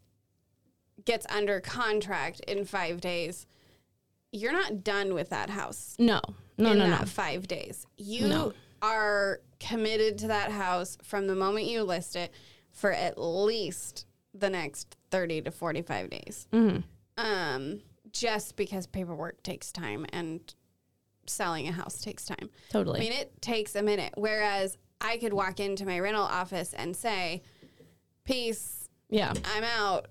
gets 1.08 1.26
under 1.30 1.60
contract 1.60 2.42
in 2.42 2.66
five 2.66 3.02
days, 3.02 3.48
you're 4.32 4.52
not 4.54 4.84
done 4.84 5.14
with 5.16 5.30
that 5.30 5.50
house 5.50 5.96
no 5.98 6.22
no 6.58 6.72
in 6.74 6.78
no 6.78 6.90
that 6.90 7.00
no 7.02 7.06
five 7.08 7.48
days. 7.48 7.88
You 7.98 8.28
No. 8.28 8.54
are 8.82 9.40
committed 9.60 10.20
to 10.20 10.28
that 10.28 10.52
house 10.52 10.98
from 11.02 11.26
the 11.28 11.34
moment 11.36 11.66
you 11.66 11.82
list 11.84 12.16
it 12.16 12.32
for 12.72 12.92
at 12.92 13.18
least 13.18 14.06
the 14.36 14.50
next 14.50 14.96
30 15.10 15.42
to 15.44 15.52
45 15.52 16.10
days. 16.12 16.48
Mm-hmm. 16.54 16.80
Um, 17.18 17.80
just 18.12 18.56
because 18.56 18.86
paperwork 18.86 19.42
takes 19.42 19.72
time 19.72 20.06
and 20.14 20.54
selling 21.26 21.68
a 21.68 21.72
house 21.72 22.02
takes 22.02 22.26
time. 22.26 22.50
totally 22.70 23.00
I 23.00 23.04
mean, 23.04 23.14
it 23.14 23.42
takes 23.42 23.76
a 23.76 23.82
minute. 23.82 24.14
Whereas 24.16 24.78
I 25.02 25.18
could 25.18 25.34
walk 25.34 25.60
into 25.60 25.86
my 25.86 26.00
rental 26.00 26.24
office 26.24 26.74
and 26.74 26.96
say, 26.96 27.42
Peace, 28.26 28.90
yeah 29.10 29.34
I'm 29.56 29.64
out, 29.64 30.08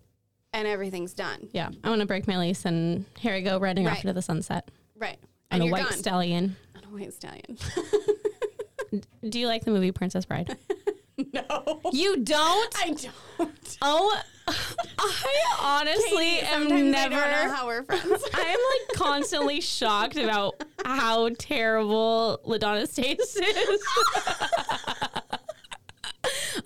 and 0.53 0.66
everything's 0.66 1.12
done. 1.14 1.49
yeah 1.53 1.70
i 1.84 1.88
want 1.88 2.01
to 2.01 2.07
break 2.07 2.26
my 2.26 2.38
lease 2.38 2.64
and 2.64 3.05
here 3.18 3.34
i 3.34 3.40
go 3.40 3.59
riding 3.59 3.86
off 3.86 3.99
into 4.01 4.12
the 4.12 4.22
sunset 4.22 4.70
Right. 4.99 5.18
on 5.51 5.61
And 5.61 5.62
a 5.64 5.72
white 5.72 5.84
gone. 5.84 5.92
stallion 5.92 6.57
on 6.76 6.84
a 6.84 6.88
white 6.88 7.12
stallion. 7.12 7.59
do 9.28 9.38
you 9.38 9.47
like 9.47 9.64
the 9.64 9.70
movie 9.70 9.92
princess 9.92 10.24
bride 10.24 10.57
no. 11.34 11.80
you 11.92 12.18
don't 12.18 12.74
I 12.78 12.94
don't. 13.38 13.51
Oh, 13.82 14.20
I 14.49 15.57
honestly 15.61 16.38
am 16.40 16.90
never. 16.90 17.14
I 17.16 17.30
don't 17.30 17.49
know 17.49 17.55
how 17.55 17.66
we're 17.66 17.82
friends. 17.82 18.05
I 18.34 18.40
am 18.42 18.59
like 18.59 18.97
constantly 18.99 19.61
shocked 19.61 20.16
about 20.16 20.55
how 20.84 21.30
terrible 21.38 22.38
Ladonna's 22.47 22.94
taste 22.94 23.40
is. 23.40 23.82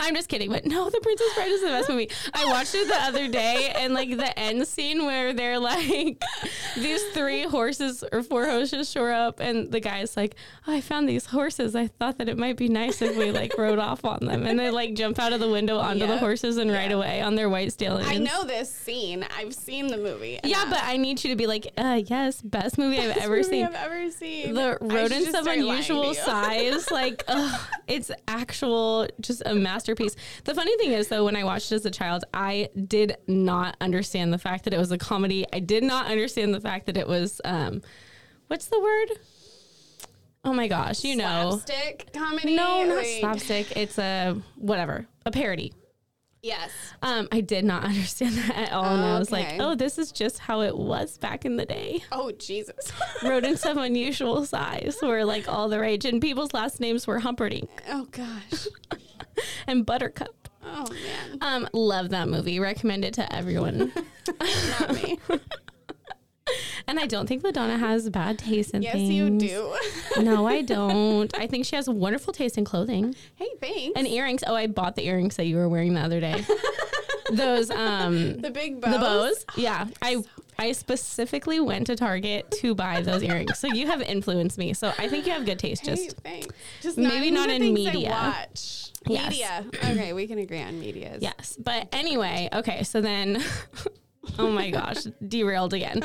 I'm 0.11 0.15
just 0.15 0.29
kidding, 0.29 0.49
but 0.49 0.65
no, 0.65 0.89
The 0.89 0.99
Princess 0.99 1.33
Bride 1.35 1.51
is 1.51 1.61
the 1.61 1.67
best 1.67 1.89
movie. 1.89 2.09
I 2.33 2.45
watched 2.45 2.73
it 2.73 2.87
the 2.87 2.95
other 2.95 3.27
day, 3.27 3.71
and 3.75 3.93
like 3.93 4.09
the 4.17 4.37
end 4.37 4.67
scene 4.67 5.05
where 5.05 5.31
they're 5.31 5.59
like, 5.59 6.21
these 6.75 7.03
three 7.09 7.43
horses 7.43 8.03
or 8.11 8.23
four 8.23 8.45
horses 8.45 8.89
show 8.89 9.05
up, 9.05 9.39
and 9.39 9.71
the 9.71 9.79
guy's 9.79 10.17
like, 10.17 10.35
oh, 10.67 10.73
I 10.73 10.81
found 10.81 11.07
these 11.07 11.27
horses. 11.27 11.75
I 11.75 11.87
thought 11.87 12.17
that 12.17 12.27
it 12.27 12.37
might 12.37 12.57
be 12.57 12.67
nice 12.67 13.01
if 13.01 13.15
we 13.15 13.31
like 13.31 13.57
rode 13.57 13.77
off 13.91 14.03
on 14.03 14.25
them, 14.25 14.45
and 14.45 14.59
they 14.59 14.71
like 14.71 14.95
jump 14.95 15.19
out 15.19 15.33
of 15.33 15.39
the 15.39 15.49
window 15.49 15.77
onto 15.77 16.07
the 16.07 16.17
horses 16.17 16.57
and 16.57 16.71
ride 16.71 16.91
away 16.91 17.21
on 17.21 17.35
their 17.35 17.49
white 17.49 17.71
stallions. 17.71 18.09
I 18.09 18.17
know 18.17 18.43
this 18.43 18.73
scene. 18.73 19.25
I've 19.37 19.53
seen 19.53 19.87
the 19.87 19.97
movie. 19.97 20.39
Yeah, 20.43 20.65
but 20.67 20.79
I 20.83 20.97
need 20.97 21.23
you 21.23 21.29
to 21.29 21.35
be 21.35 21.45
like, 21.45 21.67
uh, 21.77 22.01
yes, 22.05 22.41
best 22.41 22.77
movie 22.77 22.97
I've 22.97 23.17
ever 23.17 23.35
movie 23.35 23.43
seen. 23.43 23.65
I've 23.65 23.75
ever 23.75 24.09
seen. 24.09 24.53
the 24.55 24.77
rodents 24.81 25.27
of 25.27 25.35
start 25.35 25.45
lying 25.45 25.61
to 25.61 25.69
unusual 25.69 26.13
size, 26.15 26.89
like, 26.89 27.23
ugh, 27.27 27.61
it's 27.87 28.11
actual, 28.27 29.07
just 29.19 29.43
a 29.45 29.53
masterpiece. 29.91 30.15
The 30.43 30.55
funny 30.55 30.75
thing 30.77 30.91
is, 30.91 31.07
though, 31.07 31.25
when 31.25 31.35
I 31.35 31.43
watched 31.43 31.71
it 31.71 31.75
as 31.75 31.85
a 31.85 31.91
child, 31.91 32.23
I 32.33 32.69
did 32.87 33.17
not 33.27 33.77
understand 33.81 34.33
the 34.33 34.37
fact 34.37 34.63
that 34.65 34.73
it 34.73 34.77
was 34.77 34.91
a 34.91 34.97
comedy. 34.97 35.45
I 35.53 35.59
did 35.59 35.83
not 35.83 36.07
understand 36.07 36.53
the 36.53 36.61
fact 36.61 36.85
that 36.87 36.97
it 36.97 37.07
was, 37.07 37.41
um, 37.45 37.81
what's 38.47 38.67
the 38.67 38.79
word? 38.79 39.19
Oh 40.43 40.53
my 40.53 40.67
gosh, 40.67 41.03
you 41.03 41.15
know. 41.15 41.61
Slapstick 41.63 42.13
comedy. 42.13 42.55
No, 42.55 42.83
not 42.83 42.97
like- 42.97 43.19
slapstick. 43.19 43.77
It's 43.77 43.97
a 43.99 44.41
whatever, 44.55 45.05
a 45.25 45.31
parody. 45.31 45.73
Yes. 46.43 46.71
Um, 47.03 47.27
I 47.31 47.41
did 47.41 47.63
not 47.63 47.83
understand 47.91 48.35
that 48.35 48.57
at 48.57 48.71
all, 48.71 48.95
and 48.95 49.05
I 49.05 49.19
was 49.19 49.31
like, 49.31 49.57
"Oh, 49.59 49.75
this 49.75 49.99
is 49.99 50.11
just 50.11 50.39
how 50.39 50.61
it 50.61 50.75
was 50.75 51.19
back 51.19 51.45
in 51.45 51.55
the 51.57 51.65
day." 51.67 52.03
Oh 52.11 52.31
Jesus. 52.31 52.91
rodents 53.23 53.63
of 53.67 53.77
unusual 53.77 54.43
size 54.47 54.97
were 55.03 55.23
like 55.23 55.47
all 55.47 55.69
the 55.69 55.79
rage, 55.79 56.03
and 56.05 56.19
people's 56.19 56.51
last 56.51 56.79
names 56.79 57.05
were 57.05 57.19
Humperdinck 57.19 57.69
oh 57.89 58.05
gosh. 58.05 58.67
and 59.67 59.85
Buttercup. 59.85 60.49
Oh 60.63 60.85
man. 60.89 61.37
Um, 61.41 61.69
love 61.73 62.09
that 62.09 62.27
movie. 62.27 62.59
Recommend 62.59 63.03
it 63.05 63.13
to 63.15 63.33
everyone. 63.33 63.91
Not 64.79 64.93
me. 64.93 65.19
and 66.87 66.99
I 66.99 67.07
don't 67.07 67.27
think 67.27 67.43
LaDonna 67.43 67.79
has 67.79 68.09
bad 68.09 68.37
taste 68.37 68.71
in 68.71 68.81
yes, 68.83 68.93
things. 68.93 69.09
you 69.09 69.29
do. 69.29 69.75
No, 70.21 70.45
I 70.45 70.61
don't. 70.61 71.35
I 71.37 71.47
think 71.47 71.65
she 71.65 71.75
has 71.75 71.89
wonderful 71.89 72.33
taste 72.33 72.57
in 72.57 72.65
clothing 72.65 73.15
hey, 73.35 73.47
thanks. 73.59 73.93
and 73.97 74.07
earrings. 74.07 74.43
Oh, 74.45 74.55
I 74.55 74.67
bought 74.67 74.95
the 74.95 75.05
earrings 75.07 75.35
that 75.37 75.45
you 75.45 75.55
were 75.55 75.69
wearing 75.69 75.93
the 75.93 76.01
other 76.01 76.19
day. 76.19 76.45
Those 77.31 77.69
um 77.71 78.39
the 78.39 78.51
big 78.51 78.81
bows. 78.81 78.93
the 78.93 78.99
bows. 78.99 79.45
Yeah, 79.55 79.87
I 80.01 80.17
I 80.59 80.73
specifically 80.73 81.59
went 81.59 81.87
to 81.87 81.95
Target 81.95 82.51
to 82.59 82.75
buy 82.75 83.01
those 83.01 83.23
earrings. 83.23 83.57
So 83.57 83.67
you 83.67 83.87
have 83.87 84.01
influenced 84.01 84.57
me. 84.57 84.73
So 84.73 84.93
I 84.97 85.07
think 85.07 85.25
you 85.25 85.31
have 85.31 85.45
good 85.45 85.59
taste. 85.59 85.85
Hey, 85.87 85.95
Just 85.95 86.17
thanks. 86.17 86.55
Just 86.81 86.97
maybe 86.97 87.31
not 87.31 87.47
the 87.47 87.55
in 87.55 87.73
media. 87.73 88.47
I 89.07 89.11
watch. 89.11 89.35
Yes. 89.37 89.63
Media. 89.65 89.91
Okay, 89.91 90.13
we 90.13 90.27
can 90.27 90.37
agree 90.39 90.61
on 90.61 90.79
media. 90.79 91.17
Yes. 91.19 91.57
But 91.59 91.87
anyway, 91.91 92.49
okay, 92.53 92.83
so 92.83 93.01
then 93.01 93.43
oh 94.39 94.51
my 94.51 94.69
gosh, 94.69 95.03
derailed 95.27 95.73
again. 95.73 96.03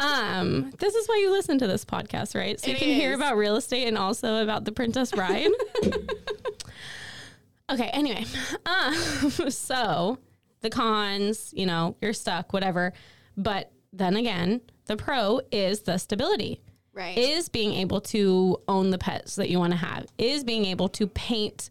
Um, 0.00 0.70
this 0.78 0.94
is 0.94 1.08
why 1.08 1.16
you 1.18 1.30
listen 1.30 1.58
to 1.58 1.66
this 1.66 1.84
podcast, 1.84 2.34
right? 2.34 2.58
So 2.58 2.70
you 2.70 2.76
It 2.76 2.78
can 2.78 2.88
hear 2.88 3.14
about 3.14 3.36
real 3.36 3.56
estate 3.56 3.86
and 3.86 3.98
also 3.98 4.42
about 4.42 4.64
the 4.64 4.72
Princess 4.72 5.10
Bride. 5.12 5.50
okay, 7.70 7.88
anyway. 7.92 8.24
Um, 8.66 8.94
so 9.50 10.18
the 10.60 10.70
cons, 10.70 11.52
you 11.56 11.66
know, 11.66 11.96
you're 12.00 12.12
stuck, 12.12 12.52
whatever. 12.52 12.92
But 13.36 13.70
then 13.92 14.16
again, 14.16 14.60
the 14.86 14.96
pro 14.96 15.40
is 15.52 15.80
the 15.82 15.98
stability 15.98 16.60
Right. 16.92 17.16
is 17.16 17.48
being 17.48 17.74
able 17.74 18.00
to 18.00 18.56
own 18.66 18.90
the 18.90 18.98
pets 18.98 19.36
that 19.36 19.48
you 19.48 19.60
want 19.60 19.70
to 19.72 19.76
have, 19.76 20.06
is 20.18 20.42
being 20.42 20.64
able 20.64 20.88
to 20.90 21.06
paint 21.06 21.70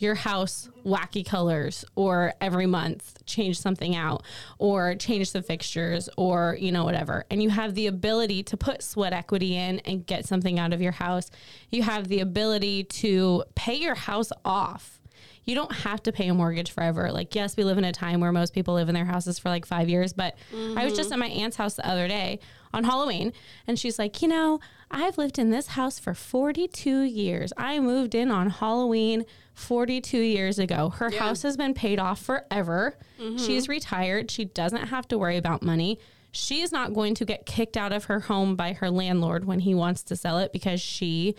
your 0.00 0.14
house 0.14 0.68
wacky 0.84 1.24
colors 1.24 1.84
or 1.94 2.32
every 2.40 2.66
month 2.66 3.24
change 3.26 3.60
something 3.60 3.94
out 3.94 4.24
or 4.58 4.94
change 4.94 5.32
the 5.32 5.42
fixtures 5.42 6.08
or 6.16 6.56
you 6.58 6.72
know 6.72 6.84
whatever. 6.84 7.24
And 7.30 7.42
you 7.42 7.50
have 7.50 7.74
the 7.74 7.86
ability 7.86 8.42
to 8.44 8.56
put 8.56 8.82
sweat 8.82 9.12
equity 9.12 9.54
in 9.54 9.78
and 9.80 10.04
get 10.04 10.26
something 10.26 10.58
out 10.58 10.72
of 10.72 10.80
your 10.80 10.92
house. 10.92 11.30
You 11.68 11.82
have 11.82 12.08
the 12.08 12.20
ability 12.20 12.84
to 12.84 13.44
pay 13.54 13.74
your 13.74 13.94
house 13.94 14.32
off. 14.44 15.00
You 15.44 15.54
don't 15.54 15.72
have 15.72 16.02
to 16.04 16.12
pay 16.12 16.28
a 16.28 16.34
mortgage 16.34 16.70
forever. 16.70 17.10
Like, 17.10 17.34
yes, 17.34 17.56
we 17.56 17.64
live 17.64 17.76
in 17.78 17.84
a 17.84 17.92
time 17.92 18.20
where 18.20 18.32
most 18.32 18.54
people 18.54 18.74
live 18.74 18.88
in 18.88 18.94
their 18.94 19.04
houses 19.04 19.38
for 19.38 19.48
like 19.48 19.66
five 19.66 19.88
years, 19.88 20.12
but 20.12 20.36
I 20.76 20.84
was 20.84 20.94
just 20.94 21.10
mm-hmm. 21.10 21.14
at 21.14 21.18
my 21.18 21.34
aunt's 21.34 21.56
house 21.56 21.74
the 21.74 21.86
other 21.86 22.08
day 22.08 22.40
on 22.72 22.84
Halloween, 22.84 23.32
and 23.66 23.78
she's 23.78 23.98
like, 23.98 24.22
you 24.22 24.28
know, 24.28 24.60
I've 24.90 25.18
lived 25.18 25.38
in 25.38 25.50
this 25.50 25.68
house 25.68 25.98
for 25.98 26.14
42 26.14 27.02
years. 27.02 27.52
I 27.56 27.78
moved 27.80 28.14
in 28.14 28.30
on 28.30 28.50
Halloween 28.50 29.24
42 29.54 30.18
years 30.18 30.58
ago. 30.58 30.88
Her 30.90 31.10
house 31.10 31.42
has 31.42 31.56
been 31.56 31.74
paid 31.74 31.98
off 31.98 32.20
forever. 32.20 32.96
Mm-hmm. 33.20 33.36
She's 33.36 33.68
retired. 33.68 34.30
She 34.30 34.44
doesn't 34.46 34.88
have 34.88 35.06
to 35.08 35.18
worry 35.18 35.36
about 35.36 35.62
money. 35.62 35.98
She 36.32 36.60
is 36.62 36.72
not 36.72 36.92
going 36.94 37.14
to 37.16 37.24
get 37.24 37.46
kicked 37.46 37.76
out 37.76 37.92
of 37.92 38.04
her 38.04 38.20
home 38.20 38.56
by 38.56 38.72
her 38.74 38.90
landlord 38.90 39.44
when 39.44 39.60
he 39.60 39.74
wants 39.74 40.02
to 40.04 40.16
sell 40.16 40.38
it 40.38 40.52
because 40.52 40.80
she 40.80 41.34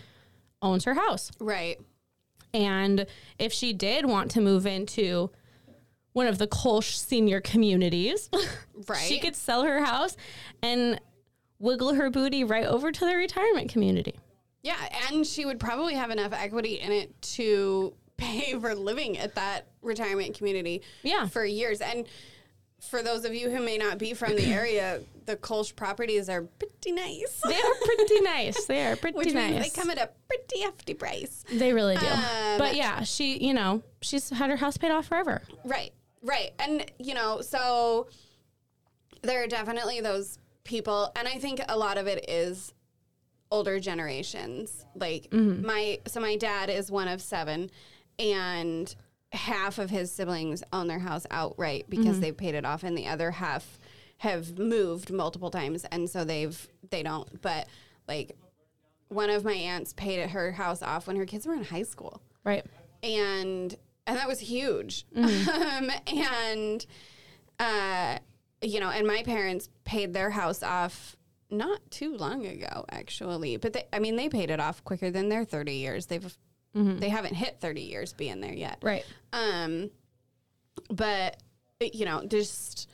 owns 0.60 0.84
her 0.84 0.94
house. 0.94 1.30
right. 1.40 1.78
And 2.54 3.06
if 3.38 3.50
she 3.52 3.72
did 3.72 4.04
want 4.04 4.30
to 4.32 4.40
move 4.42 4.66
into 4.66 5.30
one 6.12 6.26
of 6.26 6.36
the 6.36 6.46
Koelsch 6.46 6.96
senior 6.96 7.40
communities, 7.40 8.28
Right. 8.88 8.98
she 8.98 9.18
could 9.20 9.34
sell 9.34 9.62
her 9.62 9.82
house 9.82 10.16
and 10.62 11.00
wiggle 11.62 11.94
her 11.94 12.10
booty 12.10 12.42
right 12.44 12.66
over 12.66 12.90
to 12.92 13.06
the 13.06 13.14
retirement 13.16 13.70
community. 13.70 14.14
Yeah, 14.62 14.76
and 15.10 15.26
she 15.26 15.46
would 15.46 15.58
probably 15.60 15.94
have 15.94 16.10
enough 16.10 16.32
equity 16.32 16.80
in 16.80 16.90
it 16.92 17.20
to 17.22 17.94
pay 18.16 18.58
for 18.58 18.74
living 18.74 19.16
at 19.16 19.34
that 19.36 19.68
retirement 19.80 20.36
community 20.36 20.82
Yeah. 21.02 21.26
for 21.28 21.44
years. 21.44 21.80
And 21.80 22.06
for 22.80 23.00
those 23.02 23.24
of 23.24 23.32
you 23.32 23.48
who 23.48 23.62
may 23.62 23.78
not 23.78 23.96
be 23.98 24.12
from 24.12 24.34
the 24.34 24.46
area, 24.46 25.00
the 25.26 25.36
Koelsch 25.36 25.74
properties 25.76 26.28
are 26.28 26.42
pretty 26.42 26.90
nice. 26.90 27.40
They 27.46 27.54
are 27.54 27.74
pretty 27.84 28.20
nice. 28.20 28.64
They 28.64 28.84
are 28.86 28.96
pretty 29.02 29.16
Which 29.18 29.32
nice. 29.32 29.52
means 29.52 29.72
they 29.72 29.80
come 29.80 29.88
at 29.90 29.98
a 29.98 30.10
pretty 30.28 30.60
hefty 30.62 30.94
price. 30.94 31.44
They 31.52 31.72
really 31.72 31.96
do. 31.96 32.06
Um, 32.06 32.58
but 32.58 32.74
yeah, 32.74 33.04
she, 33.04 33.38
you 33.38 33.54
know, 33.54 33.82
she's 34.00 34.30
had 34.30 34.50
her 34.50 34.56
house 34.56 34.76
paid 34.76 34.90
off 34.90 35.06
forever. 35.06 35.42
Right, 35.64 35.92
right. 36.22 36.50
And, 36.58 36.84
you 36.98 37.14
know, 37.14 37.40
so 37.40 38.08
there 39.22 39.42
are 39.44 39.46
definitely 39.46 40.00
those 40.00 40.38
people. 40.64 41.10
And 41.16 41.26
I 41.28 41.38
think 41.38 41.60
a 41.68 41.76
lot 41.78 41.98
of 41.98 42.06
it 42.06 42.28
is 42.28 42.72
older 43.50 43.78
generations. 43.80 44.84
Like, 44.94 45.28
Mm-hmm. 45.30 45.66
my, 45.66 45.98
so 46.06 46.20
my 46.20 46.36
dad 46.36 46.70
is 46.70 46.90
one 46.90 47.08
of 47.08 47.20
seven, 47.20 47.70
and 48.18 48.94
half 49.32 49.78
of 49.78 49.88
his 49.90 50.12
siblings 50.12 50.62
own 50.72 50.86
their 50.88 50.98
house 50.98 51.26
outright 51.30 51.86
because 51.88 52.12
Mm-hmm. 52.16 52.20
they 52.20 52.32
paid 52.32 52.54
it 52.54 52.64
off, 52.64 52.82
and 52.84 52.96
the 52.96 53.06
other 53.08 53.30
half 53.30 53.78
have 54.18 54.56
moved 54.58 55.10
multiple 55.10 55.50
times 55.50 55.84
and 55.90 56.08
so 56.08 56.22
they've 56.24 56.68
they 56.90 57.02
don't 57.02 57.42
but 57.42 57.66
like 58.06 58.36
one 59.08 59.30
of 59.30 59.42
my 59.44 59.52
aunts 59.54 59.92
paid 59.94 60.30
her 60.30 60.52
house 60.52 60.80
off 60.80 61.08
when 61.08 61.16
her 61.16 61.26
kids 61.26 61.44
were 61.44 61.54
in 61.54 61.64
high 61.64 61.82
school 61.82 62.22
Right. 62.44 62.64
and 63.02 63.74
and 64.06 64.16
that 64.16 64.28
was 64.28 64.38
huge 64.38 65.06
Mm-hmm. 65.16 65.88
um, 65.90 65.90
and 66.06 66.86
uh 67.58 68.18
you 68.62 68.80
know 68.80 68.90
and 68.90 69.06
my 69.06 69.22
parents 69.24 69.68
paid 69.84 70.12
their 70.12 70.30
house 70.30 70.62
off 70.62 71.16
not 71.50 71.80
too 71.90 72.16
long 72.16 72.46
ago 72.46 72.84
actually 72.90 73.56
but 73.56 73.72
they, 73.72 73.84
i 73.92 73.98
mean 73.98 74.16
they 74.16 74.28
paid 74.28 74.50
it 74.50 74.60
off 74.60 74.82
quicker 74.84 75.10
than 75.10 75.28
their 75.28 75.44
30 75.44 75.72
years 75.72 76.06
they've 76.06 76.36
they 76.74 77.10
haven't 77.10 77.34
hit 77.34 77.60
30 77.60 77.82
years 77.82 78.12
being 78.14 78.40
there 78.40 78.54
yet 78.54 78.80
Mm-hmm. 78.80 78.86
Right. 78.86 79.04
um, 79.32 79.90
but 80.90 81.36
you 81.80 82.04
know, 82.06 82.24
just 82.26 82.88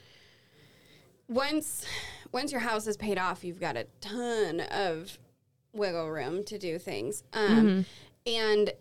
once 1.28 1.84
once 2.32 2.52
your 2.52 2.60
house 2.60 2.86
is 2.86 2.96
paid 2.96 3.18
off, 3.18 3.44
you've 3.44 3.60
got 3.60 3.76
a 3.76 3.84
ton 4.00 4.60
of 4.60 5.18
wiggle 5.72 6.10
room 6.10 6.42
to 6.44 6.58
do 6.58 6.78
things. 6.78 7.22
Um, 7.32 7.84
And 8.26 8.72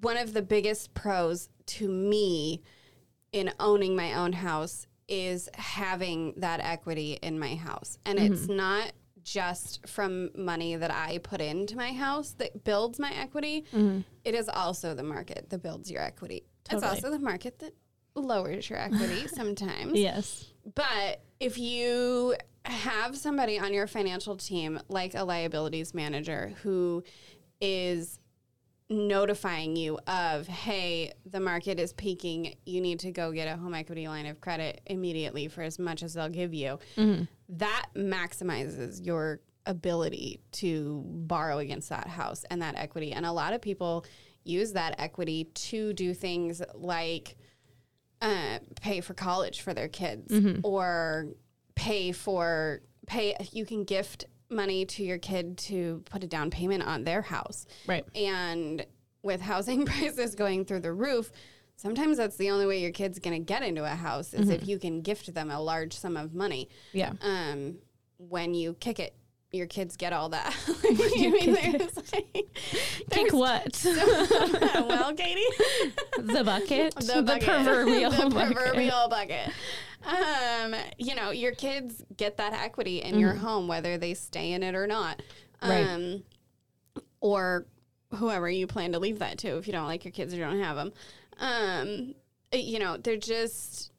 one 0.00 0.16
of 0.16 0.32
the 0.32 0.42
biggest 0.42 0.94
pros 0.94 1.48
to 1.66 1.88
me 1.88 2.62
in 3.32 3.50
owning 3.60 3.96
my 3.96 4.14
own 4.14 4.32
house 4.34 4.86
is 5.08 5.48
having 5.54 6.34
that 6.38 6.60
equity 6.60 7.18
in 7.22 7.38
my 7.38 7.54
house, 7.54 7.98
and 8.04 8.18
it's 8.18 8.42
mm-hmm. 8.42 8.56
not 8.56 8.92
just 9.22 9.86
from 9.88 10.30
money 10.36 10.76
that 10.76 10.90
I 10.90 11.18
put 11.18 11.40
into 11.40 11.76
my 11.76 11.92
house 11.92 12.30
that 12.38 12.62
builds 12.62 13.00
my 13.00 13.12
equity. 13.12 13.64
Mm-hmm. 13.72 14.00
It 14.24 14.34
is 14.36 14.48
also 14.48 14.94
the 14.94 15.02
market 15.02 15.50
that 15.50 15.62
builds 15.62 15.90
your 15.90 16.00
equity. 16.00 16.44
Totally. 16.62 16.86
It's 16.86 16.94
also 16.94 17.10
the 17.10 17.18
market 17.18 17.58
that 17.58 17.74
lowers 18.14 18.70
your 18.70 18.78
equity 18.78 19.26
sometimes. 19.34 19.98
Yes. 19.98 20.52
But 20.74 21.22
if 21.40 21.58
you 21.58 22.36
have 22.64 23.16
somebody 23.16 23.58
on 23.58 23.74
your 23.74 23.88
financial 23.88 24.36
team, 24.36 24.80
like 24.88 25.14
a 25.14 25.24
liabilities 25.24 25.92
manager, 25.92 26.52
who 26.62 27.02
is 27.60 28.20
notifying 28.88 29.74
you 29.76 29.98
of, 30.06 30.46
hey, 30.46 31.12
the 31.28 31.40
market 31.40 31.80
is 31.80 31.92
peaking, 31.92 32.54
you 32.64 32.80
need 32.80 33.00
to 33.00 33.10
go 33.10 33.32
get 33.32 33.48
a 33.48 33.56
home 33.56 33.74
equity 33.74 34.06
line 34.06 34.26
of 34.26 34.40
credit 34.40 34.80
immediately 34.86 35.48
for 35.48 35.62
as 35.62 35.78
much 35.78 36.02
as 36.02 36.14
they'll 36.14 36.28
give 36.28 36.54
you, 36.54 36.78
that 37.48 37.86
maximizes 37.96 39.04
your 39.04 39.40
ability 39.66 40.40
to 40.52 41.02
borrow 41.06 41.58
against 41.58 41.88
that 41.88 42.06
house 42.06 42.44
and 42.50 42.62
that 42.62 42.76
equity. 42.76 43.12
And 43.12 43.26
a 43.26 43.32
lot 43.32 43.52
of 43.52 43.60
people 43.60 44.04
use 44.44 44.72
that 44.74 44.94
equity 45.00 45.44
to 45.54 45.92
do 45.92 46.14
things 46.14 46.62
like 46.74 47.36
uh, 48.22 48.60
pay 48.80 49.00
for 49.00 49.14
college 49.14 49.60
for 49.62 49.74
their 49.74 49.88
kids 49.88 50.32
or 50.62 51.26
pay 51.74 52.12
for 52.12 52.80
pay 53.06 53.36
you 53.52 53.66
can 53.66 53.84
gift 53.84 54.24
money 54.50 54.84
to 54.86 55.02
your 55.02 55.18
kid 55.18 55.58
to 55.58 56.02
put 56.10 56.22
a 56.22 56.26
down 56.26 56.50
payment 56.50 56.82
on 56.84 57.04
their 57.04 57.22
house 57.22 57.66
Right. 57.86 58.04
and 58.14 58.84
with 59.22 59.40
housing 59.40 59.84
prices 59.86 60.34
going 60.34 60.64
through 60.64 60.80
the 60.80 60.92
roof 60.92 61.30
sometimes 61.76 62.16
that's 62.16 62.36
the 62.36 62.50
only 62.50 62.64
way 62.66 62.80
your 62.80 62.92
kid's 62.92 63.18
going 63.18 63.36
to 63.38 63.44
get 63.44 63.62
into 63.62 63.84
a 63.84 63.88
house 63.96 64.32
is 64.32 64.48
if 64.48 64.66
you 64.66 64.78
can 64.78 65.02
gift 65.02 65.32
them 65.34 65.50
a 65.50 65.60
large 65.60 65.92
sum 65.94 66.16
of 66.16 66.32
money 66.34 66.68
Yeah. 66.92 67.12
um, 67.22 67.76
when 68.18 68.54
you 68.54 68.74
kick 68.74 68.98
it 69.00 69.14
your 69.52 69.66
kids 69.66 69.96
get 69.96 70.12
all 70.12 70.28
that 70.30 70.54
I 70.84 71.30
mean, 71.30 71.52
there's 71.54 71.96
like- 72.12 72.48
Kick 73.10 73.32
what? 73.32 73.80
well 73.84 75.14
katie 75.14 75.44
the 76.18 76.42
bucket. 76.44 76.94
the, 76.96 77.22
bucket. 77.22 77.44
proverbial 77.44 78.10
the 78.10 78.30
bucket. 78.30 78.56
proverbial 78.56 79.08
bucket. 79.08 79.50
Um, 80.06 80.74
you 80.98 81.14
know, 81.14 81.30
your 81.30 81.52
kids 81.52 82.04
get 82.16 82.36
that 82.36 82.52
equity 82.52 83.02
in 83.02 83.18
your 83.18 83.34
home, 83.34 83.66
whether 83.66 83.98
they 83.98 84.14
stay 84.14 84.52
in 84.52 84.62
it 84.62 84.74
or 84.74 84.86
not. 84.86 85.20
Um, 85.60 85.70
Right. 85.70 86.22
Or 87.20 87.66
whoever 88.14 88.48
you 88.48 88.66
plan 88.66 88.92
to 88.92 88.98
leave 88.98 89.18
that 89.18 89.38
to 89.38 89.56
if 89.58 89.66
you 89.66 89.72
don't 89.72 89.86
like 89.86 90.04
your 90.04 90.12
kids 90.12 90.32
or 90.32 90.38
don't 90.38 90.60
have 90.60 90.76
them. 90.76 90.92
Um, 91.38 92.14
you 92.52 92.78
know, 92.78 92.96
they're 92.98 93.16
just, 93.16 93.90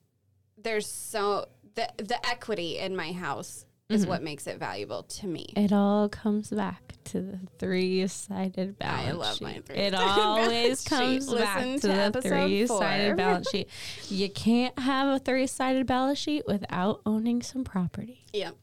there's 0.57 0.87
so, 0.87 1.45
the, 1.75 1.89
the 1.97 2.25
equity 2.25 2.77
in 2.77 2.95
my 2.95 3.11
house 3.11 3.65
is 3.89 4.05
what 4.05 4.23
makes 4.23 4.47
it 4.47 4.59
valuable 4.59 5.03
to 5.03 5.27
me. 5.27 5.47
It 5.55 5.71
all 5.73 6.09
comes 6.09 6.49
back 6.49 6.86
to 7.07 7.21
the 7.21 7.39
three-sided 7.59 8.77
balance 8.79 9.07
I 9.07 9.11
love 9.11 9.35
sheet. 9.37 9.43
my 9.43 9.51
It 9.51 9.65
three-sided 9.65 9.95
always 9.95 10.81
sheet. 10.83 10.89
comes 10.89 11.33
back 11.33 11.65
Listen 11.65 11.79
to, 11.89 12.05
to 12.05 12.11
the 12.11 12.21
three-sided 12.21 13.17
balance 13.17 13.49
sheet. 13.49 13.67
You 14.09 14.29
can't 14.29 14.77
have 14.79 15.15
a 15.15 15.19
three-sided 15.19 15.85
balance 15.87 16.19
sheet 16.19 16.43
without 16.47 17.01
owning 17.05 17.41
some 17.41 17.63
property. 17.63 18.25
Yep. 18.33 18.55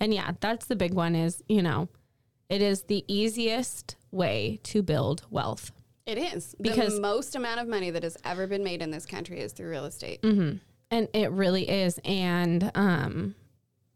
And 0.00 0.12
yeah, 0.14 0.32
that's 0.40 0.66
the 0.66 0.76
big 0.76 0.92
one 0.94 1.14
is, 1.14 1.42
you 1.48 1.62
know, 1.62 1.88
it 2.48 2.62
is 2.62 2.82
the 2.84 3.04
easiest 3.06 3.96
way 4.10 4.58
to 4.64 4.82
build 4.82 5.24
wealth. 5.30 5.72
It 6.06 6.18
is. 6.18 6.54
Because- 6.60 6.94
the 6.94 7.00
most 7.00 7.34
amount 7.36 7.60
of 7.60 7.68
money 7.68 7.90
that 7.90 8.02
has 8.02 8.16
ever 8.24 8.46
been 8.46 8.64
made 8.64 8.80
in 8.82 8.90
this 8.90 9.04
country 9.06 9.40
is 9.40 9.52
through 9.52 9.70
real 9.70 9.84
estate. 9.84 10.20
And 10.24 10.60
it 11.12 11.30
really 11.32 11.68
is. 11.68 12.00
And 12.04 12.70
um, 12.74 13.34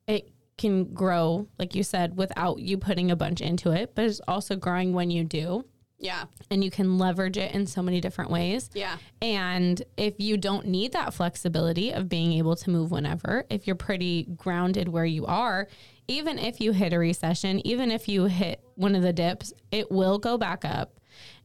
it 0.06 0.28
can 0.58 0.92
grow, 0.92 1.48
like 1.58 1.74
you 1.74 1.82
said, 1.82 2.16
without 2.16 2.58
you 2.58 2.78
putting 2.78 3.10
a 3.10 3.16
bunch 3.16 3.40
into 3.40 3.70
it, 3.70 3.94
but 3.94 4.04
it's 4.04 4.20
also 4.28 4.56
growing 4.56 4.92
when 4.92 5.10
you 5.10 5.24
do. 5.24 5.64
Yeah. 5.98 6.24
And 6.50 6.64
you 6.64 6.70
can 6.70 6.98
leverage 6.98 7.36
it 7.36 7.54
in 7.54 7.66
so 7.66 7.80
many 7.80 8.00
different 8.00 8.30
ways. 8.30 8.70
Yeah. 8.74 8.96
And 9.22 9.80
if 9.96 10.14
you 10.18 10.36
don't 10.36 10.66
need 10.66 10.92
that 10.92 11.14
flexibility 11.14 11.92
of 11.92 12.08
being 12.08 12.32
able 12.32 12.56
to 12.56 12.70
move 12.70 12.90
whenever, 12.90 13.44
if 13.48 13.68
you're 13.68 13.76
pretty 13.76 14.24
grounded 14.36 14.88
where 14.88 15.04
you 15.04 15.26
are, 15.26 15.68
even 16.08 16.40
if 16.40 16.60
you 16.60 16.72
hit 16.72 16.92
a 16.92 16.98
recession, 16.98 17.64
even 17.64 17.92
if 17.92 18.08
you 18.08 18.24
hit 18.24 18.60
one 18.74 18.96
of 18.96 19.02
the 19.02 19.12
dips, 19.12 19.52
it 19.70 19.92
will 19.92 20.18
go 20.18 20.36
back 20.36 20.64
up. 20.64 20.98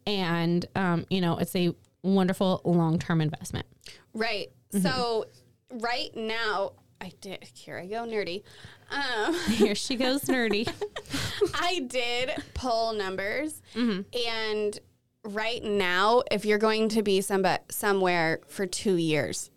And, 0.08 0.66
um, 0.76 1.06
you 1.10 1.22
know, 1.22 1.38
it's 1.38 1.56
a 1.56 1.76
wonderful 2.02 2.62
long 2.66 2.98
term 2.98 3.22
investment. 3.22 3.68
Right. 4.14 4.48
Mm-hmm. 4.74 4.88
So 4.88 5.26
right 5.72 6.10
now, 6.16 6.74
I 7.00 7.12
did. 7.22 7.48
Here 7.54 7.78
I 7.78 7.86
go, 7.86 8.06
nerdy. 8.06 8.44
Um, 8.92 9.34
Here 9.52 9.76
she 9.76 9.96
goes, 9.96 10.22
nerdy. 10.24 10.68
I 11.54 11.80
did 11.88 12.32
pull 12.54 12.94
numbers, 12.94 13.62
Mm-hmm. 13.76 14.02
and 14.28 14.80
right 15.24 15.64
now, 15.64 16.24
if 16.32 16.46
you're 16.46 16.58
going 16.58 16.90
to 16.90 17.04
be 17.04 17.22
some, 17.22 17.46
somewhere 17.70 18.40
for 18.48 18.66
two 18.66 18.96
years, 18.96 19.52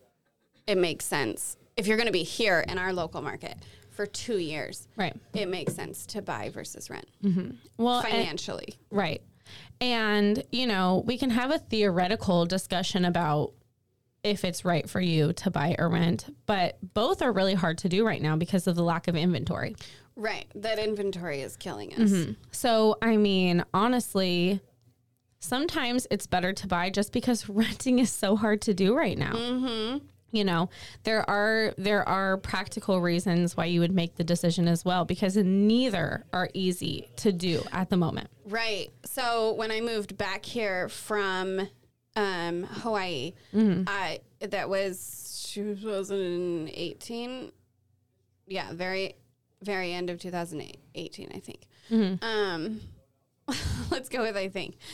it 0.67 0.77
makes 0.77 1.05
sense. 1.05 1.57
If 1.77 1.87
you're 1.87 1.97
going 1.97 2.07
to 2.09 2.13
be 2.13 2.25
here 2.25 2.61
in 2.69 2.77
our 2.79 2.93
local 2.93 3.23
market 3.23 3.57
for 3.91 4.05
two 4.05 4.39
years, 4.39 4.89
right. 4.97 5.17
it 5.33 5.49
makes 5.49 5.75
sense 5.75 6.05
to 6.07 6.21
buy 6.23 6.51
versus 6.51 6.91
rent 6.91 7.07
Well, 7.79 8.01
and- 8.01 8.09
financially. 8.09 8.75
Right. 8.91 9.23
And, 9.81 10.45
you 10.53 10.67
know, 10.67 11.03
we 11.07 11.17
can 11.19 11.31
have 11.31 11.51
a 11.51 11.59
theoretical 11.59 12.45
discussion 12.47 13.05
about 13.05 13.53
if 14.23 14.45
it's 14.45 14.65
right 14.65 14.89
for 14.89 15.01
you 15.01 15.33
to 15.33 15.51
buy 15.51 15.77
or 15.79 15.89
rent, 15.89 16.35
but 16.47 16.79
both 16.95 17.23
are 17.23 17.33
really 17.33 17.55
hard 17.55 17.79
to 17.79 17.89
do 17.89 18.07
right 18.07 18.21
now 18.21 18.37
because 18.37 18.67
of 18.67 18.77
the 18.77 18.83
lack 18.83 19.09
of 19.09 19.17
inventory. 19.17 19.75
right. 20.17 20.47
That 20.55 20.79
inventory 20.79 21.41
is 21.41 21.57
killing 21.57 21.95
us. 21.95 22.35
So, 22.51 22.97
I 23.01 23.17
mean, 23.17 23.65
honestly, 23.73 24.61
sometimes 25.39 26.07
it's 26.11 26.27
better 26.27 26.53
to 26.53 26.67
buy 26.67 26.91
just 26.91 27.13
because 27.13 27.49
renting 27.49 27.99
is 27.99 28.11
so 28.11 28.37
hard 28.37 28.61
to 28.63 28.75
do 28.75 28.95
right 28.95 29.17
now. 29.17 29.33
Mm-hmm. 29.33 30.05
You 30.33 30.45
know, 30.45 30.71
there 31.03 31.29
are 31.29 31.75
there 31.77 32.09
are 32.09 32.37
practical 32.37 33.01
reasons 33.01 33.57
why 33.57 33.65
you 33.65 33.81
would 33.81 33.91
make 33.91 34.15
the 34.15 34.23
decision 34.23 34.69
as 34.69 34.85
well 34.85 35.05
because 35.05 35.37
neither 35.37 36.25
are 36.33 36.49
easy 36.55 37.09
to 37.17 37.33
do 37.33 37.63
at 37.73 37.91
the 37.91 37.97
moment. 37.97 38.29
Right. 38.45 38.91
So 39.05 39.55
when 39.55 39.73
I 39.73 39.81
moved 39.81 40.17
back 40.17 40.45
here 40.45 40.89
from 40.89 41.69
um, 42.17 42.65
Hawaii, 42.65 43.33
I 43.87 44.21
that 44.41 44.69
was 44.69 45.51
2018. 45.55 47.53
Yeah, 48.47 48.73
very 48.73 49.15
very 49.63 49.93
end 49.93 50.11
of 50.11 50.19
2018, 50.19 51.31
I 51.35 51.39
think. 51.39 51.67
Um, 52.23 52.81
let's 53.91 54.09
go 54.09 54.23
with 54.23 54.37
I 54.37 54.49
think. 54.49 54.77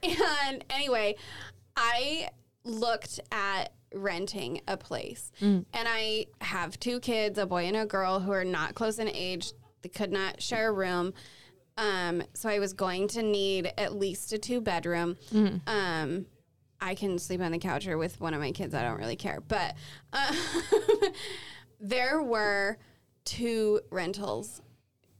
and 0.02 0.64
anyway, 0.70 1.16
I 1.76 2.30
looked 2.64 3.20
at 3.32 3.72
renting 3.94 4.60
a 4.68 4.76
place. 4.76 5.32
And 5.40 5.66
I 5.74 6.26
have 6.40 6.78
two 6.78 7.00
kids, 7.00 7.38
a 7.38 7.46
boy 7.46 7.64
and 7.64 7.76
a 7.76 7.86
girl, 7.86 8.20
who 8.20 8.32
are 8.32 8.44
not 8.44 8.74
close 8.74 8.98
in 8.98 9.08
age. 9.08 9.52
They 9.82 9.88
could 9.88 10.12
not 10.12 10.42
share 10.42 10.68
a 10.68 10.72
room. 10.72 11.14
Um, 11.76 12.22
so 12.34 12.48
I 12.48 12.58
was 12.58 12.72
going 12.72 13.08
to 13.08 13.22
need 13.22 13.72
at 13.78 13.94
least 13.94 14.32
a 14.32 14.38
two 14.38 14.60
bedroom. 14.60 15.16
Um, 15.66 16.26
I 16.80 16.94
can 16.94 17.18
sleep 17.18 17.40
on 17.40 17.52
the 17.52 17.58
couch 17.58 17.86
or 17.86 17.96
with 17.98 18.20
one 18.20 18.34
of 18.34 18.40
my 18.40 18.52
kids. 18.52 18.74
I 18.74 18.82
don't 18.82 18.98
really 18.98 19.16
care. 19.16 19.40
But 19.46 19.74
uh, 20.12 20.34
there 21.80 22.22
were 22.22 22.78
two 23.24 23.80
rentals 23.90 24.62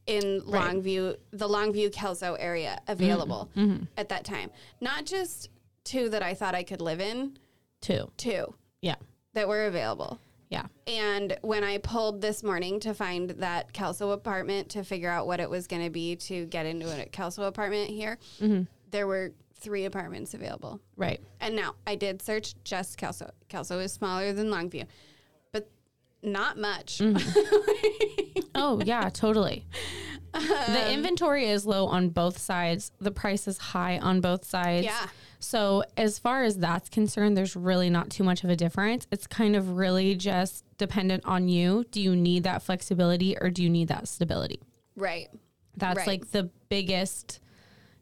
in 0.06 0.40
Longview, 0.42 1.16
the 1.32 1.48
Longview 1.48 1.92
Kelso 1.92 2.34
area 2.34 2.80
available 2.88 3.48
at 3.96 4.08
that 4.08 4.24
time. 4.24 4.50
Not 4.80 5.06
just 5.06 5.50
two 5.84 6.08
that 6.08 6.22
I 6.22 6.34
thought 6.34 6.54
I 6.54 6.62
could 6.62 6.80
live 6.80 7.00
in, 7.00 7.38
Two. 7.80 8.10
two 8.16 8.54
Yeah. 8.82 8.96
that 9.34 9.48
were 9.48 9.66
available. 9.66 10.18
Yeah. 10.50 10.66
And 10.88 11.38
when 11.42 11.62
I 11.62 11.78
pulled 11.78 12.20
this 12.20 12.42
morning 12.42 12.80
to 12.80 12.92
find 12.92 13.30
that 13.30 13.72
Kelso 13.72 14.10
apartment 14.10 14.68
to 14.70 14.82
figure 14.82 15.08
out 15.08 15.26
what 15.26 15.38
it 15.38 15.48
was 15.48 15.66
going 15.66 15.84
to 15.84 15.90
be 15.90 16.16
to 16.16 16.44
get 16.46 16.66
into 16.66 16.90
a 16.90 17.06
Kelso 17.06 17.44
apartment 17.44 17.88
here, 17.90 18.18
mm-hmm. 18.40 18.64
there 18.90 19.06
were 19.06 19.32
three 19.54 19.84
apartments 19.84 20.34
available. 20.34 20.80
Right. 20.96 21.20
And 21.40 21.54
now 21.54 21.76
I 21.86 21.94
did 21.94 22.20
search 22.20 22.54
just 22.64 22.98
Kelso. 22.98 23.30
Kelso 23.48 23.78
is 23.78 23.92
smaller 23.92 24.32
than 24.32 24.48
Longview, 24.48 24.86
but 25.52 25.70
not 26.22 26.58
much. 26.58 26.98
Mm. 26.98 27.22
Oh, 28.54 28.80
yeah, 28.84 29.08
totally. 29.08 29.64
the 30.32 30.84
um, 30.86 30.92
inventory 30.92 31.46
is 31.46 31.64
low 31.64 31.86
on 31.86 32.10
both 32.10 32.36
sides. 32.36 32.92
The 33.00 33.10
price 33.10 33.48
is 33.48 33.58
high 33.58 33.98
on 33.98 34.20
both 34.20 34.44
sides. 34.44 34.84
Yeah. 34.84 35.06
So, 35.42 35.82
as 35.96 36.18
far 36.18 36.44
as 36.44 36.58
that's 36.58 36.90
concerned, 36.90 37.34
there's 37.36 37.56
really 37.56 37.88
not 37.88 38.10
too 38.10 38.22
much 38.22 38.44
of 38.44 38.50
a 38.50 38.56
difference. 38.56 39.06
It's 39.10 39.26
kind 39.26 39.56
of 39.56 39.76
really 39.78 40.14
just 40.14 40.64
dependent 40.76 41.24
on 41.24 41.48
you. 41.48 41.84
Do 41.90 42.00
you 42.00 42.14
need 42.14 42.44
that 42.44 42.62
flexibility 42.62 43.36
or 43.40 43.48
do 43.48 43.62
you 43.62 43.70
need 43.70 43.88
that 43.88 44.06
stability? 44.06 44.60
Right. 44.96 45.28
That's 45.76 45.98
Right. 45.98 46.06
like 46.06 46.30
the 46.32 46.50
biggest, 46.68 47.40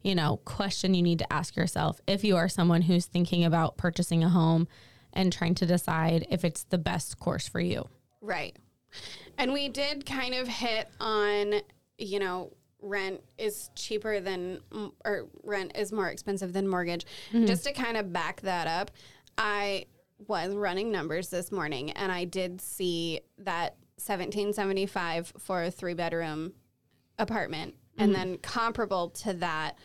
you 0.03 0.17
know, 0.17 0.39
question 0.45 0.95
you 0.95 1.03
need 1.03 1.21
to 1.21 1.33
ask 1.33 1.55
yourself 1.55 2.01
if 2.09 2.25
you 2.25 2.37
are 2.37 2.49
someone 2.49 2.83
who's 2.83 3.07
thinking 3.07 3.45
about 3.45 3.77
purchasing 3.77 4.25
a 4.25 4.29
home 4.29 4.67
and 5.13 5.33
trying 5.33 5.55
to 5.57 5.67
decide 5.67 6.27
if 6.31 6.45
it's 6.45 6.65
the 6.65 6.79
best 6.79 7.21
course 7.21 7.47
for 7.49 7.61
you. 7.61 7.89
Right. 8.21 8.57
And 9.37 9.53
we 9.53 9.69
did 9.69 10.05
kind 10.07 10.35
of 10.35 10.49
hit 10.49 10.89
on, 10.99 11.55
you 11.99 12.19
know, 12.19 12.53
rent 12.81 13.23
is 13.37 13.71
cheaper 13.75 14.21
than, 14.21 14.61
or 15.05 15.29
rent 15.43 15.77
is 15.77 15.93
more 15.93 16.09
expensive 16.09 16.53
than 16.53 16.69
mortgage. 16.69 17.05
Mm-hmm. 17.33 17.47
Just 17.47 17.65
to 17.65 17.73
kind 17.73 17.97
of 17.97 18.13
back 18.13 18.41
that 18.43 18.67
up, 18.67 18.91
I 19.37 19.87
was 20.27 20.55
running 20.55 20.91
numbers 20.91 21.29
this 21.29 21.53
morning 21.53 21.91
and 21.93 22.11
I 22.11 22.25
did 22.25 22.61
see 22.61 23.21
that 23.39 23.77
1775 23.97 25.33
for 25.39 25.65
a 25.65 25.71
three 25.71 25.95
bedroom 25.95 26.53
apartment. 27.19 27.75
And 27.99 28.13
mm-hmm. 28.13 28.31
then 28.31 28.39
comparable 28.39 29.11
to 29.11 29.35
that, 29.35 29.77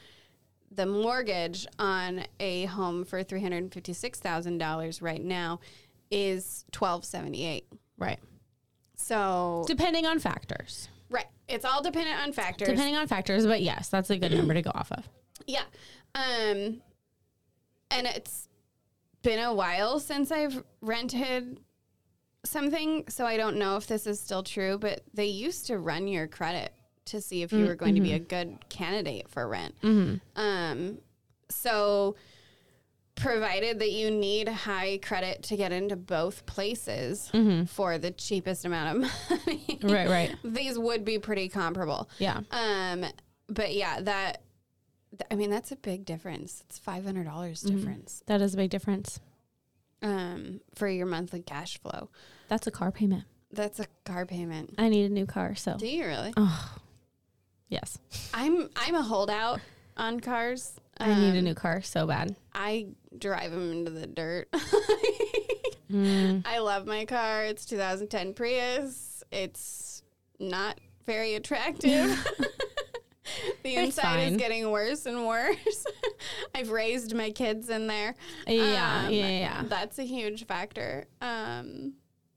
the 0.72 0.86
mortgage 0.86 1.68
on 1.80 2.26
a 2.40 2.66
home 2.66 3.06
for 3.06 3.24
$356,000 3.24 5.02
right 5.02 5.24
now 5.24 5.60
is 6.12 6.66
1278. 6.78 7.68
Right. 7.98 8.20
So, 8.96 9.66
Depending 9.68 10.06
on 10.06 10.20
factors. 10.20 10.90
Right. 11.10 11.26
It's 11.48 11.66
all 11.66 11.82
dependent 11.84 12.20
on 12.22 12.32
factors. 12.34 12.68
Depending 12.70 12.96
on 12.96 13.08
factors, 13.08 13.46
but 13.46 13.62
yes, 13.62 13.90
that's 13.90 14.10
a 14.10 14.18
good 14.18 14.32
number 14.32 14.54
to 14.54 14.62
go 14.62 14.72
off 14.74 14.92
of. 14.92 15.08
yeah. 15.48 15.64
Um, 16.16 16.82
and 17.92 18.08
it's 18.08 18.48
been 19.22 19.40
a 19.40 19.54
while 19.54 20.00
since 20.00 20.32
I've 20.32 20.64
rented 20.82 21.60
something, 22.46 23.06
so 23.10 23.26
I 23.26 23.38
don't 23.38 23.58
know 23.58 23.78
if 23.78 23.88
this 23.88 24.06
is 24.08 24.20
still 24.20 24.44
true, 24.44 24.78
but 24.78 25.02
they 25.14 25.26
used 25.28 25.68
to 25.68 25.78
run 25.78 26.08
your 26.08 26.28
credit 26.28 26.74
to 27.06 27.22
see 27.22 27.42
if 27.44 27.52
you 27.52 27.66
were 27.66 27.76
going 27.76 27.96
to 27.96 28.02
be 28.02 28.14
a 28.14 28.20
good 28.20 28.58
candidate 28.70 29.30
for 29.30 29.48
rent. 29.48 29.76
Um, 30.36 30.98
so 31.50 32.16
provided 33.16 33.80
that 33.80 33.92
you 33.92 34.10
need 34.12 34.48
high 34.48 34.98
credit 35.04 35.44
to 35.44 35.56
get 35.56 35.72
into 35.72 35.96
both 35.96 36.46
places 36.46 37.30
for 37.68 37.98
the 37.98 38.12
cheapest 38.12 38.66
amount 38.66 38.98
of 39.04 39.12
money. 39.48 39.80
Right, 39.84 40.10
right. 40.10 40.36
These 40.44 40.78
would 40.80 41.06
be 41.06 41.20
pretty 41.20 41.48
comparable. 41.50 42.10
Yeah. 42.18 42.42
Um, 42.52 43.06
but 43.48 43.74
yeah, 43.74 44.02
that 44.02 44.42
th- 45.12 45.28
I 45.30 45.36
mean 45.36 45.50
that's 45.50 45.72
a 45.72 45.76
big 45.76 46.06
difference. 46.06 46.64
It's 46.68 46.80
five 46.80 47.04
hundred 47.06 47.26
dollars 47.26 47.62
difference 47.62 48.24
That 48.26 48.42
is 48.42 48.54
a 48.54 48.58
big 48.58 48.70
difference. 48.72 49.20
um, 50.02 50.60
for 50.76 50.88
your 50.88 51.06
monthly 51.06 51.42
cash 51.42 51.78
flow. 51.80 52.10
That's 52.48 52.68
a 52.68 52.72
car 52.72 52.92
payment. 52.92 53.24
That's 53.52 53.80
a 53.80 53.86
car 54.06 54.26
payment. 54.26 54.74
I 54.80 54.90
need 54.90 55.06
a 55.06 55.14
new 55.14 55.26
car, 55.28 55.54
so 55.56 55.78
Do 55.78 55.88
you 55.88 56.06
really? 56.06 56.34
Oh. 56.36 56.76
Yes. 57.70 57.98
I'm 58.34 58.70
I'm 58.76 58.96
a 58.96 59.02
holdout 59.04 59.60
on 59.98 60.20
cars. 60.20 60.74
I 60.98 61.14
need 61.20 61.36
a 61.36 61.40
Um, 61.40 61.44
new 61.46 61.56
car 61.56 61.82
so 61.82 62.06
bad. 62.08 62.36
I 62.54 62.88
drive 63.18 63.52
them 63.52 63.72
into 63.72 63.92
the 63.92 64.08
dirt. 64.08 64.48
Mm. 65.92 66.44
I 66.48 66.58
love 66.60 66.88
my 66.88 67.06
car. 67.06 67.44
It's 67.46 67.66
2010 67.66 68.34
Prius. 68.34 69.24
It's 69.32 70.02
not 70.40 70.80
very 71.06 71.36
attractive. 71.36 72.26
the 73.64 73.76
inside 73.76 74.32
is 74.32 74.38
getting 74.38 74.72
worse 74.72 75.06
and 75.06 75.28
worse. 75.28 75.86
I've 76.56 76.72
raised 76.72 77.14
my 77.14 77.30
kids 77.30 77.70
in 77.70 77.86
there. 77.86 78.16
Yeah, 78.48 79.04
Um, 79.08 79.14
yeah, 79.14 79.28
yeah. 79.28 79.64
That's 79.68 80.00
a 80.00 80.04
huge 80.04 80.48
factor. 80.48 81.06
Um, 81.22 81.94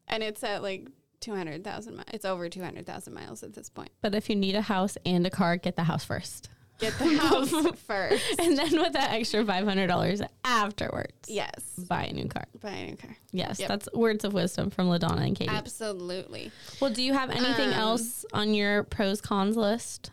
and 0.09 0.22
it's 0.22 0.42
at 0.44 0.62
like 0.62 0.88
200,000 1.20 1.94
miles. 1.96 2.09
It's 2.12 2.24
over 2.26 2.50
200,000 2.50 3.14
miles 3.14 3.42
at 3.42 3.54
this 3.54 3.70
point. 3.70 3.90
But 4.02 4.14
if 4.14 4.28
you 4.28 4.36
need 4.36 4.54
a 4.54 4.62
house 4.62 4.98
and 5.07 5.26
a 5.26 5.30
car, 5.30 5.57
get 5.57 5.76
the 5.76 5.84
house 5.84 6.04
first. 6.04 6.50
Get 6.79 6.99
the 6.99 7.16
house 7.18 7.51
first. 7.87 8.39
And 8.39 8.57
then 8.59 8.72
with 8.81 8.93
that 8.93 9.12
extra 9.12 9.43
$500 9.45 10.29
afterwards, 10.45 11.12
Yes. 11.27 11.51
buy 11.89 12.05
a 12.05 12.12
new 12.12 12.27
car. 12.29 12.45
Buy 12.61 12.70
a 12.70 12.87
new 12.91 12.97
car. 12.97 13.16
Yes, 13.33 13.59
Yep. 13.59 13.68
that's 13.68 13.89
words 13.95 14.24
of 14.24 14.35
wisdom 14.35 14.70
from 14.70 14.89
LaDonna 14.89 15.27
and 15.27 15.35
Katie. 15.37 15.51
Absolutely. 15.51 16.53
Well, 16.81 16.91
do 16.93 17.03
you 17.03 17.14
have 17.14 17.31
anything 17.31 17.68
Um, 17.68 17.74
else 17.81 18.24
on 18.33 18.53
your 18.53 18.83
pros 18.85 19.20
cons 19.20 19.57
list? 19.57 20.11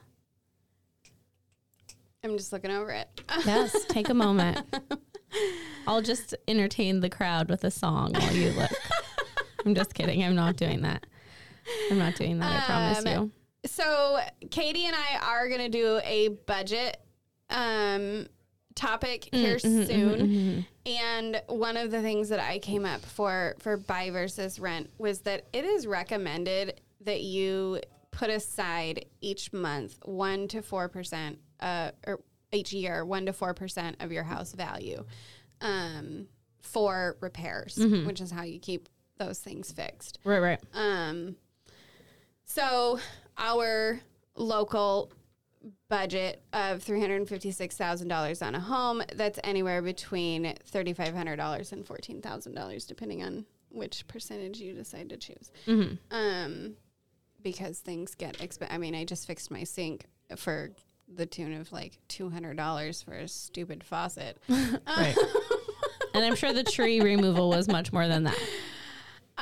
I'm 2.24 2.38
just 2.38 2.53
looking 2.53 2.72
over 2.72 2.91
it. 2.91 3.09
Yes, 3.45 3.86
take 3.89 4.07
a 4.09 4.14
moment. 4.14 4.61
I'll 5.86 6.01
just 6.01 6.34
entertain 6.47 7.01
the 7.01 7.09
crowd 7.09 7.49
with 7.49 7.64
a 7.66 7.72
song 7.72 8.14
while 8.14 8.32
you 8.34 8.51
look. 8.51 8.72
I'm 9.66 9.76
just 9.76 9.93
kidding. 9.93 10.24
I'm 10.24 10.36
not 10.36 10.55
doing 10.55 10.82
that. 10.84 11.05
I'm 11.91 11.97
not 11.97 12.16
doing 12.16 12.39
that. 12.39 12.64
I 12.64 12.66
promise 12.66 13.05
Um, 13.05 13.07
you. 13.07 13.32
So 13.66 14.20
Katie 14.51 14.86
and 14.86 14.95
I 14.95 15.20
are 15.26 15.49
gonna 15.49 15.70
do 15.70 15.99
a 16.03 16.30
budget 16.30 16.97
um, 17.49 18.28
topic 18.76 19.30
Mm, 19.32 19.38
here 19.39 19.55
mm-hmm, 19.57 19.86
soon, 19.86 20.66
and 20.86 21.41
one 21.47 21.78
of 21.78 21.91
the 21.91 22.01
things 22.01 22.30
that 22.30 22.39
I 22.39 22.59
came 22.59 22.86
up 22.86 23.01
for 23.01 23.55
for 23.59 23.78
buy 23.78 24.09
versus 24.09 24.59
rent 24.59 24.89
was 24.97 25.22
that 25.22 25.45
it 25.53 25.64
is 25.66 25.88
recommended 25.88 26.82
that 27.01 27.22
you 27.22 27.80
put 28.11 28.30
aside 28.30 29.05
each 29.22 29.53
month 29.53 29.97
one 30.03 30.47
to 30.49 30.61
four 30.61 30.89
percent, 30.89 31.39
uh, 31.59 31.91
or 32.05 32.20
each 32.51 32.74
year 32.74 33.05
one 33.05 33.26
to 33.28 33.34
four 33.34 33.53
percent 33.53 33.95
of 33.99 34.11
your 34.11 34.24
house 34.24 34.53
value 34.53 35.03
um, 35.61 36.28
for 36.61 37.18
repairs, 37.22 37.76
Mm-hmm. 37.80 38.07
which 38.07 38.20
is 38.20 38.32
how 38.32 38.43
you 38.43 38.59
keep 38.59 38.89
those 39.18 39.39
things 39.39 39.72
fixed. 39.72 40.20
Right, 40.24 40.39
right. 40.39 40.59
Um, 40.74 41.36
so 42.45 42.99
our 43.38 43.99
local 44.36 45.11
budget 45.89 46.41
of 46.51 46.84
three 46.84 46.99
hundred 46.99 47.27
fifty-six 47.27 47.77
thousand 47.77 48.07
dollars 48.07 48.41
on 48.41 48.55
a 48.55 48.59
home 48.59 49.01
that's 49.15 49.39
anywhere 49.43 49.81
between 49.81 50.53
thirty-five 50.65 51.13
hundred 51.13 51.38
dollars 51.38 51.71
and 51.71 51.86
fourteen 51.86 52.21
thousand 52.21 52.53
dollars, 52.53 52.86
depending 52.86 53.23
on 53.23 53.45
which 53.69 54.05
percentage 54.07 54.59
you 54.59 54.73
decide 54.73 55.09
to 55.09 55.17
choose. 55.17 55.51
Um, 56.11 56.75
because 57.41 57.79
things 57.79 58.15
get 58.15 58.41
expensive. 58.41 58.73
I 58.73 58.77
mean, 58.77 58.95
I 58.95 59.03
just 59.05 59.25
fixed 59.27 59.51
my 59.51 59.63
sink 59.63 60.05
for 60.38 60.71
the 61.13 61.25
tune 61.25 61.53
of 61.53 61.71
like 61.71 61.97
two 62.07 62.29
hundred 62.29 62.57
dollars 62.57 63.01
for 63.01 63.13
a 63.13 63.27
stupid 63.27 63.84
faucet. 63.84 64.38
Right. 64.49 65.15
and 66.13 66.23
I'm 66.23 66.36
sure 66.36 66.53
the 66.53 66.63
tree 66.63 67.01
removal 67.01 67.49
was 67.49 67.67
much 67.67 67.91
more 67.91 68.07
than 68.07 68.23
that. 68.23 68.39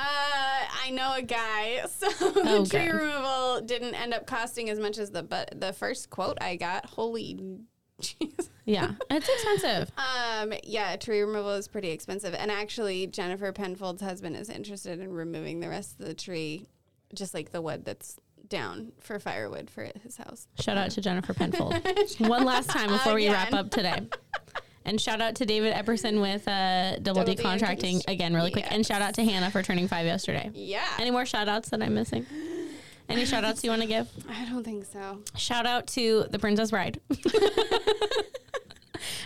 Uh, 0.04 0.64
I 0.84 0.90
know 0.90 1.14
a 1.14 1.22
guy, 1.22 1.82
so 1.88 2.08
Oh, 2.20 2.64
the 2.64 2.68
tree 2.68 2.88
removal 2.90 3.60
didn't 3.60 3.94
end 3.94 4.12
up 4.12 4.26
costing 4.26 4.68
as 4.68 4.78
much 4.80 4.98
as 4.98 5.10
the 5.10 5.22
but 5.22 5.60
the 5.60 5.72
first 5.72 6.10
quote 6.10 6.38
I 6.40 6.56
got. 6.56 6.86
Holy 6.86 7.38
jeez. 8.00 8.48
Yeah, 8.64 8.92
it's 9.10 9.28
expensive. 9.28 9.92
Um, 10.42 10.52
yeah, 10.64 10.96
tree 10.96 11.20
removal 11.20 11.50
is 11.52 11.68
pretty 11.68 11.90
expensive, 11.90 12.34
and 12.34 12.50
actually, 12.50 13.06
Jennifer 13.06 13.52
Penfold's 13.52 14.02
husband 14.02 14.36
is 14.36 14.48
interested 14.48 14.98
in 14.98 15.12
removing 15.12 15.60
the 15.60 15.68
rest 15.68 16.00
of 16.00 16.06
the 16.06 16.14
tree, 16.14 16.66
just 17.14 17.32
like 17.34 17.52
the 17.52 17.60
wood 17.62 17.84
that's 17.84 18.16
down 18.48 18.90
for 19.00 19.18
firewood 19.20 19.70
for 19.70 19.88
his 20.02 20.16
house. 20.16 20.48
Shout 20.58 20.76
out 20.76 20.90
to 20.92 21.00
Jennifer 21.00 21.32
Penfold. 21.32 21.74
One 22.18 22.44
last 22.44 22.70
time 22.70 22.88
before 22.88 23.14
we 23.14 23.28
wrap 23.28 23.52
up 23.52 23.70
today. 23.70 24.08
And 24.84 25.00
shout 25.00 25.20
out 25.20 25.36
to 25.36 25.46
David 25.46 25.74
Epperson 25.74 26.20
with 26.20 26.46
uh, 26.48 26.96
Double, 26.98 27.22
D 27.24 27.34
D 27.36 27.42
Contracting 27.42 27.98
Contracting. 28.00 28.14
again, 28.14 28.34
really 28.34 28.50
quick. 28.50 28.66
And 28.70 28.84
shout 28.84 29.00
out 29.02 29.14
to 29.14 29.24
Hannah 29.24 29.50
for 29.50 29.62
turning 29.62 29.86
five 29.88 30.06
yesterday. 30.06 30.50
Yeah, 30.54 30.86
Any 30.98 31.10
more 31.10 31.24
shout 31.24 31.48
outs 31.48 31.68
that 31.70 31.82
I'm 31.82 31.94
missing? 31.94 32.26
Any 33.08 33.24
shout 33.24 33.44
outs 33.44 33.62
you 33.62 33.70
want 33.70 33.82
to 33.82 33.88
give? 33.88 34.08
I 34.28 34.44
don't 34.46 34.64
think 34.64 34.84
so. 34.86 35.20
Shout 35.36 35.66
out 35.66 35.86
to 35.88 36.24
the 36.30 36.38
Princess 36.38 36.70
Bride. 36.70 37.00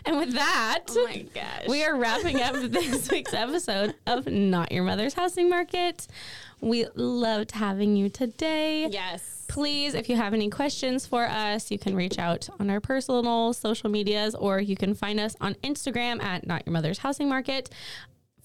and 0.04 0.16
with 0.18 0.32
that, 0.32 0.84
Oh 0.90 1.04
my 1.06 1.24
gosh, 1.34 1.68
we 1.68 1.84
are 1.84 1.96
wrapping 1.96 2.40
up 2.40 2.54
this 2.54 3.10
week's 3.10 3.34
episode 3.34 3.94
of 4.06 4.26
Not 4.26 4.72
Your 4.72 4.84
Mother's 4.84 5.14
Housing 5.14 5.48
Market. 5.50 6.06
We 6.60 6.86
loved 6.94 7.52
having 7.52 7.96
you 7.96 8.08
today. 8.08 8.88
yes. 8.88 9.32
Please, 9.48 9.94
if 9.94 10.08
you 10.08 10.16
have 10.16 10.34
any 10.34 10.50
questions 10.50 11.06
for 11.06 11.24
us, 11.24 11.70
you 11.70 11.78
can 11.78 11.94
reach 11.94 12.18
out 12.18 12.48
on 12.58 12.68
our 12.68 12.80
personal 12.80 13.52
social 13.52 13.88
medias 13.88 14.34
or 14.34 14.60
you 14.60 14.74
can 14.74 14.92
find 14.92 15.20
us 15.20 15.36
on 15.40 15.54
Instagram 15.62 16.20
at 16.20 16.44
Not 16.46 16.66
Your 16.66 16.72
Mother's 16.72 16.98
Housing 16.98 17.28
Market. 17.28 17.70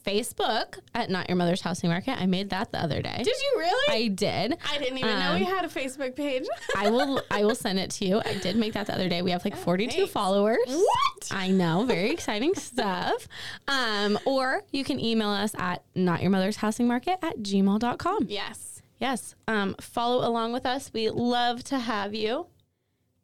Facebook 0.06 0.80
at 0.94 1.10
Not 1.10 1.30
Your 1.30 1.36
Mother's 1.36 1.62
Housing 1.62 1.90
Market. 1.90 2.20
I 2.20 2.26
made 2.26 2.50
that 2.50 2.72
the 2.72 2.80
other 2.82 3.02
day. 3.02 3.18
Did 3.18 3.28
you 3.28 3.54
really? 3.58 4.04
I 4.04 4.08
did. 4.08 4.58
I 4.72 4.78
didn't 4.78 4.98
even 4.98 5.20
know 5.20 5.36
we 5.36 5.44
had 5.44 5.66
a 5.66 5.68
Facebook 5.68 6.16
page. 6.16 6.46
I 6.78 6.90
will 6.90 7.22
I 7.32 7.44
will 7.46 7.56
send 7.56 7.80
it 7.80 7.92
to 7.92 8.06
you. 8.06 8.22
I 8.26 8.36
did 8.36 8.56
make 8.56 8.74
that 8.74 8.88
the 8.88 8.94
other 8.94 9.10
day. 9.10 9.22
We 9.22 9.32
have 9.32 9.44
like 9.46 9.56
42 9.56 9.92
thanks. 9.92 10.12
followers. 10.12 10.58
What? 10.68 11.30
I 11.32 11.50
know, 11.50 11.86
very 11.86 12.12
exciting 12.12 12.56
stuff. 12.56 13.28
Um, 13.68 14.18
or 14.26 14.64
you 14.72 14.84
can 14.84 15.00
email 15.00 15.30
us 15.30 15.54
at 15.58 15.84
not 15.96 16.22
your 16.22 16.32
mother's 16.32 16.58
housing 16.58 16.88
market 16.88 17.20
at 17.22 17.38
gmail.com. 17.40 18.26
yes. 18.30 18.68
Yes. 19.00 19.34
Um, 19.48 19.76
follow 19.82 20.28
along 20.28 20.54
with 20.54 20.64
us. 20.66 20.92
We 20.94 21.10
love 21.10 21.64
to 21.66 21.80
have 21.80 22.14
you. 22.14 22.46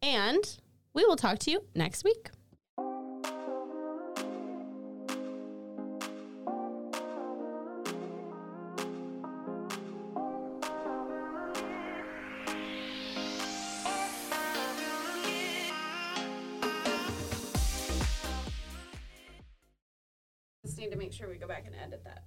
And 0.01 0.57
we 0.93 1.05
will 1.05 1.15
talk 1.15 1.38
to 1.39 1.51
you 1.51 1.63
next 1.75 2.03
week. 2.03 2.30
Make 21.07 21.13
sure 21.13 21.29
we 21.29 21.37
go 21.37 21.47
back 21.47 21.63
and 21.65 21.73
edit 21.73 22.03
that. 22.03 22.23